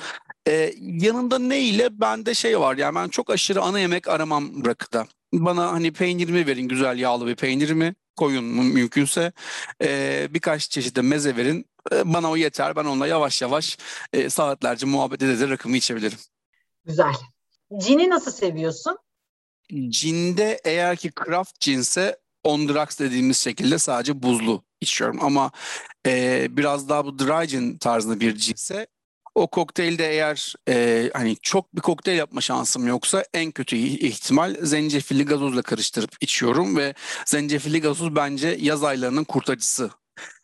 E, 0.48 0.74
yanında 0.78 1.38
ne 1.38 1.60
ile 1.60 2.00
bende 2.00 2.34
şey 2.34 2.60
var 2.60 2.76
yani 2.76 2.94
ben 2.94 3.08
çok 3.08 3.30
aşırı 3.30 3.62
ana 3.62 3.80
yemek 3.80 4.08
aramam 4.08 4.64
rakıda. 4.66 5.06
Bana 5.32 5.72
hani 5.72 5.92
peynirimi 5.92 6.46
verin 6.46 6.68
güzel 6.68 6.98
yağlı 6.98 7.26
bir 7.26 7.36
peynirimi 7.36 7.94
koyun 8.16 8.44
mümkünse 8.44 9.32
e, 9.82 10.28
birkaç 10.30 10.70
çeşit 10.70 11.02
meze 11.02 11.36
verin. 11.36 11.66
E, 11.92 12.12
bana 12.14 12.30
o 12.30 12.36
yeter. 12.36 12.76
Ben 12.76 12.84
onunla 12.84 13.06
yavaş 13.06 13.42
yavaş 13.42 13.78
e, 14.12 14.30
saatlerce 14.30 14.86
muhabbet 14.86 15.22
ede 15.22 15.48
rakımı 15.48 15.76
içebilirim. 15.76 16.18
Güzel. 16.84 17.12
Cini 17.78 18.10
nasıl 18.10 18.30
seviyorsun? 18.30 18.98
Cinde 19.88 20.60
eğer 20.64 20.96
ki 20.96 21.10
craft 21.24 21.60
cinse 21.60 22.18
on 22.44 22.68
rocks 22.68 22.98
dediğimiz 22.98 23.38
şekilde 23.38 23.78
sadece 23.78 24.22
buzlu 24.22 24.64
içiyorum. 24.80 25.18
Ama 25.24 25.50
e, 26.06 26.46
biraz 26.50 26.88
daha 26.88 27.04
bu 27.04 27.18
dry 27.18 27.46
gin 27.46 27.78
tarzında 27.78 28.20
bir 28.20 28.36
cinse 28.36 28.86
o 29.34 29.46
kokteylde 29.46 30.10
eğer 30.10 30.54
e, 30.68 31.10
hani 31.12 31.36
çok 31.42 31.76
bir 31.76 31.80
kokteyl 31.80 32.18
yapma 32.18 32.40
şansım 32.40 32.86
yoksa 32.86 33.24
en 33.34 33.50
kötü 33.50 33.76
ihtimal 33.76 34.56
zencefilli 34.62 35.24
gazozla 35.24 35.62
karıştırıp 35.62 36.10
içiyorum 36.20 36.76
ve 36.76 36.94
zencefilli 37.26 37.80
gazoz 37.80 38.16
bence 38.16 38.56
yaz 38.60 38.84
aylarının 38.84 39.24
kurtarıcısı. 39.24 39.90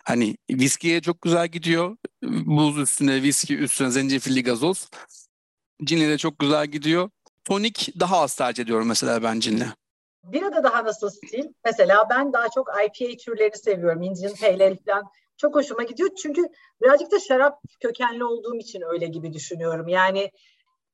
Hani 0.04 0.36
viskiye 0.50 1.00
çok 1.00 1.22
güzel 1.22 1.48
gidiyor. 1.48 1.96
Buz 2.22 2.78
üstüne, 2.78 3.22
viski 3.22 3.56
üstüne 3.56 3.90
zencefilli 3.90 4.42
gazoz. 4.42 4.88
Cinle 5.84 6.08
de 6.08 6.18
çok 6.18 6.38
güzel 6.38 6.66
gidiyor. 6.66 7.10
Tonik 7.48 7.88
daha 8.00 8.20
az 8.20 8.36
tercih 8.36 8.64
ediyorum 8.64 8.88
mesela 8.88 9.22
ben 9.22 9.40
cinle. 9.40 9.66
Bira 10.24 10.54
da 10.54 10.64
daha 10.64 10.84
nasıl 10.84 11.10
stil? 11.10 11.52
Mesela 11.64 12.06
ben 12.10 12.32
daha 12.32 12.48
çok 12.48 12.68
IPA 12.68 13.16
türlerini 13.16 13.56
seviyorum. 13.56 14.02
Indian 14.02 14.34
Pale 14.34 14.64
Ale 14.64 14.76
falan 14.86 15.04
çok 15.36 15.54
hoşuma 15.54 15.82
gidiyor. 15.82 16.10
Çünkü 16.22 16.48
birazcık 16.82 17.12
da 17.12 17.20
şarap 17.20 17.60
kökenli 17.80 18.24
olduğum 18.24 18.56
için 18.56 18.82
öyle 18.92 19.06
gibi 19.06 19.32
düşünüyorum. 19.32 19.88
Yani 19.88 20.30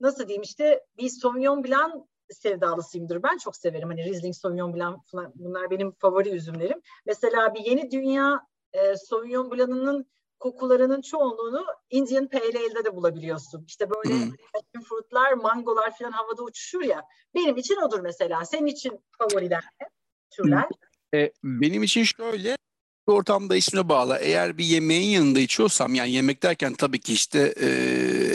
nasıl 0.00 0.28
diyeyim 0.28 0.42
işte 0.42 0.84
bir 0.98 1.08
Sauvignon 1.08 1.64
Blanc 1.64 1.92
sevdalısıyımdır. 2.30 3.22
Ben 3.22 3.38
çok 3.38 3.56
severim. 3.56 3.88
Hani 3.88 4.04
Riesling, 4.04 4.34
Sauvignon 4.34 4.74
Blanc 4.74 4.96
falan 5.06 5.32
bunlar 5.34 5.70
benim 5.70 5.92
favori 5.92 6.28
üzümlerim. 6.28 6.80
Mesela 7.06 7.54
bir 7.54 7.60
yeni 7.60 7.90
dünya 7.90 8.46
e, 8.72 8.96
Sauvignon 8.96 9.50
Blanc'ının 9.50 10.06
kokularının 10.42 11.00
çoğunluğunu 11.00 11.64
Indian 11.90 12.28
Pale 12.28 12.58
Ale'de 12.58 12.84
de 12.84 12.96
bulabiliyorsun. 12.96 13.64
İşte 13.68 13.90
böyle 13.90 14.14
hmm. 14.14 14.82
fruitlar, 14.82 15.32
mangolar 15.32 15.98
falan 15.98 16.12
havada 16.12 16.42
uçuşur 16.42 16.82
ya. 16.82 17.02
Benim 17.34 17.56
için 17.56 17.76
odur 17.76 18.00
mesela. 18.00 18.44
Senin 18.44 18.66
için 18.66 19.00
favoriler 19.18 19.64
ne? 19.80 19.86
Türler? 20.30 20.64
E, 21.14 21.32
benim 21.44 21.82
için 21.82 22.04
şöyle 22.04 22.56
ortamda 23.06 23.56
ismine 23.56 23.88
bağlı. 23.88 24.18
Eğer 24.20 24.58
bir 24.58 24.64
yemeğin 24.64 25.10
yanında 25.10 25.40
içiyorsam 25.40 25.94
yani 25.94 26.10
yemek 26.10 26.42
derken 26.42 26.74
tabii 26.74 27.00
ki 27.00 27.12
işte 27.12 27.54
e, 27.60 27.68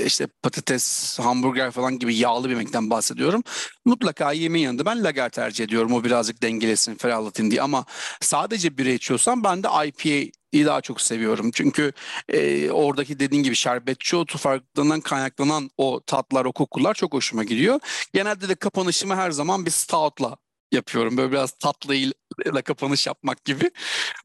işte 0.07 0.27
patates, 0.43 1.19
hamburger 1.19 1.71
falan 1.71 1.99
gibi 1.99 2.15
yağlı 2.15 2.45
bir 2.45 2.49
yemekten 2.49 2.89
bahsediyorum. 2.89 3.43
Mutlaka 3.85 4.31
yemeğin 4.31 4.65
yanında 4.65 4.85
ben 4.85 5.03
lager 5.03 5.29
tercih 5.29 5.65
ediyorum. 5.65 5.93
O 5.93 6.03
birazcık 6.03 6.41
dengelesin, 6.41 6.95
ferahlatayım 6.95 7.51
diye. 7.51 7.61
Ama 7.61 7.85
sadece 8.21 8.77
bira 8.77 8.89
içiyorsam 8.89 9.43
ben 9.43 9.63
de 9.63 9.67
IPA 9.87 10.31
daha 10.65 10.81
çok 10.81 11.01
seviyorum. 11.01 11.51
Çünkü 11.53 11.91
e, 12.29 12.71
oradaki 12.71 13.19
dediğin 13.19 13.43
gibi 13.43 13.55
şerbetçi 13.55 14.15
otu 14.15 14.37
farklılığından 14.37 15.01
kaynaklanan 15.01 15.69
o 15.77 16.01
tatlar, 16.07 16.45
o 16.45 16.51
kokular 16.51 16.93
çok 16.93 17.13
hoşuma 17.13 17.43
gidiyor. 17.43 17.79
Genelde 18.13 18.49
de 18.49 18.55
kapanışımı 18.55 19.15
her 19.15 19.31
zaman 19.31 19.65
bir 19.65 19.71
stout'la 19.71 20.37
yapıyorum. 20.71 21.17
Böyle 21.17 21.31
biraz 21.31 21.51
tatlıyla 21.51 22.61
kapanış 22.65 23.07
yapmak 23.07 23.45
gibi. 23.45 23.71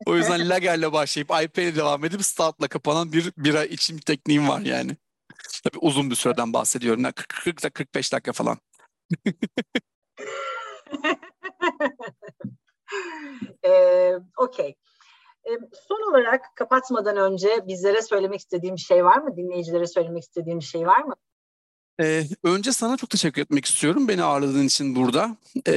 O 0.07 0.16
yüzden 0.16 0.49
lagerle 0.49 0.93
başlayıp 0.93 1.30
IPA'le 1.30 1.76
devam 1.76 2.05
edip 2.05 2.24
stout'la 2.24 2.68
kapanan 2.68 3.12
bir 3.12 3.33
bira 3.37 3.64
içim 3.64 3.99
tekniğim 3.99 4.49
var 4.49 4.61
yani. 4.61 4.97
Tabii 5.64 5.78
uzun 5.80 6.11
bir 6.11 6.14
süreden 6.14 6.53
bahsediyorum. 6.53 7.03
40, 7.03 7.28
40 7.28 7.74
45 7.74 8.12
dakika 8.12 8.32
falan. 8.32 8.59
ee, 13.64 14.12
Okey. 14.36 14.74
Ee, 15.45 15.59
son 15.88 16.11
olarak 16.11 16.57
kapatmadan 16.57 17.16
önce 17.16 17.64
bizlere 17.68 18.03
söylemek 18.03 18.40
istediğim 18.40 18.78
şey 18.78 19.05
var 19.05 19.18
mı? 19.18 19.36
Dinleyicilere 19.36 19.86
söylemek 19.86 20.22
istediğim 20.22 20.62
şey 20.62 20.86
var 20.86 21.03
mı? 21.03 21.14
Ee, 22.01 22.24
önce 22.45 22.72
sana 22.72 22.97
çok 22.97 23.11
teşekkür 23.11 23.43
etmek 23.43 23.64
istiyorum 23.64 24.09
beni 24.09 24.22
ağırladığın 24.22 24.66
için 24.66 24.97
burada. 24.97 25.36
Ee, 25.66 25.72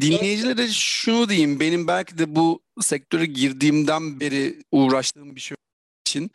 dinleyicilere 0.00 0.68
şunu 0.68 1.28
diyeyim, 1.28 1.60
benim 1.60 1.88
belki 1.88 2.18
de 2.18 2.36
bu 2.36 2.60
sektöre 2.80 3.26
girdiğimden 3.26 4.20
beri 4.20 4.62
uğraştığım 4.72 5.36
bir 5.36 5.40
şey 5.40 5.56
için 6.06 6.30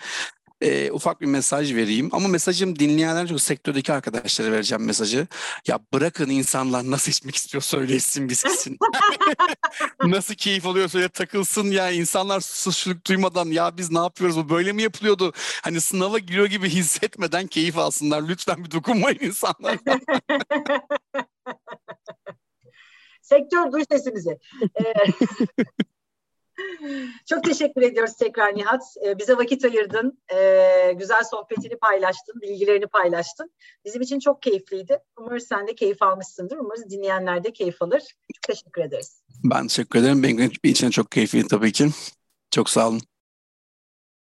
e, 0.61 0.91
ufak 0.91 1.21
bir 1.21 1.25
mesaj 1.25 1.75
vereyim. 1.75 2.09
Ama 2.11 2.27
mesajım 2.27 2.79
dinleyenler 2.79 3.27
çok 3.27 3.41
sektördeki 3.41 3.93
arkadaşlara 3.93 4.51
vereceğim 4.51 4.85
mesajı. 4.85 5.27
Ya 5.67 5.79
bırakın 5.93 6.29
insanlar 6.29 6.91
nasıl 6.91 7.11
içmek 7.11 7.35
istiyor 7.35 7.61
söylesin 7.61 8.29
bitsin. 8.29 8.77
nasıl 10.03 10.33
keyif 10.33 10.65
alıyor 10.65 10.87
söyle 10.87 11.09
takılsın 11.09 11.71
ya 11.71 11.91
insanlar 11.91 12.41
suçluluk 12.41 13.07
duymadan 13.07 13.45
ya 13.45 13.77
biz 13.77 13.91
ne 13.91 13.99
yapıyoruz 13.99 14.37
bu 14.37 14.49
böyle 14.49 14.71
mi 14.71 14.81
yapılıyordu? 14.81 15.33
Hani 15.63 15.81
sınava 15.81 16.19
giriyor 16.19 16.45
gibi 16.45 16.69
hissetmeden 16.69 17.47
keyif 17.47 17.77
alsınlar. 17.77 18.27
Lütfen 18.27 18.65
bir 18.65 18.71
dokunmayın 18.71 19.19
insanlar. 19.21 19.77
Sektör 23.21 23.71
duy 23.71 23.83
sesimizi. 23.91 24.37
Çok 27.25 27.43
teşekkür 27.43 27.81
ediyoruz 27.81 28.13
tekrar 28.13 28.55
Nihat. 28.55 28.83
Ee, 29.05 29.17
bize 29.17 29.37
vakit 29.37 29.65
ayırdın, 29.65 30.21
ee, 30.33 30.93
güzel 30.99 31.23
sohbetini 31.23 31.77
paylaştın, 31.77 32.41
bilgilerini 32.41 32.87
paylaştın. 32.87 33.51
Bizim 33.85 34.01
için 34.01 34.19
çok 34.19 34.41
keyifliydi. 34.41 34.99
Umarız 35.17 35.47
sen 35.47 35.67
de 35.67 35.75
keyif 35.75 36.01
almışsındır. 36.01 36.57
Umarız 36.57 36.89
dinleyenler 36.89 37.43
de 37.43 37.53
keyif 37.53 37.81
alır. 37.81 37.99
Çok 38.33 38.41
teşekkür 38.41 38.81
ederiz. 38.81 39.23
Ben 39.43 39.67
teşekkür 39.67 39.99
ederim. 39.99 40.23
Benim 40.23 40.51
için 40.63 40.89
çok 40.89 41.11
keyifliydi 41.11 41.47
tabii 41.47 41.71
ki. 41.71 41.89
Çok 42.51 42.69
sağ 42.69 42.87
olun. 42.87 43.01